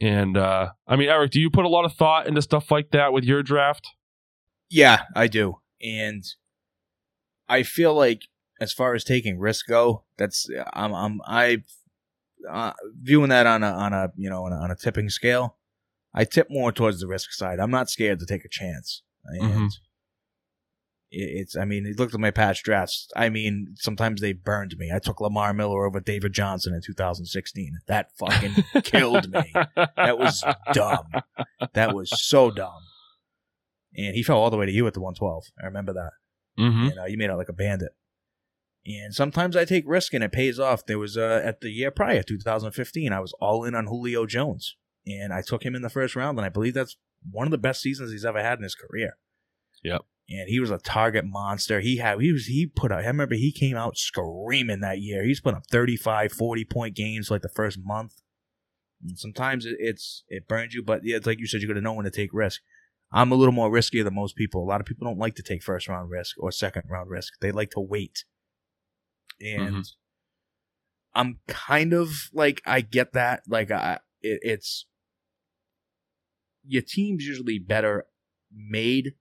And, 0.00 0.36
uh, 0.36 0.70
I 0.86 0.96
mean, 0.96 1.08
Eric, 1.08 1.30
do 1.30 1.40
you 1.40 1.48
put 1.50 1.64
a 1.64 1.70
lot 1.70 1.84
of 1.86 1.94
thought 1.94 2.26
into 2.26 2.42
stuff 2.42 2.70
like 2.70 2.90
that 2.90 3.12
with 3.12 3.24
your 3.24 3.42
draft? 3.42 3.88
Yeah, 4.68 5.04
I 5.14 5.26
do. 5.26 5.60
And 5.80 6.24
I 7.48 7.62
feel 7.62 7.94
like 7.94 8.22
as 8.60 8.72
far 8.72 8.94
as 8.94 9.04
taking 9.04 9.38
risk 9.38 9.66
go, 9.68 10.04
that's 10.16 10.48
I'm 10.72 10.94
I'm 10.94 11.20
I 11.26 11.62
uh, 12.50 12.72
viewing 13.00 13.28
that 13.30 13.46
on 13.46 13.62
a 13.62 13.70
on 13.70 13.92
a 13.92 14.12
you 14.16 14.28
know 14.30 14.44
on 14.44 14.52
a, 14.52 14.56
on 14.56 14.70
a 14.70 14.76
tipping 14.76 15.08
scale. 15.10 15.56
I 16.14 16.24
tip 16.24 16.48
more 16.50 16.72
towards 16.72 17.00
the 17.00 17.06
risk 17.06 17.32
side. 17.32 17.58
I'm 17.60 17.70
not 17.70 17.90
scared 17.90 18.18
to 18.20 18.26
take 18.26 18.44
a 18.44 18.48
chance, 18.50 19.02
and 19.24 19.50
Mhm. 19.52 19.70
It- 21.20 21.40
it's. 21.40 21.56
I 21.56 21.64
mean, 21.64 21.92
looked 21.98 22.14
at 22.14 22.20
my 22.20 22.30
patch 22.30 22.62
drafts. 22.62 23.08
I 23.16 23.28
mean, 23.28 23.74
sometimes 23.76 24.20
they 24.20 24.32
burned 24.32 24.74
me. 24.78 24.90
I 24.94 24.98
took 24.98 25.20
Lamar 25.20 25.52
Miller 25.54 25.84
over 25.86 26.00
David 26.00 26.32
Johnson 26.32 26.74
in 26.74 26.82
2016. 26.82 27.78
That 27.86 28.10
fucking 28.18 28.54
killed 28.84 29.30
me. 29.30 29.52
That 29.96 30.18
was 30.18 30.44
dumb. 30.72 31.06
That 31.74 31.94
was 31.94 32.10
so 32.22 32.50
dumb. 32.50 32.80
And 33.96 34.14
he 34.14 34.22
fell 34.22 34.38
all 34.38 34.50
the 34.50 34.56
way 34.58 34.66
to 34.66 34.72
you 34.72 34.86
at 34.86 34.94
the 34.94 35.00
112. 35.00 35.44
I 35.62 35.66
remember 35.66 35.92
that. 35.94 36.10
hmm 36.58 36.88
And 36.88 36.98
uh, 36.98 37.04
you 37.06 37.16
made 37.16 37.30
out 37.30 37.38
like 37.38 37.48
a 37.48 37.52
bandit. 37.54 37.92
And 38.86 39.12
sometimes 39.14 39.56
I 39.56 39.64
take 39.64 39.84
risk 39.86 40.14
and 40.14 40.22
it 40.22 40.30
pays 40.32 40.60
off. 40.60 40.86
There 40.86 40.98
was 40.98 41.16
uh, 41.16 41.40
at 41.44 41.60
the 41.60 41.70
year 41.70 41.90
prior, 41.90 42.22
2015, 42.22 43.12
I 43.12 43.18
was 43.20 43.32
all 43.40 43.64
in 43.64 43.74
on 43.74 43.86
Julio 43.86 44.26
Jones, 44.26 44.76
and 45.06 45.32
I 45.32 45.42
took 45.42 45.64
him 45.64 45.74
in 45.74 45.82
the 45.82 45.90
first 45.90 46.14
round, 46.14 46.38
and 46.38 46.46
I 46.46 46.50
believe 46.50 46.74
that's 46.74 46.96
one 47.28 47.48
of 47.48 47.50
the 47.50 47.58
best 47.58 47.80
seasons 47.82 48.12
he's 48.12 48.24
ever 48.24 48.40
had 48.40 48.58
in 48.58 48.62
his 48.62 48.76
career. 48.76 49.16
Yep. 49.82 50.02
And 50.28 50.48
he 50.48 50.58
was 50.58 50.70
a 50.70 50.78
target 50.78 51.24
monster. 51.24 51.80
He 51.80 51.98
had 51.98 52.20
he 52.20 52.32
was 52.32 52.46
he 52.46 52.66
put 52.66 52.90
out. 52.90 53.04
I 53.04 53.06
remember 53.06 53.36
he 53.36 53.52
came 53.52 53.76
out 53.76 53.96
screaming 53.96 54.80
that 54.80 54.98
year. 54.98 55.24
He's 55.24 55.40
put 55.40 55.54
up 55.54 55.66
35, 55.70 56.32
40 56.32 56.64
point 56.64 56.96
games 56.96 57.30
like 57.30 57.42
the 57.42 57.48
first 57.48 57.78
month. 57.82 58.14
And 59.02 59.16
sometimes 59.16 59.66
it, 59.66 59.76
it's 59.78 60.24
it 60.28 60.48
burns 60.48 60.74
you, 60.74 60.82
but 60.82 61.02
yeah, 61.04 61.16
it's 61.16 61.26
like 61.26 61.38
you 61.38 61.46
said, 61.46 61.62
you 61.62 61.68
got 61.68 61.74
to 61.74 61.80
know 61.80 61.92
when 61.92 62.06
to 62.06 62.10
take 62.10 62.30
risk. 62.32 62.60
I'm 63.12 63.30
a 63.30 63.36
little 63.36 63.52
more 63.52 63.70
riskier 63.70 64.02
than 64.02 64.14
most 64.16 64.34
people. 64.34 64.64
A 64.64 64.66
lot 64.66 64.80
of 64.80 64.86
people 64.86 65.06
don't 65.06 65.18
like 65.18 65.36
to 65.36 65.42
take 65.42 65.62
first 65.62 65.86
round 65.86 66.10
risk 66.10 66.34
or 66.40 66.50
second 66.50 66.84
round 66.90 67.08
risk. 67.08 67.34
They 67.40 67.52
like 67.52 67.70
to 67.70 67.80
wait. 67.80 68.24
And 69.40 69.76
Mhm. 69.76 69.86
I'm 71.14 71.38
kind 71.46 71.92
of 71.92 72.30
like 72.32 72.62
I 72.66 72.80
get 72.80 73.12
that. 73.12 73.42
Like 73.46 73.70
I 73.70 74.00
it, 74.22 74.40
it's 74.42 74.86
your 76.66 76.82
team's 76.82 77.24
usually 77.24 77.60
better 77.60 78.06
made 78.52 79.14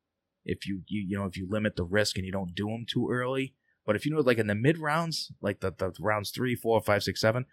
if 0.46 0.68
you, 0.68 0.82
you 0.88 1.06
you 1.08 1.18
know 1.18 1.26
if 1.26 1.36
you 1.36 1.48
limit 1.50 1.76
the 1.76 1.84
risk 1.84 2.18
and 2.18 2.26
you 2.26 2.32
don't 2.32 2.56
do 2.56 2.68
them 2.68 2.86
too 2.88 3.10
early. 3.12 3.56
But 3.86 3.96
if 3.96 4.06
you 4.06 4.14
know 4.14 4.22
like 4.22 4.38
in 4.38 4.48
the 4.48 4.56
mid 4.56 4.78
rounds, 4.78 5.32
like 5.42 5.60
the, 5.60 5.72
the 5.72 5.94
rounds 6.00 6.32
three, 6.32 6.56
four, 6.56 6.82
five, 6.82 7.04
six, 7.04 7.22
seven, 7.22 7.46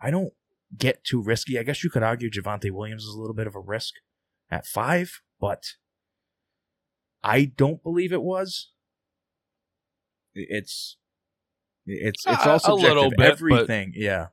I 0.00 0.10
don't 0.10 0.32
get 0.76 1.04
too 1.04 1.22
risky. 1.22 1.58
I 1.58 1.62
guess 1.62 1.84
you 1.84 1.90
could 1.90 2.02
argue 2.02 2.30
Javonte 2.30 2.70
Williams 2.70 3.04
is 3.04 3.14
a 3.14 3.20
little 3.20 3.34
bit 3.34 3.46
of 3.46 3.54
a 3.54 3.60
risk 3.60 3.94
at 4.50 4.66
five, 4.66 5.20
but 5.40 5.62
I 7.22 7.44
don't 7.44 7.82
believe 7.82 8.12
it 8.12 8.22
was. 8.22 8.70
It's 10.34 10.96
it's 11.86 12.26
it's 12.26 12.44
A- 12.44 12.50
all 12.50 12.60
a 12.66 12.80
little 12.80 13.10
bit, 13.10 13.32
Everything, 13.32 13.92
yeah, 13.94 14.28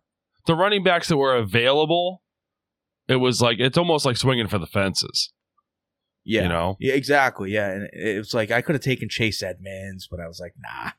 The 0.48 0.56
running 0.56 0.84
backs 0.84 1.10
that 1.10 1.18
were 1.18 1.36
available, 1.36 2.24
it 3.08 3.18
was 3.18 3.42
like 3.42 3.60
it's 3.60 3.78
almost 3.78 4.06
like 4.06 4.18
swinging 4.18 4.48
for 4.48 4.58
the 4.58 4.68
fences. 4.68 5.32
Yeah, 6.24 6.44
You 6.44 6.50
know, 6.50 6.78
yeah, 6.80 6.94
exactly, 6.94 7.52
yeah. 7.52 7.72
And 7.72 7.90
it 7.94 8.18
was 8.18 8.34
like 8.34 8.52
I 8.52 8.62
could 8.62 8.76
have 8.76 8.84
taken 8.84 9.10
Chase 9.10 9.42
Edmonds, 9.42 10.08
but 10.10 10.20
I 10.20 10.28
was 10.28 10.40
like, 10.40 10.54
nah. 10.58 10.92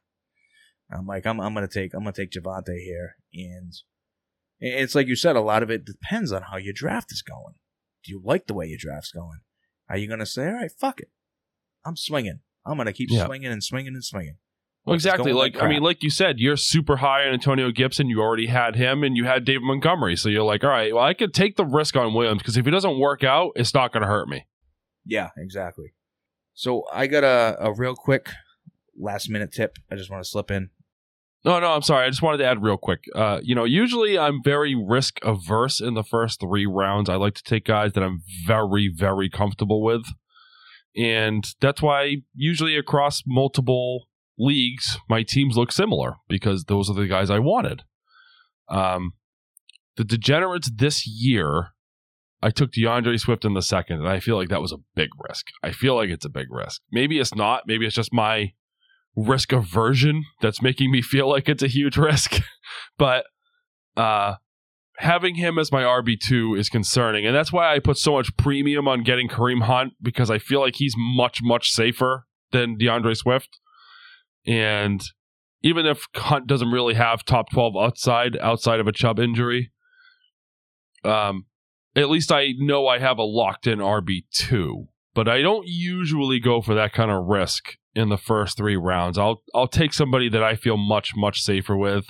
I'm 0.91 1.07
like, 1.07 1.27
I'm 1.27 1.41
I'm 1.41 1.55
gonna 1.55 1.69
take 1.69 1.95
I'm 1.95 2.01
gonna 2.01 2.13
take 2.13 2.33
Javonte 2.33 2.79
here, 2.79 3.17
and 3.33 3.73
it's 4.61 4.95
like 4.95 5.07
you 5.07 5.17
said, 5.17 5.37
a 5.37 5.41
lot 5.41 5.63
of 5.63 5.71
it 5.71 5.85
depends 5.85 6.33
on 6.33 6.43
how 6.51 6.57
your 6.57 6.75
draft 6.75 7.13
is 7.13 7.23
going. 7.23 7.55
Do 8.05 8.13
you 8.13 8.21
like 8.23 8.47
the 8.47 8.55
way 8.55 8.67
your 8.67 8.79
draft's 8.81 9.13
going? 9.13 9.41
Are 9.89 9.97
you 9.97 10.09
gonna 10.09 10.27
say, 10.27 10.47
all 10.47 10.55
right, 10.55 10.71
fuck 10.73 11.01
it, 11.01 11.11
I'm 11.85 11.97
swinging. 11.97 12.41
I'm 12.67 12.77
gonna 12.77 12.93
keep 12.93 13.09
Yeah. 13.11 13.27
swinging 13.27 13.51
and 13.53 13.63
swinging 13.63 13.95
and 13.95 14.05
swinging. 14.05 14.37
Well, 14.85 14.95
exactly. 14.95 15.33
going 15.33 15.37
Like, 15.55 15.63
I 15.63 15.69
mean, 15.69 15.83
like 15.83 16.03
you 16.03 16.11
said, 16.11 16.41
you're 16.41 16.57
super 16.57 16.97
high 16.97 17.25
on 17.27 17.33
Antonio 17.33 17.71
Gibson. 17.71 18.09
You 18.09 18.21
already 18.21 18.47
had 18.47 18.75
him, 18.75 19.05
and 19.05 19.17
you 19.17 19.25
had 19.25 19.45
David 19.45 19.63
Montgomery. 19.63 20.17
So 20.17 20.29
you're 20.29 20.43
like, 20.43 20.65
all 20.65 20.71
right, 20.71 20.93
well, 20.93 21.05
I 21.05 21.15
could 21.15 21.33
take 21.33 21.57
the 21.57 21.65
risk 21.65 21.95
on 21.95 22.13
Williams 22.15 22.43
because 22.43 22.57
if 22.57 22.65
he 22.65 22.71
doesn't 22.73 22.99
work 22.99 23.23
out, 23.23 23.53
it's 23.55 23.73
not 23.75 23.93
going 23.93 24.01
to 24.01 24.09
hurt 24.09 24.29
me. 24.29 24.45
Yeah, 25.05 25.31
exactly. 25.37 25.95
So 26.55 26.85
I 26.93 27.07
got 27.07 27.25
a, 27.25 27.57
a 27.61 27.73
real 27.73 27.95
quick 27.95 28.29
last 28.99 29.29
minute 29.31 29.53
tip. 29.53 29.79
I 29.91 29.97
just 29.97 30.11
want 30.11 30.23
to 30.23 30.29
slip 30.29 30.51
in. 30.51 30.71
No, 31.45 31.59
no, 31.59 31.73
I'm 31.73 31.83
sorry. 31.83 32.07
I 32.07 32.11
just 32.11 32.23
wanted 32.23 32.39
to 32.39 32.45
add 32.45 32.63
real 32.63 32.77
quick. 32.77 33.05
Uh, 33.15 33.41
you 33.43 33.55
know, 33.55 33.65
usually 33.65 34.17
I'm 34.17 34.43
very 34.45 34.77
risk 34.77 35.19
averse 35.23 35.81
in 35.81 35.95
the 35.95 36.05
first 36.05 36.39
three 36.39 36.67
rounds. 36.67 37.11
I 37.11 37.17
like 37.17 37.35
to 37.35 37.43
take 37.43 37.65
guys 37.65 37.95
that 37.95 38.05
I'm 38.05 38.23
very, 38.47 38.93
very 38.95 39.29
comfortable 39.29 39.83
with. 39.83 40.05
And 40.97 41.45
that's 41.61 41.83
why 41.83 42.19
usually 42.35 42.77
across 42.77 43.23
multiple 43.27 44.07
leagues, 44.39 44.99
my 45.09 45.25
teams 45.25 45.57
look 45.57 45.73
similar 45.73 46.17
because 46.29 46.65
those 46.65 46.89
are 46.89 46.95
the 46.95 47.09
guys 47.09 47.29
I 47.31 47.41
wanted. 47.41 47.83
Um, 48.69 49.15
the 49.97 50.05
degenerates 50.05 50.71
this 50.73 51.07
year, 51.07 51.72
I 52.43 52.51
took 52.51 52.73
D'Andre 52.73 53.17
Swift 53.17 53.45
in 53.45 53.55
the 53.55 53.63
second, 53.63 54.01
and 54.01 54.09
I 54.09 54.19
feel 54.19 54.37
like 54.37 54.49
that 54.49 54.61
was 54.61 54.73
a 54.73 54.79
big 54.97 55.11
risk. 55.29 55.47
I 55.63 55.71
feel 55.71 55.95
like 55.95 56.11
it's 56.11 56.25
a 56.25 56.31
big 56.31 56.51
risk. 56.51 56.81
Maybe 56.91 57.21
it's 57.21 57.35
not. 57.35 57.63
Maybe 57.67 57.87
it's 57.87 57.95
just 57.95 58.13
my 58.13 58.53
risk 59.15 59.53
aversion 59.53 60.25
that's 60.41 60.61
making 60.61 60.91
me 60.91 61.03
feel 61.03 61.29
like 61.29 61.49
it's 61.49 61.63
a 61.63 61.69
huge 61.69 61.97
risk. 61.97 62.41
but 62.99 63.27
uh, 63.97 64.35
having 64.99 65.37
him 65.37 65.59
as 65.59 65.71
my 65.71 65.83
RB2 65.83 66.59
is 66.59 66.69
concerning. 66.69 67.27
And 67.27 67.35
that's 67.35 67.53
why 67.53 67.73
I 67.73 67.79
put 67.79 67.99
so 67.99 68.13
much 68.13 68.37
premium 68.37 68.89
on 68.89 69.05
getting 69.05 69.29
Kareem 69.29 69.63
Hunt 69.63 69.93
because 70.03 70.31
I 70.31 70.39
feel 70.39 70.61
like 70.61 70.77
he's 70.77 70.95
much, 70.97 71.41
much 71.43 71.71
safer 71.71 72.27
than 72.51 72.77
D'Andre 72.77 73.15
Swift. 73.15 73.61
And 74.47 75.01
even 75.63 75.87
if 75.87 76.07
Hunt 76.17 76.47
doesn't 76.49 76.71
really 76.71 76.95
have 76.95 77.25
top 77.25 77.51
12 77.51 77.75
outside, 77.77 78.37
outside 78.39 78.81
of 78.81 78.89
a 78.89 78.93
Chubb 78.93 79.21
injury, 79.21 79.71
um, 81.05 81.47
at 81.97 82.11
least 82.11 82.33
I 82.33 82.53
know 82.59 82.87
I 82.87 82.99
have 82.99 83.19
a 83.19 83.23
locked 83.25 83.67
in 83.67 83.79
RB2. 83.79 84.87
But 85.15 85.29
I 85.29 85.43
don't 85.43 85.67
usually 85.69 86.41
go 86.41 86.63
for 86.63 86.75
that 86.75 86.95
kind 86.95 87.11
of 87.11 87.27
risk 87.27 87.77
in 87.95 88.09
the 88.09 88.17
first 88.17 88.57
three 88.57 88.77
rounds. 88.77 89.19
I'll 89.19 89.43
I'll 89.55 89.69
take 89.69 89.93
somebody 89.93 90.31
that 90.31 90.43
I 90.43 90.57
feel 90.57 90.79
much 90.79 91.13
much 91.15 91.43
safer 91.43 91.77
with. 91.77 92.07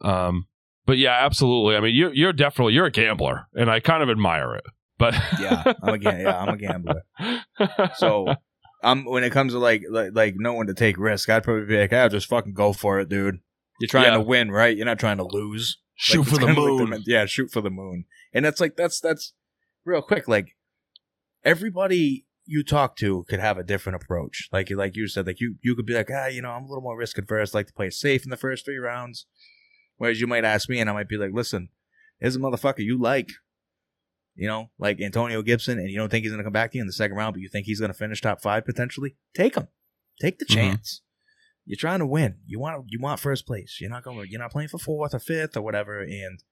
Um, 0.00 0.46
but 0.86 0.96
yeah, 0.98 1.18
absolutely. 1.24 1.76
I 1.76 1.80
mean, 1.80 1.94
you're 1.94 2.12
you're 2.14 2.32
definitely 2.32 2.72
you're 2.72 2.86
a 2.86 2.90
gambler, 2.90 3.48
and 3.54 3.70
I 3.70 3.80
kind 3.80 4.02
of 4.02 4.08
admire 4.10 4.54
it. 4.54 4.64
But 4.98 5.14
Yeah, 5.38 5.72
I'm 5.82 5.94
a 5.94 5.98
yeah, 5.98 6.40
I'm 6.40 6.48
a 6.48 6.56
gambler. 6.56 7.02
So 7.96 8.34
I'm 8.82 9.04
when 9.04 9.22
it 9.24 9.30
comes 9.30 9.52
to 9.52 9.58
like 9.58 9.82
like, 9.90 10.10
like 10.14 10.34
knowing 10.38 10.68
to 10.68 10.74
take 10.74 10.96
risk, 10.98 11.28
I'd 11.28 11.42
probably 11.44 11.66
be 11.66 11.78
like, 11.80 11.92
"I'll 11.92 12.08
just 12.08 12.28
fucking 12.28 12.54
go 12.54 12.72
for 12.72 12.98
it, 13.00 13.08
dude." 13.10 13.40
You're 13.78 13.88
trying 13.88 14.04
Yeah. 14.06 14.10
to 14.12 14.20
win, 14.20 14.50
right? 14.50 14.74
You're 14.76 14.86
not 14.86 14.98
trying 14.98 15.18
to 15.18 15.24
lose. 15.24 15.78
shoot 15.96 16.20
Like, 16.20 16.28
for 16.28 16.34
the 16.38 16.46
kinda 16.46 16.60
like 16.62 16.88
moon. 16.90 17.02
yeah, 17.06 17.26
shoot 17.26 17.50
for 17.50 17.60
the 17.60 17.70
moon. 17.70 18.04
And 18.32 18.44
that's 18.44 18.60
like 18.60 18.76
that's 18.76 19.00
that's 19.00 19.32
real 19.84 20.02
quick. 20.02 20.28
Like 20.28 20.56
everybody 21.44 22.26
you 22.46 22.62
talk 22.64 22.96
to 22.96 23.24
could 23.28 23.40
have 23.40 23.58
a 23.58 23.62
different 23.64 24.02
approach. 24.02 24.48
Like 24.52 24.70
like 24.70 24.96
you 24.96 25.08
said, 25.08 25.26
like 25.26 25.40
you 25.40 25.56
you 25.62 25.74
could 25.74 25.86
be 25.86 25.94
like, 25.94 26.10
ah, 26.12 26.26
you 26.26 26.42
know, 26.42 26.50
I'm 26.50 26.64
a 26.64 26.68
little 26.68 26.82
more 26.82 26.96
risk 26.96 27.18
adverse. 27.18 27.54
Like 27.54 27.66
to 27.68 27.72
play 27.72 27.90
safe 27.90 28.24
in 28.24 28.30
the 28.30 28.36
first 28.36 28.64
three 28.64 28.78
rounds. 28.78 29.26
Whereas 29.96 30.20
you 30.20 30.26
might 30.26 30.44
ask 30.44 30.68
me, 30.68 30.80
and 30.80 30.88
I 30.88 30.94
might 30.94 31.08
be 31.08 31.18
like, 31.18 31.32
listen, 31.34 31.68
there's 32.20 32.36
a 32.36 32.38
motherfucker 32.38 32.78
you 32.84 32.98
like. 32.98 33.28
You 34.36 34.46
know, 34.48 34.70
like 34.78 35.00
Antonio 35.02 35.42
Gibson, 35.42 35.78
and 35.78 35.90
you 35.90 35.98
don't 35.98 36.08
think 36.08 36.22
he's 36.22 36.30
going 36.32 36.38
to 36.38 36.44
come 36.44 36.52
back 36.52 36.70
to 36.72 36.78
you 36.78 36.82
in 36.82 36.86
the 36.86 36.92
second 36.94 37.16
round, 37.16 37.34
but 37.34 37.40
you 37.42 37.48
think 37.50 37.66
he's 37.66 37.80
going 37.80 37.92
to 37.92 37.98
finish 37.98 38.22
top 38.22 38.40
five 38.40 38.64
potentially. 38.64 39.16
Take 39.34 39.56
him, 39.56 39.68
take 40.20 40.38
the 40.38 40.46
Mhm. 40.46 40.54
chance. 40.54 41.02
You're 41.66 41.76
trying 41.76 41.98
to 41.98 42.06
win. 42.06 42.38
You 42.46 42.58
want 42.58 42.86
you 42.88 42.98
want 43.00 43.20
first 43.20 43.46
place. 43.46 43.78
You're 43.80 43.90
not 43.90 44.02
going. 44.02 44.26
You're 44.30 44.40
not 44.40 44.50
playing 44.52 44.68
for 44.70 44.78
fourth 44.78 45.14
or 45.14 45.18
fifth 45.18 45.56
or 45.56 45.62
whatever. 45.62 46.00
And 46.00 46.42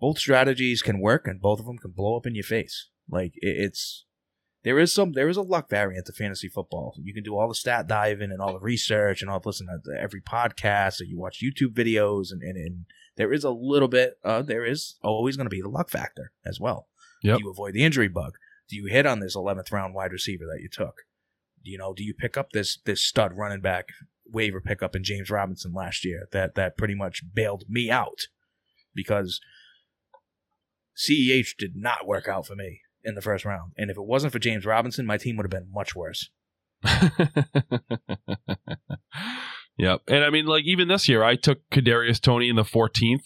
both 0.00 0.18
strategies 0.18 0.82
can 0.82 1.00
work, 1.00 1.26
and 1.26 1.40
both 1.40 1.60
of 1.60 1.66
them 1.66 1.78
can 1.78 1.92
blow 1.92 2.16
up 2.16 2.26
in 2.26 2.34
your 2.34 2.44
face. 2.44 2.88
Like 3.08 3.32
it, 3.36 3.56
it's 3.58 4.04
there 4.66 4.78
is 4.78 4.92
some 4.92 5.12
there 5.12 5.28
is 5.28 5.36
a 5.36 5.42
luck 5.42 5.70
variant 5.70 6.06
to 6.06 6.12
fantasy 6.12 6.48
football. 6.48 6.94
You 7.02 7.14
can 7.14 7.22
do 7.22 7.36
all 7.36 7.48
the 7.48 7.54
stat 7.54 7.86
diving 7.86 8.32
and 8.32 8.40
all 8.40 8.52
the 8.52 8.58
research 8.58 9.22
and 9.22 9.30
all 9.30 9.40
listen 9.44 9.68
to 9.68 9.92
every 10.00 10.20
podcast 10.20 11.00
or 11.00 11.04
you 11.04 11.18
watch 11.18 11.40
YouTube 11.40 11.72
videos 11.72 12.32
and 12.32 12.42
and, 12.42 12.56
and 12.56 12.86
there 13.16 13.32
is 13.32 13.44
a 13.44 13.50
little 13.50 13.88
bit 13.88 14.14
uh 14.24 14.42
there 14.42 14.64
is 14.64 14.96
always 15.02 15.36
going 15.36 15.46
to 15.46 15.54
be 15.54 15.62
the 15.62 15.68
luck 15.68 15.88
factor 15.88 16.32
as 16.44 16.58
well. 16.58 16.88
Yep. 17.22 17.38
Do 17.38 17.44
you 17.44 17.50
avoid 17.50 17.74
the 17.74 17.84
injury 17.84 18.08
bug? 18.08 18.32
Do 18.68 18.74
you 18.74 18.86
hit 18.86 19.06
on 19.06 19.20
this 19.20 19.36
11th 19.36 19.70
round 19.70 19.94
wide 19.94 20.10
receiver 20.10 20.44
that 20.46 20.60
you 20.60 20.68
took? 20.68 21.02
Do 21.64 21.70
you 21.70 21.78
know, 21.78 21.94
do 21.94 22.02
you 22.02 22.12
pick 22.12 22.36
up 22.36 22.50
this 22.50 22.80
this 22.84 23.00
stud 23.00 23.36
running 23.36 23.60
back 23.60 23.90
waiver 24.26 24.60
pickup 24.60 24.96
in 24.96 25.04
James 25.04 25.30
Robinson 25.30 25.72
last 25.72 26.04
year 26.04 26.26
that 26.32 26.56
that 26.56 26.76
pretty 26.76 26.96
much 26.96 27.22
bailed 27.32 27.64
me 27.68 27.88
out 27.88 28.22
because 28.94 29.40
CEH 30.96 31.56
did 31.58 31.72
not 31.74 32.06
work 32.06 32.28
out 32.28 32.46
for 32.46 32.54
me 32.54 32.80
in 33.04 33.14
the 33.14 33.22
first 33.22 33.44
round. 33.44 33.72
And 33.76 33.90
if 33.90 33.96
it 33.96 34.04
wasn't 34.04 34.32
for 34.32 34.38
James 34.38 34.64
Robinson, 34.64 35.06
my 35.06 35.16
team 35.16 35.36
would 35.36 35.44
have 35.44 35.50
been 35.50 35.70
much 35.72 35.94
worse. 35.94 36.30
yep. 39.78 40.00
And 40.08 40.24
I 40.24 40.30
mean, 40.30 40.46
like 40.46 40.64
even 40.64 40.88
this 40.88 41.08
year, 41.08 41.22
I 41.22 41.36
took 41.36 41.58
Kadarius 41.70 42.20
Toney 42.20 42.48
in 42.48 42.56
the 42.56 42.62
14th, 42.62 43.22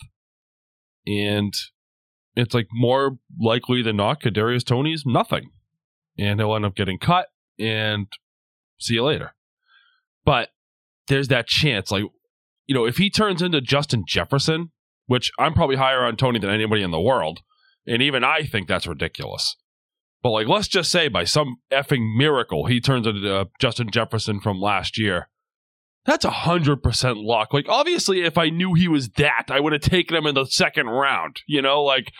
and 1.06 1.54
it's 2.36 2.54
like 2.54 2.68
more 2.72 3.18
likely 3.40 3.82
than 3.82 3.96
not, 3.96 4.20
Kadarius 4.20 4.64
Toney's 4.64 5.04
nothing, 5.06 5.50
and 6.18 6.40
he'll 6.40 6.54
end 6.54 6.64
up 6.64 6.74
getting 6.76 6.98
cut. 6.98 7.28
And 7.58 8.06
see 8.78 8.94
you 8.94 9.04
later. 9.04 9.34
But 10.24 10.48
there's 11.08 11.28
that 11.28 11.46
chance. 11.46 11.90
Like, 11.90 12.04
you 12.66 12.74
know, 12.74 12.86
if 12.86 12.96
he 12.96 13.10
turns 13.10 13.42
into 13.42 13.60
Justin 13.60 14.04
Jefferson, 14.06 14.70
which 15.06 15.30
I'm 15.38 15.54
probably 15.54 15.76
higher 15.76 16.04
on 16.04 16.16
Toney 16.16 16.38
than 16.38 16.50
anybody 16.50 16.82
in 16.82 16.90
the 16.90 17.00
world, 17.00 17.40
and 17.86 18.02
even 18.02 18.24
I 18.24 18.42
think 18.44 18.68
that's 18.68 18.86
ridiculous. 18.86 19.56
But 20.22 20.30
like, 20.30 20.48
let's 20.48 20.68
just 20.68 20.90
say 20.90 21.08
by 21.08 21.24
some 21.24 21.56
effing 21.72 22.16
miracle 22.16 22.66
he 22.66 22.80
turns 22.80 23.06
into 23.06 23.34
uh, 23.34 23.44
Justin 23.60 23.90
Jefferson 23.90 24.40
from 24.40 24.60
last 24.60 24.98
year. 24.98 25.28
That's 26.06 26.24
a 26.24 26.30
hundred 26.30 26.82
percent 26.82 27.18
luck. 27.18 27.52
Like, 27.52 27.66
obviously, 27.68 28.22
if 28.22 28.38
I 28.38 28.48
knew 28.48 28.72
he 28.74 28.88
was 28.88 29.10
that, 29.16 29.44
I 29.50 29.60
would 29.60 29.72
have 29.74 29.82
taken 29.82 30.16
him 30.16 30.26
in 30.26 30.34
the 30.34 30.46
second 30.46 30.86
round. 30.86 31.36
You 31.46 31.60
know, 31.62 31.82
like 31.82 32.10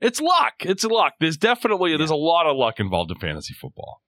it's 0.00 0.20
luck. 0.20 0.54
It's 0.60 0.84
luck. 0.84 1.14
There's 1.20 1.36
definitely 1.38 1.96
there's 1.96 2.10
a 2.10 2.16
lot 2.16 2.46
of 2.46 2.56
luck 2.56 2.80
involved 2.80 3.10
in 3.10 3.18
fantasy 3.18 3.54
football. 3.54 4.02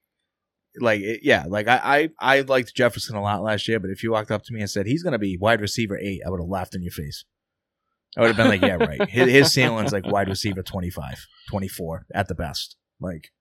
like 0.80 1.00
it- 1.00 1.20
yeah, 1.22 1.44
like 1.48 1.66
I, 1.68 2.08
I 2.20 2.36
I 2.36 2.40
liked 2.42 2.74
Jefferson 2.74 3.16
a 3.16 3.22
lot 3.22 3.42
last 3.42 3.68
year, 3.68 3.80
but 3.80 3.90
if 3.90 4.02
you 4.02 4.12
walked 4.12 4.30
up 4.30 4.44
to 4.44 4.52
me 4.54 4.60
and 4.60 4.70
said 4.70 4.86
he's 4.86 5.02
going 5.02 5.12
to 5.12 5.18
be 5.18 5.36
wide 5.38 5.60
receiver 5.62 5.98
eight, 5.98 6.20
I 6.26 6.30
would 6.30 6.40
have 6.40 6.48
laughed 6.48 6.74
in 6.74 6.82
your 6.82 6.92
face. 6.92 7.24
I 8.16 8.20
would 8.20 8.28
have 8.28 8.36
been 8.36 8.48
like, 8.48 8.60
yeah, 8.60 8.74
right. 8.74 9.08
His, 9.08 9.30
his 9.30 9.52
ceiling's 9.52 9.92
like 9.92 10.06
wide 10.06 10.28
receiver 10.28 10.62
25, 10.62 11.26
24 11.48 12.06
at 12.14 12.28
the 12.28 12.34
best. 12.34 12.76
Like 13.00 13.32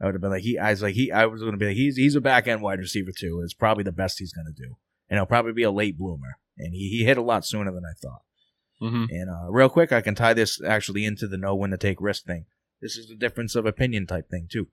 I 0.00 0.06
would 0.06 0.14
have 0.14 0.22
been 0.22 0.30
like 0.30 0.42
he. 0.42 0.58
I 0.58 0.70
was 0.70 0.82
like 0.82 0.94
he. 0.94 1.12
I 1.12 1.26
was 1.26 1.40
going 1.40 1.52
to 1.52 1.58
be 1.58 1.66
like 1.66 1.76
he's 1.76 1.96
he's 1.96 2.14
a 2.14 2.20
back 2.20 2.46
end 2.48 2.62
wide 2.62 2.78
receiver 2.78 3.10
too. 3.16 3.40
It's 3.44 3.54
probably 3.54 3.84
the 3.84 3.92
best 3.92 4.18
he's 4.18 4.32
going 4.32 4.46
to 4.46 4.52
do, 4.62 4.76
and 5.10 5.18
he'll 5.18 5.26
probably 5.26 5.52
be 5.52 5.62
a 5.62 5.70
late 5.70 5.98
bloomer. 5.98 6.38
And 6.56 6.72
he 6.74 6.88
he 6.88 7.04
hit 7.04 7.18
a 7.18 7.22
lot 7.22 7.44
sooner 7.44 7.70
than 7.72 7.84
I 7.84 7.92
thought. 8.00 8.22
Mm-hmm. 8.80 9.04
And 9.10 9.28
uh, 9.30 9.50
real 9.50 9.68
quick, 9.68 9.92
I 9.92 10.00
can 10.00 10.14
tie 10.14 10.34
this 10.34 10.60
actually 10.62 11.04
into 11.04 11.26
the 11.26 11.36
know 11.36 11.54
when 11.54 11.70
to 11.70 11.76
take 11.76 12.00
risk 12.00 12.24
thing. 12.24 12.46
This 12.80 12.96
is 12.96 13.08
the 13.08 13.16
difference 13.16 13.54
of 13.56 13.66
opinion 13.66 14.06
type 14.06 14.30
thing 14.30 14.46
too. 14.50 14.68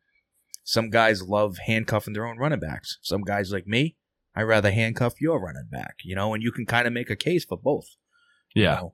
Some 0.64 0.90
guys 0.90 1.22
love 1.24 1.58
handcuffing 1.66 2.14
their 2.14 2.26
own 2.26 2.38
running 2.38 2.60
backs. 2.60 3.00
Some 3.02 3.22
guys 3.22 3.52
like 3.52 3.68
me, 3.68 3.98
I 4.36 4.42
rather 4.44 4.72
handcuff 4.72 5.20
your 5.20 5.40
running 5.44 5.68
back. 5.72 5.96
You 6.04 6.16
know, 6.16 6.34
and 6.34 6.42
you 6.44 6.52
can 6.52 6.66
kind 6.66 6.88
of 6.88 6.94
make 6.94 7.10
a 7.10 7.16
case 7.16 7.46
for 7.46 7.58
both. 7.58 7.86
You 8.54 8.64
Yeah. 8.64 8.76
know, 8.76 8.94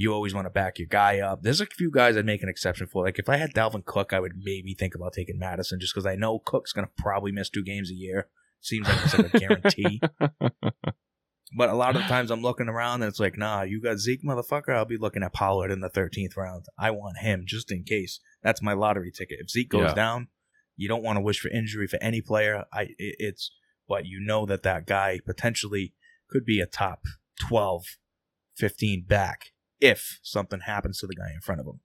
you 0.00 0.12
always 0.14 0.32
want 0.32 0.46
to 0.46 0.50
back 0.50 0.78
your 0.78 0.86
guy 0.86 1.18
up. 1.18 1.42
There's 1.42 1.60
a 1.60 1.66
few 1.66 1.90
guys 1.90 2.16
I'd 2.16 2.24
make 2.24 2.44
an 2.44 2.48
exception 2.48 2.86
for. 2.86 3.02
Like 3.04 3.18
if 3.18 3.28
I 3.28 3.36
had 3.36 3.52
Dalvin 3.52 3.84
Cook, 3.84 4.12
I 4.12 4.20
would 4.20 4.34
maybe 4.40 4.72
think 4.78 4.94
about 4.94 5.12
taking 5.12 5.40
Mattison 5.40 5.80
just 5.80 5.92
because 5.92 6.06
I 6.06 6.14
know 6.14 6.38
Cook's 6.38 6.72
going 6.72 6.86
to 6.86 6.92
probably 7.02 7.32
miss 7.32 7.50
two 7.50 7.64
games 7.64 7.90
a 7.90 7.94
year. 7.94 8.28
Seems 8.60 8.86
like 8.86 8.98
it's 9.02 9.12
like 9.12 9.24
a 9.34 9.38
guarantee. 9.38 10.00
But 11.56 11.70
a 11.70 11.74
lot 11.74 11.96
of 11.96 12.06
times 12.06 12.30
I'm 12.30 12.42
looking 12.42 12.68
around 12.68 13.00
and 13.02 13.08
it's 13.08 13.18
like, 13.18 13.38
nah, 13.38 13.62
you 13.62 13.80
got 13.80 13.96
Zeke, 13.96 14.22
motherfucker. 14.22 14.74
I'll 14.76 14.84
be 14.84 14.98
looking 14.98 15.22
at 15.22 15.32
Pollard 15.32 15.70
in 15.70 15.80
the 15.80 15.88
13th 15.88 16.36
round. 16.36 16.66
I 16.78 16.90
want 16.90 17.18
him 17.18 17.44
just 17.46 17.72
in 17.72 17.84
case. 17.84 18.20
That's 18.42 18.60
my 18.60 18.74
lottery 18.74 19.10
ticket. 19.10 19.38
If 19.40 19.48
Zeke 19.50 19.70
goes 19.70 19.88
Yeah. 19.88 19.94
down, 19.94 20.28
you 20.76 20.88
don't 20.88 21.02
want 21.02 21.16
to 21.16 21.22
wish 21.22 21.40
for 21.40 21.48
injury 21.48 21.86
for 21.86 21.98
any 22.02 22.20
player. 22.20 22.64
I 22.70 22.82
it, 22.98 23.16
it's 23.18 23.50
but 23.88 24.04
you 24.04 24.20
know 24.20 24.44
that 24.44 24.62
that 24.64 24.86
guy 24.86 25.20
potentially 25.24 25.94
could 26.28 26.44
be 26.44 26.60
a 26.60 26.66
top 26.66 27.04
12, 27.40 27.96
15 28.58 29.06
back 29.08 29.52
if 29.80 30.18
something 30.22 30.60
happens 30.60 30.98
to 30.98 31.06
the 31.06 31.14
guy 31.14 31.30
in 31.34 31.40
front 31.40 31.60
of 31.60 31.66
him. 31.66 31.80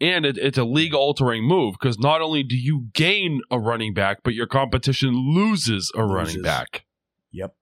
And 0.00 0.26
it, 0.26 0.36
it's 0.36 0.58
a 0.58 0.64
league 0.64 0.92
altering 0.94 1.44
move 1.44 1.74
because 1.80 1.98
not 1.98 2.20
only 2.20 2.42
do 2.42 2.56
you 2.56 2.88
gain 2.92 3.40
a 3.50 3.58
running 3.58 3.94
back, 3.94 4.18
but 4.22 4.34
your 4.34 4.46
competition 4.46 5.14
loses 5.34 5.90
a 5.94 6.04
running 6.04 6.36
Loses. 6.36 6.42
back. 6.42 6.84
Yep. 7.32 7.54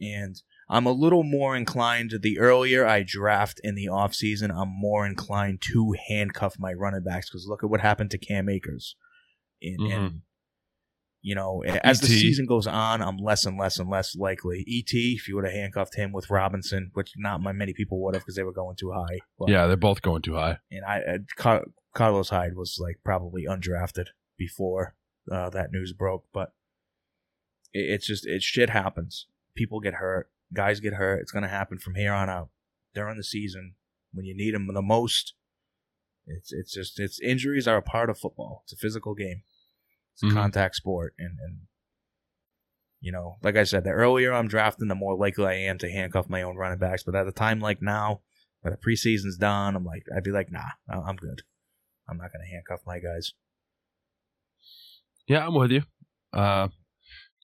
And 0.00 0.40
I'm 0.68 0.86
a 0.86 0.92
little 0.92 1.24
more 1.24 1.56
inclined 1.56 2.12
the 2.22 2.38
earlier 2.38 2.86
I 2.86 3.02
draft 3.04 3.60
in 3.64 3.74
the 3.74 3.86
offseason, 3.86 4.50
I'm 4.56 4.68
more 4.68 5.04
inclined 5.06 5.60
to 5.72 5.94
handcuff 6.08 6.56
my 6.58 6.72
running 6.72 7.02
backs 7.02 7.28
because 7.30 7.46
look 7.48 7.64
at 7.64 7.70
what 7.70 7.80
happened 7.80 8.10
to 8.12 8.18
Cam 8.18 8.48
Akers. 8.48 8.94
And, 9.62 9.80
Mhm. 9.80 9.92
and 9.96 10.22
you 11.22 11.34
know, 11.34 11.62
as 11.82 12.00
the 12.00 12.06
season 12.06 12.46
goes 12.46 12.66
on, 12.66 13.02
I'm 13.02 13.16
less 13.16 13.44
and 13.46 13.58
less 13.58 13.78
and 13.78 13.90
less 13.90 14.14
likely. 14.14 14.60
ET, 14.68 14.90
if 14.92 15.26
you 15.26 15.34
would 15.34 15.44
have 15.44 15.54
handcuffed 15.54 15.96
him 15.96 16.12
with 16.12 16.30
Robinson, 16.30 16.90
which 16.94 17.12
not 17.16 17.40
my 17.42 17.52
many 17.52 17.72
people 17.72 18.00
would 18.02 18.14
have 18.14 18.22
because 18.22 18.36
they 18.36 18.44
were 18.44 18.52
going 18.52 18.76
too 18.76 18.92
high. 18.92 19.18
But, 19.38 19.48
Yeah, 19.48 19.66
they're 19.66 19.76
both 19.76 20.02
going 20.02 20.22
too 20.22 20.34
high. 20.34 20.58
and 20.70 20.84
I 20.84 21.00
uh, 21.00 21.18
Car- 21.36 21.64
Carlos 21.94 22.28
Hyde 22.28 22.54
was 22.54 22.78
like 22.80 23.00
probably 23.04 23.44
undrafted 23.48 24.06
before 24.38 24.94
uh, 25.30 25.50
that 25.50 25.72
news 25.72 25.92
broke, 25.92 26.26
but 26.32 26.52
it, 27.72 27.90
it's 27.90 28.06
just 28.06 28.26
it 28.26 28.42
shit 28.42 28.70
happens. 28.70 29.26
People 29.56 29.80
get 29.80 29.94
hurt, 29.94 30.30
guys 30.52 30.78
get 30.80 30.92
hurt. 30.94 31.20
It's 31.22 31.32
gonna 31.32 31.48
happen 31.48 31.78
from 31.78 31.94
here 31.96 32.12
on 32.12 32.28
out 32.28 32.50
during 32.94 33.16
the 33.16 33.24
season 33.24 33.74
when 34.12 34.26
you 34.26 34.36
need 34.36 34.54
them 34.54 34.68
the 34.72 34.82
most. 34.82 35.34
It's 36.26 36.52
it's 36.52 36.72
just 36.72 37.00
it's 37.00 37.20
injuries 37.20 37.66
are 37.66 37.76
a 37.78 37.82
part 37.82 38.10
of 38.10 38.18
football. 38.18 38.62
It's 38.64 38.72
a 38.72 38.76
physical 38.76 39.14
game. 39.14 39.42
It's 40.16 40.22
a 40.22 40.26
Mhm. 40.26 40.32
contact 40.34 40.74
sport, 40.76 41.14
and 41.18 41.38
and 41.38 41.60
you 43.00 43.12
know, 43.12 43.36
like 43.42 43.56
I 43.56 43.64
said, 43.64 43.84
the 43.84 43.90
earlier 43.90 44.32
I'm 44.32 44.48
drafting, 44.48 44.88
the 44.88 44.94
more 44.94 45.14
likely 45.16 45.44
I 45.46 45.52
am 45.52 45.78
to 45.78 45.90
handcuff 45.90 46.28
my 46.28 46.42
own 46.42 46.56
running 46.56 46.78
backs. 46.78 47.02
But 47.04 47.14
at 47.14 47.26
a 47.28 47.32
time 47.32 47.60
like 47.60 47.80
now, 47.82 48.22
when 48.62 48.72
the 48.72 48.78
preseason's 48.78 49.36
done, 49.36 49.76
I'm 49.76 49.84
like, 49.84 50.04
I'd 50.16 50.24
be 50.24 50.32
like, 50.32 50.50
nah, 50.50 50.70
I'm 50.88 51.16
good. 51.16 51.42
I'm 52.08 52.16
not 52.16 52.32
going 52.32 52.44
to 52.44 52.50
handcuff 52.52 52.80
my 52.86 52.98
guys. 52.98 53.32
Yeah, 55.26 55.46
I'm 55.46 55.54
with 55.54 55.70
you. 55.72 55.82
Uh, 56.32 56.68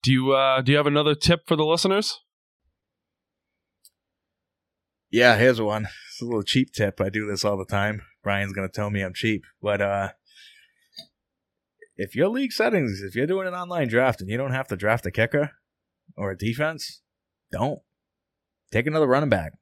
do 0.03 0.13
you 0.13 0.33
uh, 0.33 0.63
do 0.63 0.73
you 0.73 0.79
have 0.79 0.87
another 0.87 1.15
tip 1.15 1.47
for 1.47 1.57
the 1.57 1.65
listeners? 1.67 2.19
Yeah, 5.11 5.37
here's 5.37 5.61
one. 5.61 5.87
It's 6.11 6.23
a 6.23 6.25
little 6.25 6.43
cheap 6.43 6.73
tip. 6.73 7.01
I 7.01 7.09
do 7.11 7.27
this 7.27 7.45
all 7.45 7.57
the 7.59 7.67
time. 7.67 8.03
Brian's 8.23 8.53
going 8.53 8.69
to 8.69 8.73
tell 8.73 8.91
me 8.91 9.03
I'm 9.03 9.13
cheap. 9.15 9.45
But 9.61 9.81
uh, 9.83 10.09
if 12.03 12.17
your 12.17 12.29
league 12.29 12.53
settings, 12.53 13.01
if 13.01 13.15
you're 13.15 13.29
doing 13.29 13.47
an 13.47 13.55
online 13.55 13.87
draft 13.87 14.21
and 14.21 14.29
you 14.29 14.37
don't 14.37 14.53
have 14.53 14.67
to 14.69 14.77
draft 14.77 15.07
a 15.07 15.11
kicker 15.11 15.53
or 16.17 16.33
a 16.33 16.37
defense, 16.37 17.01
don't. 17.53 17.81
Take 18.73 18.89
another 18.89 19.07
running 19.07 19.29
back. 19.29 19.53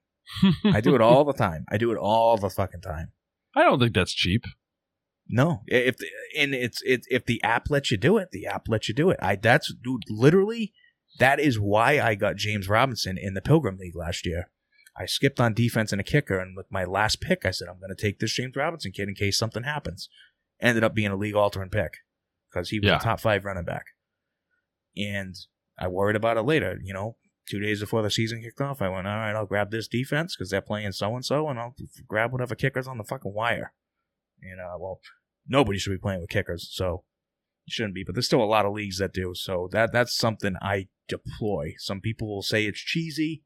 I 0.65 0.81
do 0.81 0.95
it 0.95 1.03
all 1.03 1.25
the 1.25 1.33
time. 1.47 1.67
I 1.71 1.77
do 1.77 1.93
it 1.93 1.99
all 1.99 2.39
the 2.39 2.49
fucking 2.49 2.81
time. 2.81 3.13
I 3.55 3.63
don't 3.63 3.79
think 3.79 3.95
that's 3.95 4.15
cheap. 4.15 4.45
No, 5.29 5.63
if 5.67 5.99
the, 5.99 6.07
and 6.37 6.55
it's 6.55 6.81
it's 6.85 7.07
if 7.11 7.25
the 7.27 7.43
app 7.45 7.71
lets 7.71 7.91
you 7.91 7.97
do 7.97 8.17
it, 8.17 8.31
the 8.33 8.47
app 8.47 8.69
lets 8.69 8.89
you 8.89 8.95
do 8.95 9.11
it. 9.11 9.19
I 9.23 9.37
that's 9.37 9.73
dude, 9.73 10.03
literally 10.09 10.73
that 11.19 11.39
is 11.39 11.61
why 11.61 12.01
I 12.01 12.15
got 12.15 12.37
James 12.37 12.69
Robinson 12.69 13.17
in 13.17 13.35
the 13.35 13.41
Pilgrim 13.41 13.77
League 13.77 13.95
last 13.95 14.27
year. 14.27 14.51
I 14.97 15.07
skipped 15.07 15.39
on 15.39 15.55
defense 15.55 15.93
and 15.93 16.01
a 16.01 16.05
kicker, 16.05 16.39
and 16.39 16.57
with 16.57 16.67
my 16.71 16.85
last 16.85 17.21
pick, 17.21 17.45
I 17.45 17.53
said 17.53 17.69
I'm 17.69 17.79
going 17.79 17.95
to 17.95 18.01
take 18.01 18.19
this 18.19 18.33
James 18.33 18.57
Robinson 18.57 18.93
kid 18.93 19.09
in 19.09 19.15
case 19.15 19.39
something 19.39 19.63
happens. 19.63 20.09
Ended 20.61 20.83
up 20.83 20.95
being 20.95 21.11
a 21.11 21.17
league 21.17 21.37
altering 21.37 21.71
pick 21.71 21.99
because 22.51 22.71
he 22.71 22.81
was 22.81 22.89
Yeah. 22.89 22.97
a 22.97 23.01
top 23.01 23.21
five 23.21 23.45
running 23.45 23.65
back, 23.65 23.85
and 24.97 25.35
I 25.79 25.89
worried 25.89 26.17
about 26.17 26.37
it 26.37 26.43
later. 26.43 26.79
You 26.83 26.93
know, 26.95 27.17
two 27.49 27.61
days 27.61 27.81
before 27.81 28.03
the 28.03 28.11
season 28.11 28.43
kicked 28.43 28.61
off, 28.61 28.83
I 28.83 28.89
went, 28.89 29.07
all 29.07 29.17
right, 29.17 29.35
I'll 29.35 29.47
grab 29.47 29.71
this 29.71 29.89
defense 29.89 30.37
because 30.37 30.51
they're 30.51 30.61
playing 30.61 30.93
so 30.93 31.15
and 31.15 31.25
so, 31.25 31.49
and 31.49 31.59
I'll 31.59 31.75
grab 32.07 32.33
whatever 32.33 32.55
kickers 32.55 32.87
on 32.89 32.99
the 32.99 33.05
fucking 33.05 33.33
wire. 33.35 33.73
And 34.43 34.61
uh, 34.61 34.77
well, 34.79 35.01
nobody 35.47 35.79
should 35.79 35.91
be 35.93 35.99
playing 35.99 36.21
with 36.21 36.31
kickers, 36.31 36.69
so 36.73 37.05
you 37.67 37.73
shouldn't 37.73 37.95
be. 37.95 38.05
But 38.05 38.15
there's 38.15 38.27
still 38.27 38.43
a 38.43 38.45
lot 38.45 38.67
of 38.67 38.73
leagues 38.73 38.99
that 38.99 39.13
do. 39.13 39.33
So 39.35 39.69
that 39.73 39.93
that's 39.93 40.17
something 40.17 40.55
I 40.63 40.89
deploy. 41.09 41.75
Some 41.79 42.01
people 42.01 42.29
will 42.29 42.43
say 42.43 42.67
it's 42.67 42.81
cheesy. 42.81 43.43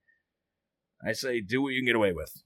I 1.07 1.13
say 1.13 1.41
do 1.41 1.63
what 1.63 1.71
you 1.71 1.81
can 1.81 1.87
get 1.87 1.97
away 1.97 2.13
with. 2.13 2.43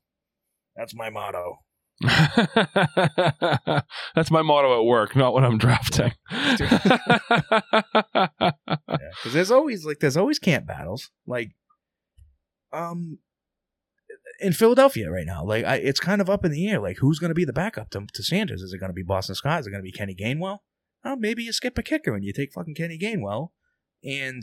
That's 0.77 0.95
my 0.95 1.11
motto. 1.11 1.59
that's 4.15 4.31
my 4.31 4.43
motto 4.43 4.79
at 4.79 4.85
work, 4.85 5.17
not 5.17 5.35
when 5.35 5.45
I'm 5.45 5.59
drafting. 5.59 6.13
Because 6.31 7.03
there's 9.33 9.51
always 9.51 9.85
like 9.85 9.99
there's 9.99 10.17
always 10.17 10.39
camp 10.39 10.67
battles. 10.67 11.11
Like, 11.27 11.57
um, 12.73 13.19
in 14.41 14.53
Philadelphia 14.53 15.11
right 15.11 15.27
now, 15.27 15.45
like 15.45 15.65
I, 15.65 15.77
it's 15.77 16.01
kind 16.01 16.21
of 16.21 16.31
up 16.31 16.45
in 16.45 16.53
the 16.53 16.69
air. 16.69 16.81
Like, 16.81 16.99
who's 16.99 17.19
going 17.19 17.31
to 17.31 17.35
be 17.35 17.45
the 17.45 17.53
backup 17.53 17.91
to, 17.91 18.07
to 18.13 18.23
Sanders? 18.23 18.63
Is 18.63 18.73
it 18.73 18.79
going 18.79 18.91
to 18.91 18.95
be 18.95 19.03
Boston 19.03 19.35
Scott? 19.35 19.61
Is 19.61 19.67
it 19.67 19.71
going 19.71 19.83
to 19.83 19.91
be 19.91 19.93
Kenny 19.93 20.15
Gainwell? 20.15 20.59
Oh, 21.05 21.17
maybe 21.17 21.43
you 21.43 21.53
skip 21.53 21.79
a 21.79 21.83
kicker 21.83 22.15
and 22.15 22.25
you 22.25 22.33
take 22.33 22.53
fucking 22.53 22.75
Kenny 22.75 22.99
Gainwell. 22.99 23.51
And 24.05 24.43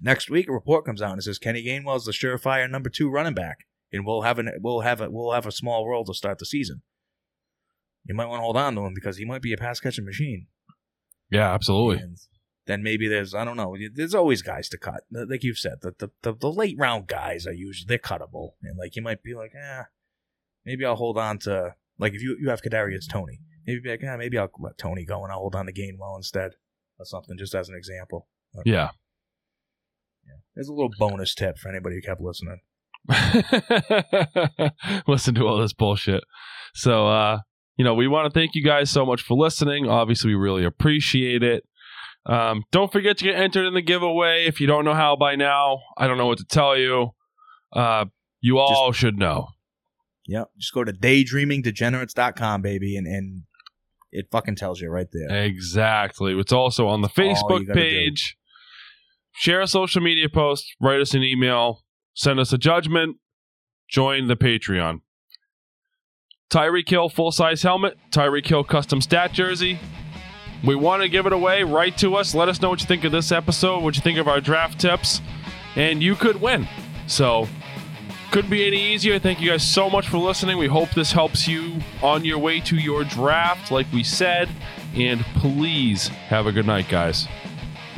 next 0.00 0.30
week, 0.30 0.48
a 0.48 0.52
report 0.52 0.84
comes 0.84 1.00
out 1.02 1.12
and 1.12 1.18
it 1.20 1.22
says 1.22 1.38
Kenny 1.38 1.64
Gainwell 1.64 1.96
is 1.96 2.04
the 2.04 2.12
surefire 2.12 2.68
number 2.68 2.90
two 2.90 3.08
running 3.10 3.34
back, 3.34 3.65
and 3.92 4.04
we'll 4.06 4.22
have 4.22 4.38
an 4.38 4.50
we'll 4.60 4.80
have 4.80 5.00
a 5.00 5.10
we'll 5.10 5.32
have 5.32 5.46
a 5.46 5.52
small 5.52 5.88
role 5.88 6.04
to 6.04 6.14
start 6.14 6.38
the 6.38 6.46
season. 6.46 6.82
You 8.04 8.14
might 8.14 8.26
want 8.26 8.38
to 8.40 8.44
hold 8.44 8.56
on 8.56 8.74
to 8.76 8.82
him 8.82 8.94
because 8.94 9.16
he 9.16 9.24
might 9.24 9.42
be 9.42 9.52
a 9.52 9.56
pass 9.56 9.80
catching 9.80 10.04
machine. 10.04 10.46
yeah, 11.30 11.52
absolutely. 11.52 12.02
And 12.02 12.16
then 12.66 12.82
maybe 12.82 13.08
there's 13.08 13.34
I 13.34 13.44
don't 13.44 13.56
know. 13.56 13.76
There's 13.94 14.14
always 14.14 14.42
guys 14.42 14.68
to 14.70 14.78
cut. 14.78 15.02
Like 15.10 15.42
you've 15.44 15.58
said, 15.58 15.78
the 15.82 15.92
the, 15.98 16.10
the, 16.22 16.34
the 16.34 16.52
late 16.52 16.76
round 16.78 17.06
guys 17.08 17.46
are 17.46 17.52
usually 17.52 17.86
they're 17.88 17.98
cuttable, 17.98 18.50
and 18.62 18.76
like 18.78 18.96
you 18.96 19.02
might 19.02 19.22
be 19.22 19.34
like, 19.34 19.52
eh, 19.54 19.82
maybe 20.64 20.84
I'll 20.84 20.96
hold 20.96 21.18
on 21.18 21.38
to 21.40 21.74
like 21.98 22.12
if 22.14 22.22
you 22.22 22.36
you 22.40 22.50
have 22.50 22.62
Kadarius 22.62 23.08
Toney, 23.10 23.40
maybe 23.66 23.80
be 23.80 23.90
like, 23.90 24.02
eh, 24.02 24.16
maybe 24.16 24.38
I'll 24.38 24.50
let 24.60 24.78
Toney 24.78 25.04
go 25.04 25.22
and 25.24 25.32
I'll 25.32 25.38
hold 25.38 25.54
on 25.54 25.66
to 25.66 25.72
Gainwell 25.72 26.16
instead 26.16 26.52
or 26.98 27.04
something, 27.04 27.36
just 27.38 27.54
as 27.54 27.68
an 27.68 27.74
example. 27.76 28.26
But, 28.54 28.66
Yeah. 28.66 28.90
there's 30.54 30.68
a 30.68 30.72
little 30.72 30.90
bonus 30.98 31.34
tip 31.34 31.58
for 31.58 31.68
anybody 31.68 31.96
who 31.96 32.02
kept 32.02 32.20
listening. 32.20 32.60
Listen 35.06 35.34
to 35.34 35.46
all 35.46 35.58
this 35.58 35.72
bullshit. 35.72 36.24
So, 36.74 37.08
uh, 37.08 37.40
you 37.76 37.84
know, 37.84 37.94
we 37.94 38.08
want 38.08 38.32
to 38.32 38.38
thank 38.38 38.54
you 38.54 38.64
guys 38.64 38.90
so 38.90 39.04
much 39.06 39.22
for 39.22 39.36
listening. 39.36 39.88
Obviously, 39.88 40.30
we 40.30 40.34
really 40.34 40.64
appreciate 40.64 41.42
it. 41.42 41.64
Um, 42.26 42.64
don't 42.72 42.90
forget 42.90 43.18
to 43.18 43.24
get 43.24 43.36
entered 43.36 43.66
in 43.66 43.74
the 43.74 43.82
giveaway. 43.82 44.46
If 44.46 44.60
you 44.60 44.66
don't 44.66 44.84
know 44.84 44.94
how 44.94 45.16
by 45.16 45.36
now, 45.36 45.80
I 45.96 46.06
don't 46.06 46.18
know 46.18 46.26
what 46.26 46.38
to 46.38 46.44
tell 46.44 46.76
you. 46.76 47.10
Uh, 47.72 48.06
you 48.40 48.58
all 48.58 48.92
should 48.92 49.18
know. 49.18 49.48
Yep. 50.26 50.48
Just 50.58 50.74
go 50.74 50.82
to 50.84 50.92
daydreamingdegenerates.com, 50.92 52.62
baby, 52.62 52.96
and, 52.96 53.06
and 53.06 53.42
it 54.10 54.26
fucking 54.30 54.56
tells 54.56 54.80
you 54.80 54.90
right 54.90 55.06
there. 55.12 55.44
Exactly. 55.44 56.32
It's 56.38 56.52
also 56.52 56.88
on 56.88 57.02
the 57.02 57.08
Facebook 57.08 57.66
gotta 57.66 57.66
do. 57.66 57.72
page. 57.74 58.36
Share 59.34 59.60
a 59.60 59.66
social 59.66 60.00
media 60.00 60.28
post, 60.30 60.74
write 60.80 61.00
us 61.00 61.12
an 61.12 61.22
email, 61.22 61.84
send 62.16 62.40
us 62.40 62.52
a 62.52 62.58
judgment, 62.58 63.18
join 63.88 64.26
the 64.26 64.36
Patreon. 64.36 65.02
Tyreek 66.50 66.88
Hill 66.88 67.08
full 67.08 67.30
size 67.30 67.62
helmet, 67.62 67.96
Tyreek 68.10 68.46
Hill 68.46 68.64
custom 68.64 69.00
stat 69.00 69.32
jersey. 69.32 69.78
We 70.64 70.74
want 70.74 71.02
to 71.02 71.08
give 71.08 71.26
it 71.26 71.32
away. 71.32 71.62
Write 71.62 71.98
to 71.98 72.16
us. 72.16 72.34
Let 72.34 72.48
us 72.48 72.60
know 72.60 72.70
what 72.70 72.80
you 72.80 72.86
think 72.86 73.04
of 73.04 73.12
this 73.12 73.30
episode, 73.30 73.82
what 73.82 73.94
you 73.94 74.02
think 74.02 74.18
of 74.18 74.26
our 74.26 74.40
draft 74.40 74.80
tips, 74.80 75.20
and 75.76 76.02
you 76.02 76.14
could 76.14 76.40
win. 76.40 76.66
So, 77.06 77.46
couldn't 78.32 78.50
be 78.50 78.66
any 78.66 78.94
easier. 78.94 79.18
Thank 79.18 79.40
you 79.40 79.50
guys 79.50 79.62
so 79.62 79.90
much 79.90 80.08
for 80.08 80.18
listening. 80.18 80.56
We 80.56 80.66
hope 80.66 80.90
this 80.90 81.12
helps 81.12 81.46
you 81.46 81.74
on 82.02 82.24
your 82.24 82.38
way 82.38 82.60
to 82.60 82.76
your 82.76 83.04
draft, 83.04 83.70
like 83.70 83.86
we 83.92 84.02
said. 84.02 84.48
And 84.94 85.20
please 85.36 86.08
have 86.08 86.46
a 86.46 86.52
good 86.52 86.66
night, 86.66 86.88
guys. 86.88 87.28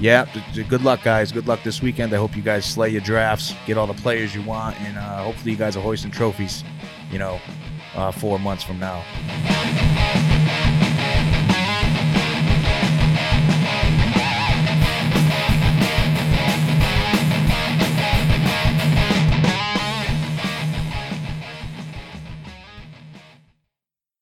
Yeah, 0.01 0.27
good 0.69 0.83
luck, 0.83 1.03
guys. 1.03 1.33
Good 1.33 1.49
luck 1.49 1.63
this 1.65 1.83
weekend. 1.83 2.13
I 2.13 2.19
hope 2.19 2.37
you 2.37 2.43
guys 2.43 2.65
slay 2.65 2.91
your 2.91 3.01
drafts, 3.01 3.53
get 3.67 3.77
all 3.77 3.87
the 3.89 3.95
players 3.95 4.33
you 4.35 4.43
want, 4.43 4.81
and 4.81 4.97
uh, 4.97 5.25
hopefully 5.25 5.51
you 5.53 5.57
guys 5.57 5.77
are 5.77 5.81
hoisting 5.81 6.13
trophies, 6.13 6.63
you 7.11 7.19
know, 7.19 7.41
uh, 7.95 8.13
four 8.13 8.39
months 8.39 8.63
from 8.63 8.79
now. 8.79 9.03